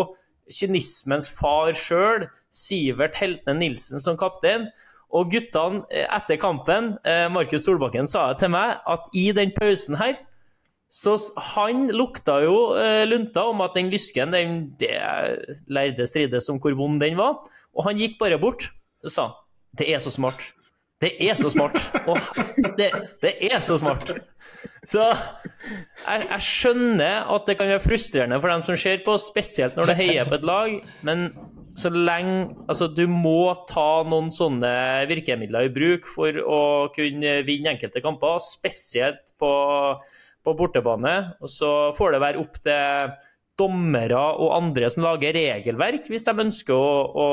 kynismens 0.51 1.31
far 1.35 1.73
sjøl, 1.75 2.27
Sivert 2.51 3.19
Heltne 3.21 3.55
Nilsen, 3.61 4.03
som 4.03 4.19
kaptein. 4.19 4.69
Og 5.17 5.31
guttene 5.33 5.85
eh, 5.91 6.07
etter 6.13 6.39
kampen, 6.41 6.95
eh, 7.07 7.27
Markus 7.33 7.65
Solbakken 7.67 8.09
sa 8.11 8.29
til 8.39 8.53
meg, 8.53 8.77
at 8.87 9.07
i 9.17 9.31
den 9.37 9.55
pausen 9.57 9.99
her 10.01 10.19
så 10.87 11.17
han 11.53 11.89
lukta 11.91 12.39
jo 12.45 12.59
eh, 12.79 13.03
lunta 13.09 13.49
om 13.51 13.63
at 13.65 13.75
den 13.75 13.89
lysken, 13.91 14.31
den, 14.35 14.61
det 14.79 14.93
lærde 15.67 16.07
strides 16.07 16.47
om 16.53 16.61
hvor 16.63 16.77
vond 16.79 17.01
den 17.03 17.19
var. 17.19 17.41
Og 17.75 17.89
han 17.89 17.99
gikk 17.99 18.21
bare 18.21 18.39
bort 18.41 18.71
og 19.05 19.13
sa 19.13 19.31
det 19.77 19.91
er 19.93 20.01
så 20.01 20.13
smart. 20.15 20.53
Det 21.03 21.11
er 21.21 21.35
så 21.37 21.51
smart. 21.53 21.77
Åh, 22.09 22.29
det, 22.79 22.89
det, 23.21 23.35
er 23.51 23.61
så 23.61 23.77
smart. 23.77 24.15
Så 24.87 25.03
jeg, 25.03 26.23
jeg, 26.31 26.41
skjønner 26.47 27.27
at 27.35 27.51
det 27.51 27.59
kan 27.59 27.69
være 27.69 27.83
frustrerende 27.85 28.39
for 28.41 28.53
dem 28.53 28.65
som 28.65 28.79
ser 28.81 29.03
på, 29.05 29.19
spesielt 29.21 29.77
når 29.77 29.91
det 29.91 29.99
heier 29.99 30.29
på 30.29 30.39
et 30.39 30.47
lag, 30.49 30.79
men 31.05 31.29
så 31.75 31.91
lenge 31.91 32.55
Altså, 32.67 32.89
du 32.93 33.05
må 33.11 33.53
ta 33.69 34.03
noen 34.09 34.31
sånne 34.35 34.71
virkemidler 35.11 35.69
i 35.69 35.73
bruk 35.75 36.07
for 36.11 36.39
å 36.43 36.61
kunne 36.95 37.41
vinne 37.47 37.75
enkelte 37.75 38.03
kamper, 38.05 38.39
spesielt 38.45 39.35
på, 39.41 39.51
på 40.45 40.57
bortebane. 40.59 41.17
Og 41.41 41.51
så 41.53 41.73
får 41.97 42.17
det 42.17 42.23
være 42.23 42.43
opp 42.43 42.61
til 42.65 43.17
dommere 43.57 44.21
og 44.37 44.53
andre 44.53 44.91
som 44.93 45.07
lager 45.07 45.33
regelverk, 45.37 46.11
hvis 46.13 46.27
de 46.29 46.45
ønsker 46.45 46.77
å, 46.77 46.97
å 47.17 47.29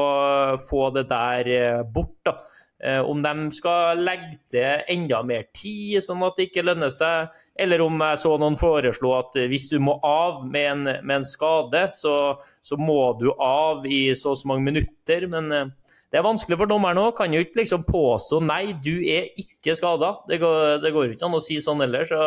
få 0.69 0.87
det 0.95 1.07
der 1.11 1.83
bort. 1.83 2.19
da. 2.23 2.37
Eh, 2.83 2.99
om 2.99 3.21
de 3.23 3.47
skal 3.55 4.01
legge 4.03 4.33
til 4.51 4.81
enda 4.91 5.21
mer 5.23 5.45
tid, 5.55 6.01
sånn 6.03 6.23
at 6.27 6.35
det 6.35 6.49
ikke 6.49 6.65
lønner 6.65 6.91
seg. 6.91 7.31
Eller 7.55 7.79
om 7.85 8.01
jeg 8.03 8.19
så 8.19 8.33
noen 8.41 8.57
foreslå 8.59 9.13
at 9.21 9.39
hvis 9.47 9.69
du 9.71 9.77
må 9.79 9.95
av 10.03 10.41
med 10.43 10.67
en, 10.73 10.83
med 10.99 11.21
en 11.21 11.27
skade, 11.27 11.85
så, 11.93 12.17
så, 12.59 12.79
må 12.79 13.13
du 13.21 13.29
av 13.37 13.87
i 13.87 14.09
så 14.19 14.33
og 14.33 14.41
så 14.41 14.51
mange 14.51 14.67
minutter. 14.67 15.29
Men 15.31 15.47
eh, 15.55 15.71
det 16.11 16.19
er 16.19 16.27
vanskelig 16.27 16.59
for 16.59 16.73
dommeren 16.73 16.99
òg. 17.05 17.15
Kan 17.21 17.31
jo 17.31 17.45
ikke 17.45 17.61
liksom 17.61 17.87
påstå 17.87 18.43
nei, 18.43 18.75
du 18.83 18.97
er 18.99 19.31
ikke 19.31 19.79
skada. 19.79 20.17
Det 20.27 20.43
det 20.83 20.91
går 20.91 21.15
ikke 21.15 21.29
an 21.29 21.39
å 21.39 21.43
si 21.43 21.63
sånn 21.63 21.87
heller. 21.87 22.03
Så 22.03 22.19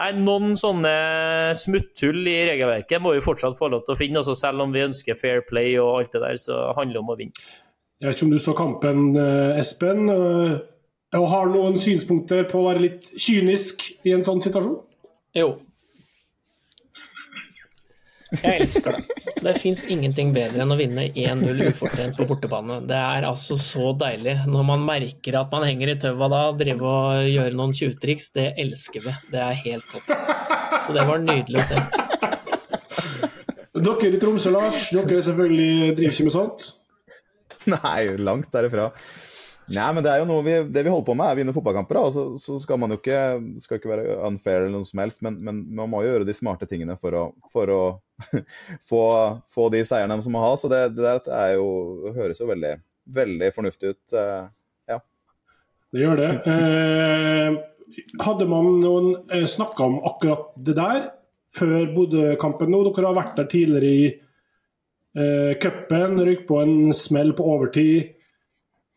nei, 0.00 0.10
noen 0.16 0.56
sånne 0.56 0.96
smutthull 1.60 2.24
i 2.24 2.40
regelverket 2.54 3.04
må 3.04 3.18
vi 3.18 3.24
fortsatt 3.24 3.60
få 3.60 3.68
lov 3.68 3.84
til 3.84 3.98
å 3.98 4.00
finne. 4.00 4.24
Også 4.24 4.40
selv 4.46 4.64
om 4.64 4.72
vi 4.72 4.88
ønsker 4.88 5.18
fair 5.18 5.44
play 5.44 5.76
og 5.76 5.98
alt 6.00 6.16
det 6.16 6.24
der, 6.24 6.40
så 6.40 6.70
handler 6.72 7.02
det 7.02 7.04
om 7.04 7.18
å 7.18 7.20
vinne. 7.20 7.50
Jeg 7.98 8.06
vet 8.06 8.18
ikke 8.18 8.26
om 8.28 8.30
du 8.30 8.38
så 8.38 8.52
kampen, 8.54 9.16
eh, 9.18 9.58
Espen. 9.58 10.04
Eh, 10.08 10.58
og 11.18 11.30
har 11.32 11.48
noen 11.50 11.78
synspunkter 11.80 12.44
på 12.46 12.60
å 12.60 12.68
være 12.68 12.84
litt 12.84 13.08
kynisk 13.18 13.88
i 14.06 14.12
en 14.14 14.22
sånn 14.22 14.42
situasjon? 14.44 14.76
Jo. 15.34 15.56
Jeg 18.28 18.60
elsker 18.60 18.92
det. 18.92 19.24
Det 19.42 19.54
fins 19.58 19.82
ingenting 19.88 20.34
bedre 20.36 20.62
enn 20.62 20.74
å 20.74 20.78
vinne 20.78 21.08
1-0 21.08 21.62
ufortjent 21.72 22.14
på 22.18 22.26
bortebane. 22.28 22.82
Det 22.86 22.98
er 23.00 23.26
altså 23.26 23.56
så 23.58 23.92
deilig. 23.98 24.36
Når 24.46 24.66
man 24.68 24.84
merker 24.84 25.40
at 25.40 25.50
man 25.50 25.64
henger 25.66 25.94
i 25.94 25.98
tøva 25.98 26.28
da, 26.30 26.42
drive 26.58 26.84
og 26.84 27.28
gjøre 27.32 27.56
noen 27.56 27.74
tjuvtriks, 27.74 28.30
det 28.36 28.52
elsker 28.60 29.06
vi. 29.08 29.14
Det 29.32 29.42
er 29.42 29.62
helt 29.64 29.88
topp. 29.90 30.10
Så 30.84 30.94
det 30.94 31.06
var 31.08 31.24
nydelig 31.24 31.64
å 31.64 31.68
se. 31.72 31.86
Dere 33.78 34.10
i 34.12 34.20
Tromsø, 34.20 34.52
Lars, 34.52 34.90
dere 34.92 35.24
selvfølgelig 35.24 35.96
driver 35.96 36.14
ikke 36.14 36.28
med 36.28 36.36
sånt? 36.36 36.74
Nei, 37.76 38.16
langt 38.18 38.52
derifra. 38.54 38.90
Nei, 39.68 39.88
men 39.92 40.04
det 40.04 40.10
er 40.10 40.22
jo 40.22 40.28
noe 40.30 40.44
vi, 40.46 40.54
det 40.72 40.82
vi 40.86 40.92
holder 40.92 41.04
på 41.04 41.14
med, 41.18 41.28
er 41.28 41.36
å 41.36 41.38
vinne 41.42 41.52
fotballkamper. 41.52 41.98
Da. 41.98 42.12
Så, 42.14 42.24
så 42.40 42.56
skal 42.62 42.78
man 42.80 42.94
jo 42.94 42.96
ikke, 42.96 43.20
skal 43.60 43.80
ikke 43.80 43.90
være 43.90 44.16
unfair 44.30 44.62
eller 44.62 44.72
noe 44.78 44.88
som 44.88 45.02
helst, 45.02 45.20
men, 45.24 45.36
men, 45.44 45.60
man 45.76 45.90
må 45.92 46.00
jo 46.04 46.14
gjøre 46.14 46.28
de 46.28 46.36
smarte 46.36 46.68
tingene 46.70 46.96
for 47.00 47.16
å, 47.18 47.24
for 47.52 47.72
å 47.74 47.80
få, 48.88 49.02
få, 49.52 49.68
de 49.74 49.82
seierne 49.88 50.16
som 50.24 50.32
man 50.36 50.46
har. 50.46 50.56
Så 50.60 50.72
det, 50.72 50.80
det 50.96 51.04
der 51.04 51.32
er 51.36 51.56
jo, 51.58 51.68
høres 52.16 52.40
jo 52.40 52.48
veldig, 52.48 52.78
veldig 53.18 53.50
fornuftig 53.56 53.92
ut. 53.92 54.16
Eh, 54.16 54.48
ja. 54.94 55.02
Det 55.92 56.06
gjør 56.06 56.22
det. 56.22 56.30
Eh, 56.54 57.60
hadde 58.24 58.48
man 58.48 58.72
noen 58.80 59.12
eh, 59.28 59.44
snakka 59.48 59.84
om 59.84 60.00
akkurat 60.08 60.48
det 60.56 60.78
der 60.80 61.10
før 61.52 61.92
Bodø-kampen 61.92 62.72
nå? 62.72 62.82
Dere 62.88 63.10
har 63.10 63.20
vært 63.20 63.36
der 63.36 63.52
tidligere 63.52 63.92
i 63.92 64.08
eh, 65.18 65.52
cupen, 65.62 66.20
på 66.46 66.60
en 66.62 66.94
smell 66.94 67.34
på 67.36 67.46
overtid. 67.54 68.14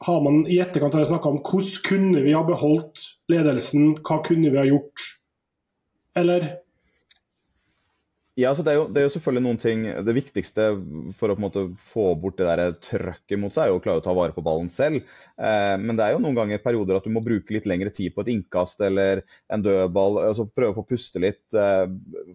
Har 0.01 0.21
man 0.25 0.45
i 0.49 0.59
etterkant 0.61 0.95
snakka 1.07 1.29
om 1.29 1.41
hvordan 1.45 1.85
kunne 1.85 2.23
vi 2.25 2.33
ha 2.33 2.41
beholdt 2.45 3.03
ledelsen, 3.29 3.95
hva 4.01 4.21
kunne 4.25 4.49
vi 4.53 4.61
ha 4.61 4.65
gjort? 4.65 5.07
Eller? 6.17 6.47
Ja, 8.39 8.49
altså 8.49 8.63
det, 8.63 8.71
er 8.71 8.77
jo, 8.79 8.85
det 8.87 9.01
er 9.01 9.05
jo 9.05 9.11
selvfølgelig 9.11 9.43
noen 9.43 9.57
ting 9.59 9.81
Det 10.07 10.13
viktigste 10.15 10.65
for 11.19 11.33
å 11.33 11.49
få 11.91 12.05
bort 12.19 12.37
det 12.39 12.47
der 12.47 12.77
trøkket 12.79 13.39
mot 13.41 13.51
seg, 13.51 13.65
er 13.65 13.73
jo 13.73 13.81
å 13.81 13.83
klare 13.83 13.99
å 13.99 14.05
ta 14.05 14.13
vare 14.15 14.31
på 14.31 14.43
ballen 14.45 14.69
selv. 14.71 15.03
Eh, 15.35 15.75
men 15.81 15.97
det 15.99 16.05
er 16.05 16.15
jo 16.15 16.21
noen 16.23 16.37
ganger 16.39 16.63
perioder 16.63 16.97
at 16.97 17.05
du 17.07 17.11
må 17.11 17.23
bruke 17.25 17.51
litt 17.53 17.67
lengre 17.67 17.91
tid 17.93 18.15
på 18.15 18.23
et 18.23 18.31
innkast 18.31 18.81
eller 18.87 19.25
en 19.51 19.65
dødball. 19.65 20.21
altså 20.29 20.47
Prøve 20.47 20.71
å 20.71 20.79
få 20.79 20.87
puste 20.93 21.21
litt 21.21 21.59
eh, 21.59 21.85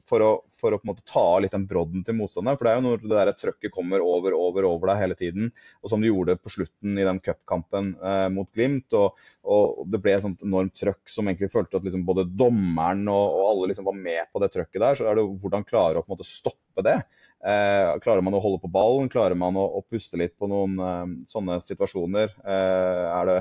for, 0.06 0.26
å, 0.26 0.30
for 0.60 0.74
å 0.74 0.78
på 0.80 0.86
en 0.86 0.92
måte 0.92 1.04
ta 1.08 1.22
av 1.34 1.40
litt 1.44 1.54
den 1.54 1.66
brodden 1.68 2.04
til 2.06 2.16
motstanderen. 2.18 2.58
For 2.58 2.66
det 2.66 2.72
er 2.72 2.78
jo 2.78 2.84
når 2.86 3.02
det 3.02 3.12
der 3.18 3.32
trøkket 3.40 3.74
kommer 3.74 4.04
over, 4.04 4.36
over, 4.36 4.68
over 4.68 4.92
deg 4.92 5.02
hele 5.02 5.18
tiden. 5.18 5.50
Og 5.82 5.92
som 5.92 6.02
du 6.02 6.08
gjorde 6.08 6.38
på 6.40 6.52
slutten 6.52 6.96
i 6.96 7.06
den 7.06 7.20
cupkampen 7.24 7.92
eh, 8.00 8.26
mot 8.32 8.50
Glimt. 8.56 8.96
Og, 8.96 9.20
og, 9.44 9.84
det 9.92 10.00
ble 10.04 10.16
et 10.16 10.24
sånt 10.24 10.44
enormt 10.46 10.76
trøkk 10.78 11.12
som 11.12 11.28
egentlig 11.28 11.52
følte 11.52 11.78
at 11.78 11.86
liksom 11.86 12.06
både 12.08 12.26
dommeren 12.38 13.04
og, 13.12 13.38
og 13.38 13.50
alle 13.52 13.70
liksom 13.72 13.88
var 13.90 14.00
med 14.00 14.32
på 14.32 14.42
det 14.42 14.50
trøkket 14.54 14.82
der. 14.82 14.98
Så 14.98 15.06
er 15.06 15.16
det 15.16 15.26
jo 15.26 15.36
hvordan 15.44 15.66
klare 15.68 16.00
å 16.00 16.04
på 16.04 16.12
en 16.12 16.16
måte 16.16 16.28
stoppe 16.28 16.86
det. 16.86 16.98
Eh, 17.46 17.92
klarer 18.02 18.24
man 18.24 18.34
å 18.34 18.42
holde 18.42 18.62
på 18.62 18.72
ballen? 18.72 19.10
Klarer 19.12 19.38
man 19.38 19.58
å, 19.60 19.66
å 19.78 19.84
puste 19.86 20.18
litt 20.20 20.36
på 20.40 20.48
noen 20.50 20.78
eh, 20.80 21.16
sånne 21.30 21.60
situasjoner? 21.64 22.32
Eh, 22.42 23.02
er 23.12 23.28
det, 23.30 23.40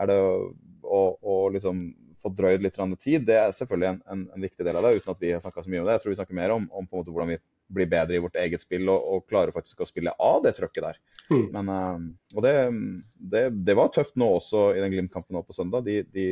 er 0.00 0.10
det 0.10 0.20
å, 0.20 1.02
å 1.20 1.42
liksom 1.54 1.90
få 2.22 2.32
drøyd 2.36 2.64
litt 2.64 2.78
tid, 3.00 3.24
det 3.28 3.38
er 3.38 3.54
selvfølgelig 3.56 3.88
en, 3.88 4.02
en, 4.12 4.26
en, 4.34 4.44
viktig 4.44 4.66
del 4.66 4.76
av 4.76 4.86
det, 4.86 5.00
uten 5.00 5.14
at 5.14 5.22
vi 5.22 5.32
har 5.32 5.40
så 5.40 5.50
mye 5.50 5.80
om 5.80 5.88
det. 5.88 5.96
Jeg 5.96 6.02
tror 6.04 6.12
vi 6.12 6.18
snakker 6.20 6.38
mer 6.38 6.54
om, 6.56 6.68
om 6.72 6.88
hvordan 6.90 7.34
vi 7.34 7.38
blir 7.70 7.86
bedre 7.90 8.16
i 8.16 8.22
vårt 8.22 8.36
eget 8.40 8.62
spill 8.64 8.88
og, 8.90 8.98
og 8.98 9.26
klarer 9.30 9.54
faktisk 9.54 9.80
å 9.80 9.88
spille 9.88 10.12
av 10.18 10.40
det 10.44 10.56
trøkket 10.56 10.86
der. 10.86 10.98
Mm. 11.30 11.44
Men, 11.54 11.70
uh, 11.70 12.36
og 12.36 12.44
det, 12.44 12.54
det, 13.32 13.44
det, 13.66 13.76
var 13.78 13.92
tøft 13.94 14.16
nå 14.18 14.26
også 14.40 14.70
i 14.74 14.82
den 14.82 14.90
Glimt-kampen 14.94 15.38
nå 15.38 15.44
på 15.46 15.54
søndag. 15.56 15.86
De, 15.86 16.00
de, 16.10 16.26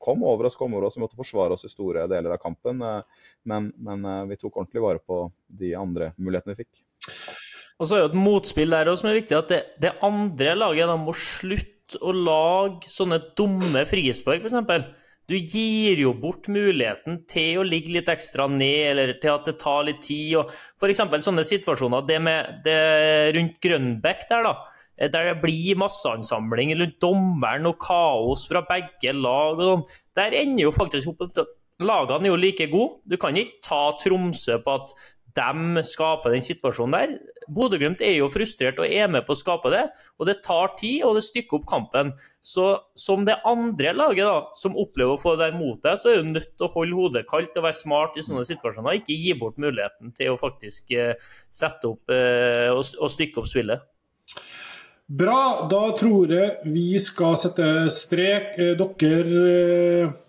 kom 0.00 0.24
over 0.26 0.48
oss, 0.48 0.56
kom 0.58 0.74
over 0.74 0.88
oss, 0.88 0.96
vi 0.96 1.04
måtte 1.04 1.18
forsvare 1.18 1.58
oss 1.58 1.66
i 1.68 1.72
store 1.72 2.06
deler 2.10 2.34
av 2.34 2.42
kampen. 2.42 2.80
Uh, 2.80 3.26
men, 3.48 3.72
men 3.76 4.06
uh, 4.08 4.22
vi 4.30 4.40
tok 4.40 4.56
ordentlig 4.56 4.84
vare 4.84 5.04
på 5.04 5.26
de 5.60 5.74
andre 5.78 6.14
mulighetene 6.16 6.56
vi 6.56 6.64
fikk. 6.64 6.84
Og 7.78 7.86
så 7.86 7.94
er 7.94 8.02
jo 8.02 8.10
et 8.10 8.18
motspill 8.18 8.72
der 8.74 8.88
også 8.90 9.04
som 9.04 9.12
er 9.12 9.20
viktig, 9.20 9.36
at 9.38 9.52
det, 9.52 9.60
det 9.84 9.98
andre 10.04 10.56
laget 10.58 10.90
da 10.90 10.96
må 10.98 11.14
slutte 11.14 12.00
å 12.04 12.12
lage 12.12 12.90
sånne 12.90 13.20
dumme 13.38 13.84
frispark, 13.88 14.42
f.eks. 14.42 14.88
Du 15.28 15.36
gir 15.36 16.00
jo 16.00 16.14
bort 16.16 16.46
muligheten 16.48 17.20
til 17.28 17.60
å 17.60 17.66
ligge 17.66 17.92
litt 17.92 18.08
ekstra 18.08 18.46
ned, 18.48 18.94
eller 18.94 19.12
til 19.20 19.34
at 19.34 19.50
det 19.50 19.58
tar 19.60 19.84
litt 19.84 20.00
tid. 20.06 20.38
og 20.40 20.48
F.eks. 20.80 21.02
sånne 21.26 21.44
situasjoner 21.44 22.06
det 22.08 22.18
med 22.24 22.62
det 22.64 22.80
rundt 23.36 23.58
Grønbekk 23.60 24.24
der, 24.30 24.48
da. 24.48 24.54
Der 24.98 25.28
det 25.28 25.36
blir 25.42 25.78
masseansamling 25.78 26.72
rundt 26.80 26.96
dommeren 27.04 27.68
og 27.70 27.76
kaos 27.84 28.48
fra 28.48 28.64
begge 28.66 29.12
lag. 29.14 29.60
og 29.60 29.68
sånn. 29.68 29.86
Der 30.16 30.40
ender 30.40 30.64
jo 30.64 30.74
faktisk 30.74 31.12
opp 31.12 31.28
lagene 31.78 32.26
er 32.26 32.32
jo 32.32 32.40
like 32.40 32.66
gode. 32.72 32.98
Du 33.06 33.16
kan 33.20 33.36
ikke 33.36 33.62
ta 33.68 33.82
Tromsø 34.00 34.58
på 34.64 34.78
at 34.80 34.94
de 35.38 35.84
skaper 35.86 36.34
den 36.34 36.44
situasjonen 36.44 36.96
der. 36.98 37.18
Bodø-Glimt 37.48 38.02
er 38.04 38.18
jo 38.18 38.28
frustrert 38.32 38.80
og 38.82 38.90
er 38.92 39.08
med 39.10 39.24
på 39.24 39.32
å 39.32 39.38
skape 39.38 39.70
det, 39.72 39.86
og 40.20 40.28
det 40.28 40.38
tar 40.44 40.74
tid, 40.76 41.00
og 41.08 41.16
det 41.16 41.24
stykker 41.24 41.58
opp 41.58 41.68
kampen. 41.70 42.12
Så 42.44 42.66
som 42.98 43.24
det 43.28 43.38
andre 43.48 43.94
laget 43.96 44.28
da, 44.28 44.52
som 44.58 44.76
opplever 44.78 45.16
å 45.16 45.20
få 45.20 45.34
det 45.40 45.50
mot 45.56 45.80
deg, 45.84 45.96
så 46.00 46.12
er 46.12 46.22
du 46.22 46.34
nødt 46.34 46.50
til 46.52 46.68
å 46.68 46.72
holde 46.74 46.98
hodet 46.98 47.24
kaldt 47.30 47.56
og 47.56 47.64
være 47.68 47.80
smart 47.80 48.18
i 48.20 48.24
sånne 48.26 48.44
situasjoner. 48.48 49.00
Ikke 49.00 49.16
gi 49.16 49.34
bort 49.38 49.60
muligheten 49.60 50.12
til 50.16 50.34
å 50.34 50.40
faktisk 50.40 50.92
eh, 50.96 51.14
sette 51.48 51.88
opp 51.94 52.12
eh, 52.12 52.68
og, 52.74 52.84
stykke 53.14 53.40
opp 53.40 53.48
spillet. 53.48 53.88
Bra, 55.08 55.64
da 55.70 55.86
tror 55.96 56.28
jeg 56.34 56.68
vi 56.68 56.90
skal 57.00 57.38
sette 57.40 57.88
strek. 57.94 58.58
Eh, 58.60 58.74
dere 58.76 60.27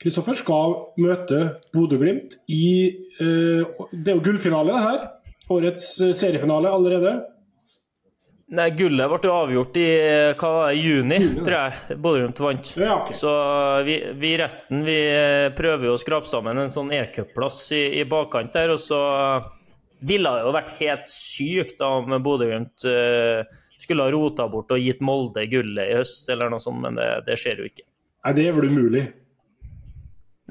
Kristoffer 0.00 0.38
skal 0.38 0.76
møte 1.00 1.40
Bodø-Glimt 1.74 2.38
i 2.48 2.68
uh, 3.20 3.82
Det 3.92 4.08
er 4.08 4.16
jo 4.16 4.24
gullfinale, 4.24 4.72
det 4.72 4.86
her. 4.86 5.02
Årets 5.50 5.86
eh, 6.06 6.14
seriefinale 6.14 6.70
allerede. 6.70 7.16
Nei, 8.54 8.68
Gullet 8.78 9.10
ble 9.10 9.18
jo 9.26 9.32
avgjort 9.34 9.76
i 9.78 9.86
hva 10.38 10.50
var 10.54 10.70
det, 10.70 10.78
juni, 10.78 11.18
tror 11.42 11.56
jeg. 11.56 11.98
Bodø-Glimt 12.02 12.42
vant. 12.42 12.70
Ja, 12.78 12.96
okay. 13.02 13.18
Så 13.18 13.34
vi, 13.86 13.98
vi, 14.22 14.32
resten 14.40 14.86
vi 14.86 14.98
prøver 15.58 15.90
jo 15.90 15.96
å 15.96 16.00
skrape 16.00 16.30
sammen 16.30 16.58
en 16.58 16.72
sånn 16.72 16.94
e-cupplass 16.94 17.60
i, 17.76 17.82
i, 18.00 18.06
bakkant 18.08 18.54
der. 18.54 18.72
Og 18.74 18.80
så 18.82 19.00
ville 20.06 20.32
det 20.32 20.46
jo 20.46 20.54
vært 20.56 20.74
helt 20.80 21.10
sykt 21.12 21.82
om 21.84 22.14
Bodø-Glimt 22.22 22.88
uh, 22.88 23.42
skulle 23.80 24.06
ha 24.06 24.14
rota 24.14 24.48
bort 24.50 24.72
og 24.74 24.80
gitt 24.80 25.02
Molde 25.04 25.44
gullet 25.50 25.90
i 25.90 25.98
høst, 25.98 26.28
eller 26.32 26.50
noe 26.50 26.62
sånt, 26.62 26.80
men 26.86 26.98
det, 26.98 27.10
det 27.26 27.38
skjer 27.42 27.62
jo 27.62 27.68
ikke. 27.68 27.86
Nei, 28.24 28.36
det 28.36 28.48
er 28.48 28.56
vel 28.56 28.70
umulig. 28.70 29.08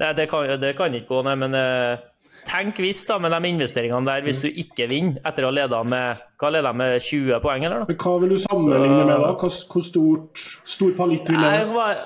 Nei, 0.00 0.14
det 0.16 0.30
kan, 0.30 0.48
det 0.60 0.72
kan 0.78 0.94
ikke 0.96 1.12
gå, 1.12 1.18
nei. 1.26 1.34
Men 1.42 1.56
eh, 1.56 2.04
tenk 2.48 2.78
hvis, 2.80 3.02
da, 3.08 3.18
med 3.20 3.34
de 3.34 3.50
investeringene 3.52 4.08
der, 4.08 4.24
hvis 4.24 4.40
du 4.40 4.48
ikke 4.48 4.88
vinner 4.90 5.20
etter 5.28 5.44
å 5.44 5.50
ha 5.50 5.56
leda 5.58 5.82
med 5.84 6.22
hva 6.40 6.52
leder 6.54 6.76
med 6.76 6.96
20 7.04 7.42
poeng, 7.44 7.66
eller? 7.68 7.84
da? 7.84 7.90
Men 7.90 8.00
hva 8.00 8.14
vil 8.22 8.32
du 8.32 8.38
sammenligne 8.40 9.02
med, 9.02 9.12
da? 9.12 9.34
Hvor, 9.42 9.58
hvor 9.74 9.84
stort, 9.84 10.46
stor 10.64 10.96
fallitt 10.96 11.28
vil 11.28 11.44
det 11.44 11.52
være? 11.68 12.00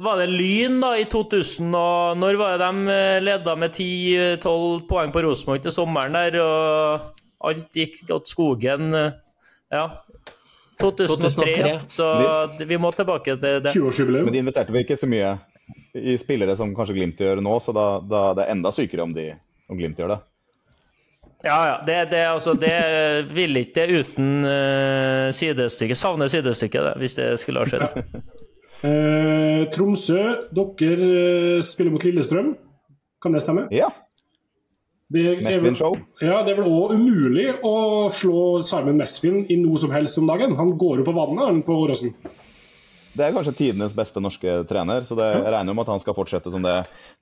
Var 0.00 0.16
det 0.16 0.28
Lyn 0.30 0.78
da 0.80 0.94
i 0.96 1.04
2000, 1.12 1.74
og 1.76 2.18
når 2.18 2.38
var 2.40 2.54
det 2.56 2.66
de 2.66 2.92
eh, 2.94 3.22
leda 3.22 3.56
med 3.58 3.74
10-12 3.76 4.84
poeng 4.90 5.14
på 5.14 5.22
Rosenborg 5.26 5.62
til 5.66 5.74
sommeren 5.74 6.16
der, 6.16 6.38
og 6.40 7.50
alt 7.50 7.76
gikk 7.76 8.10
åt 8.14 8.30
skogen? 8.30 8.94
Ja. 9.70 9.84
2003, 10.80 11.28
2003. 11.28 11.72
så 11.92 12.06
vi 12.64 12.78
må 12.80 12.90
tilbake 12.96 13.36
til 13.36 13.60
det. 13.60 13.74
20-årsjubileum. 13.76 14.30
Men 14.30 14.34
de 14.38 14.42
investerte 14.46 14.72
vel 14.72 14.86
ikke 14.86 14.96
så 14.98 15.10
mye 15.10 15.34
i 15.94 16.16
spillere 16.18 16.56
som 16.58 16.74
kanskje 16.76 16.96
Glimt 16.98 17.20
gjør 17.20 17.42
nå, 17.44 17.56
så 17.62 17.74
da, 17.76 17.86
da 18.02 18.24
det 18.38 18.44
er 18.46 18.54
enda 18.54 18.72
sykere 18.74 19.06
om, 19.06 19.14
de, 19.16 19.32
om 19.70 19.78
Glimt 19.78 19.98
gjør 19.98 20.14
det. 20.14 20.20
Ja, 21.42 21.58
ja. 21.66 21.76
Det, 21.86 22.10
det, 22.10 22.20
altså, 22.28 22.54
det 22.54 22.76
vil 23.32 23.56
ikke 23.62 23.86
det 23.86 24.02
uten 24.02 24.44
uh, 24.44 25.30
sidestykke. 25.32 25.96
Savner 25.96 26.28
sidestykket, 26.28 26.92
hvis 27.00 27.16
det 27.16 27.30
skulle 27.40 27.64
ha 27.64 27.70
skjedd. 27.70 28.04
uh, 28.84 29.64
Tromsø, 29.74 30.20
dere 30.56 31.08
eh, 31.08 31.64
spiller 31.64 31.94
mot 31.94 32.04
Lillestrøm. 32.04 32.54
Kan 33.20 33.36
det 33.36 33.42
stemme? 33.44 33.66
Ja. 33.72 33.88
Det 35.10 35.24
show 35.74 35.96
vel, 35.96 36.02
ja, 36.22 36.36
det 36.46 36.52
er 36.52 36.58
vel 36.60 36.68
òg 36.70 36.92
umulig 36.94 37.48
å 37.66 38.06
slå 38.14 38.60
Simon 38.62 39.00
Mesvin 39.00 39.40
i 39.50 39.56
noe 39.58 39.80
som 39.82 39.90
helst 39.90 40.20
om 40.20 40.28
dagen. 40.28 40.54
Han 40.54 40.76
går 40.78 41.00
jo 41.00 41.06
på 41.08 41.14
vannet 41.16 41.48
han 41.48 41.64
på 41.66 41.80
Åråsen. 41.82 42.12
Det 43.20 43.26
er 43.26 43.34
kanskje 43.36 43.52
tidenes 43.58 43.92
beste 43.96 44.20
norske 44.24 44.52
trener, 44.68 45.04
så 45.04 45.16
det, 45.18 45.26
jeg 45.34 45.52
regner 45.52 45.76
med 45.76 45.84
at 45.84 45.92
han 45.92 46.00
skal 46.00 46.16
fortsette 46.16 46.52
som 46.54 46.64
det 46.64 46.76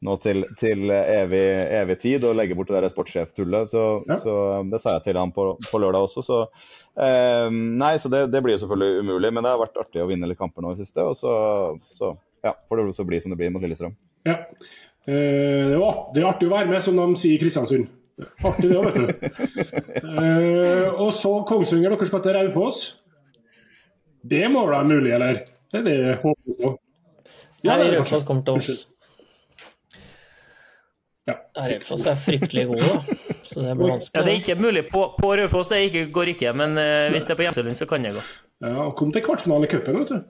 nå 0.07 0.14
til, 0.22 0.44
til 0.61 0.92
evig, 0.94 1.44
evig, 1.80 1.96
tid 2.05 2.26
og 2.28 2.36
legge 2.38 2.55
bort 2.55 2.70
det 2.70 2.84
der 2.84 2.92
sportssjeftullet. 2.92 3.72
Så, 3.72 3.86
ja. 4.07 4.18
så, 4.22 4.34
det 4.70 4.78
sa 4.82 4.94
jeg 4.94 5.09
til 5.09 5.18
han 5.18 5.34
på, 5.34 5.51
på 5.66 5.80
lørdag 5.82 6.07
også. 6.07 6.22
Så, 6.22 6.38
eh, 7.03 7.49
nei, 7.51 7.96
så 7.99 8.12
det, 8.12 8.28
det, 8.30 8.44
blir 8.44 8.55
jo 8.55 8.62
selvfølgelig 8.62 9.03
umulig, 9.03 9.32
men 9.34 9.42
det 9.42 9.55
har 9.57 9.62
vært 9.64 9.82
artig 9.82 10.05
å 10.05 10.09
vinne 10.11 10.30
litt 10.30 10.38
kamper 10.38 10.62
nå 10.62 10.76
i 10.76 10.78
siste. 10.78 11.03
Og 11.03 11.18
så, 11.18 11.34
så 11.99 12.14
ja, 12.46 12.55
får 12.55 12.78
det 12.78 12.86
også 12.92 13.09
bli 13.11 13.20
som 13.24 13.34
det 13.34 13.40
blir 13.42 13.51
mot 13.55 13.66
Lillestrøm. 13.66 13.99
Ja. 14.28 14.38
Eh, 15.09 15.66
det, 15.72 15.82
var, 15.82 16.01
det 16.14 16.22
er 16.22 16.30
artig 16.30 16.46
å 16.46 16.55
være 16.55 16.70
med, 16.70 16.84
som 16.86 17.03
de 17.03 17.11
sier 17.18 17.34
i 17.34 17.42
Kristiansund. 17.42 17.90
Artig 18.46 18.70
det 18.70 18.78
òg, 18.78 18.88
vet 18.88 19.03
du. 19.03 19.28
eh, 20.14 20.88
og 20.94 21.11
så 21.14 21.36
Kongsvinger, 21.49 21.94
dere 21.94 22.09
skal 22.09 22.22
til 22.22 22.38
Raufoss. 22.38 22.82
Det 24.28 24.46
må 24.51 24.66
vel 24.66 24.74
være 24.76 24.90
mulig, 24.94 25.14
eller? 25.18 25.46
Det 25.73 25.81
er 25.81 25.85
det 25.85 25.97
jeg 25.97 26.21
håper 26.23 26.62
på. 26.62 26.71
Ja, 27.66 27.75
Nei, 27.77 27.91
Raufoss 27.97 28.25
kommer 28.25 28.47
til 28.47 28.61
oss. 28.61 28.87
Ja. 31.29 31.35
Raufoss 31.59 32.07
er 32.09 32.16
fryktelig 32.23 32.64
gode, 32.71 32.89
da. 32.89 33.19
Så 33.43 33.61
det 33.61 33.75
blir 33.77 33.93
vanskelig. 33.93 34.14
Ja, 34.14 34.25
det 34.25 34.33
er 34.33 34.41
ikke 34.41 34.57
mulig 34.62 34.87
på, 34.93 35.05
på 35.19 35.35
Raufoss, 35.37 35.75
det 35.75 35.83
ikke, 35.91 36.07
går 36.14 36.33
ikke. 36.35 36.55
Men 36.57 36.79
uh, 36.79 37.11
hvis 37.12 37.29
det 37.29 37.35
er 37.35 37.41
på 37.41 37.49
hjemmesiden, 37.49 37.77
så 37.77 37.89
kan 37.91 38.07
det 38.07 38.14
gå. 38.16 38.25
Ja, 38.64 38.75
og 38.89 38.97
kom 38.99 39.12
til 39.14 39.25
kvartfinale 39.27 39.69
i 39.69 39.73
cupen, 39.73 40.01
vet 40.01 40.14
du. 40.14 40.21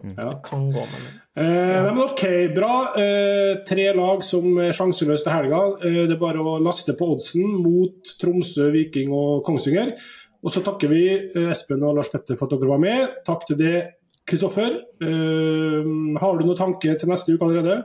Mm. 0.00 0.14
Ja. 0.16 0.28
Det 0.30 0.40
kan 0.44 0.70
gå, 0.72 0.80
men 0.92 1.02
eh, 1.44 1.82
men 1.84 1.98
OK, 2.02 2.22
bra. 2.54 2.76
Eh, 2.96 3.58
tre 3.68 3.90
lag 3.96 4.24
som 4.24 4.46
er 4.62 4.72
sjanseløse 4.76 5.26
til 5.26 5.34
helga. 5.34 5.60
Eh, 5.84 5.98
det 6.08 6.16
er 6.16 6.22
bare 6.22 6.40
å 6.40 6.56
laste 6.62 6.94
på 6.96 7.10
oddsen 7.14 7.58
mot 7.60 8.14
Tromsø, 8.20 8.70
Viking 8.72 9.12
og 9.12 9.44
Kongsvinger. 9.44 9.92
Og 10.40 10.52
så 10.52 10.62
takker 10.64 10.90
vi 10.90 11.04
eh, 11.12 11.48
Espen 11.52 11.82
og 11.84 11.98
Lars 11.98 12.10
Petter 12.12 12.38
for 12.38 12.48
at 12.48 12.56
dere 12.56 12.70
var 12.70 12.80
med. 12.82 13.16
Takk 13.26 13.46
til 13.48 13.58
det, 13.60 13.76
Kristoffer. 14.28 14.76
Uh, 15.02 16.14
har 16.20 16.36
du 16.36 16.44
noen 16.46 16.58
tanker 16.58 16.96
til 17.00 17.10
neste 17.10 17.34
uke 17.34 17.48
allerede? 17.48 17.80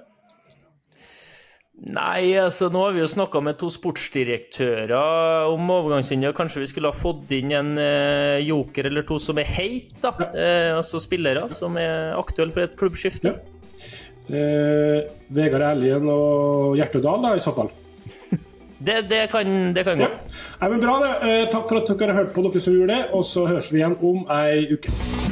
Nei, 1.91 2.32
altså 2.39 2.70
nå 2.72 2.86
har 2.86 2.93
vi 2.95 3.01
jo 3.01 3.10
snakka 3.12 3.41
med 3.43 3.58
to 3.60 3.68
sportsdirektører 3.74 5.49
om 5.51 5.72
overgangslinja. 5.76 6.32
Kanskje 6.38 6.64
vi 6.64 6.70
skulle 6.72 6.91
ha 6.93 6.95
fått 6.95 7.34
inn 7.36 7.51
en 7.56 7.74
uh, 7.76 8.38
joker 8.45 8.88
eller 8.91 9.08
to 9.10 9.20
som 9.20 9.41
er 9.41 9.49
heit, 9.58 9.95
da. 10.03 10.14
Ja. 10.22 10.30
Uh, 10.32 10.72
altså 10.78 11.01
spillere 11.03 11.49
som 11.51 11.76
er 11.82 12.16
aktuelle 12.16 12.56
for 12.56 12.64
et 12.64 12.78
klubbskifte. 12.80 13.36
Ja. 13.36 13.51
Vegard 14.26 15.62
Elgen 15.68 16.08
og 16.10 16.80
Hjertedal, 16.80 17.20
da, 17.22 17.36
i 17.38 17.43
så 17.43 17.51
fall. 17.53 17.68
Det, 18.78 19.01
det, 19.09 19.28
kan, 19.32 19.73
det 19.73 19.84
kan 19.88 19.97
gå. 19.97 20.07
Ja. 20.07 20.69
Men 20.69 20.82
bra, 20.84 20.99
det. 21.03 21.13
Eh, 21.30 21.45
takk 21.51 21.69
for 21.69 21.80
at 21.80 21.93
dere 21.93 22.11
har 22.11 22.26
hørt 22.26 22.34
på, 22.36 22.43
dere 22.47 22.63
som 22.63 22.76
gjorde 22.76 22.95
det. 22.95 23.05
Og 23.15 23.23
så 23.28 23.47
høres 23.47 23.71
vi 23.71 23.82
igjen 23.82 23.97
om 24.01 24.28
ei 24.36 24.65
uke. 24.76 25.24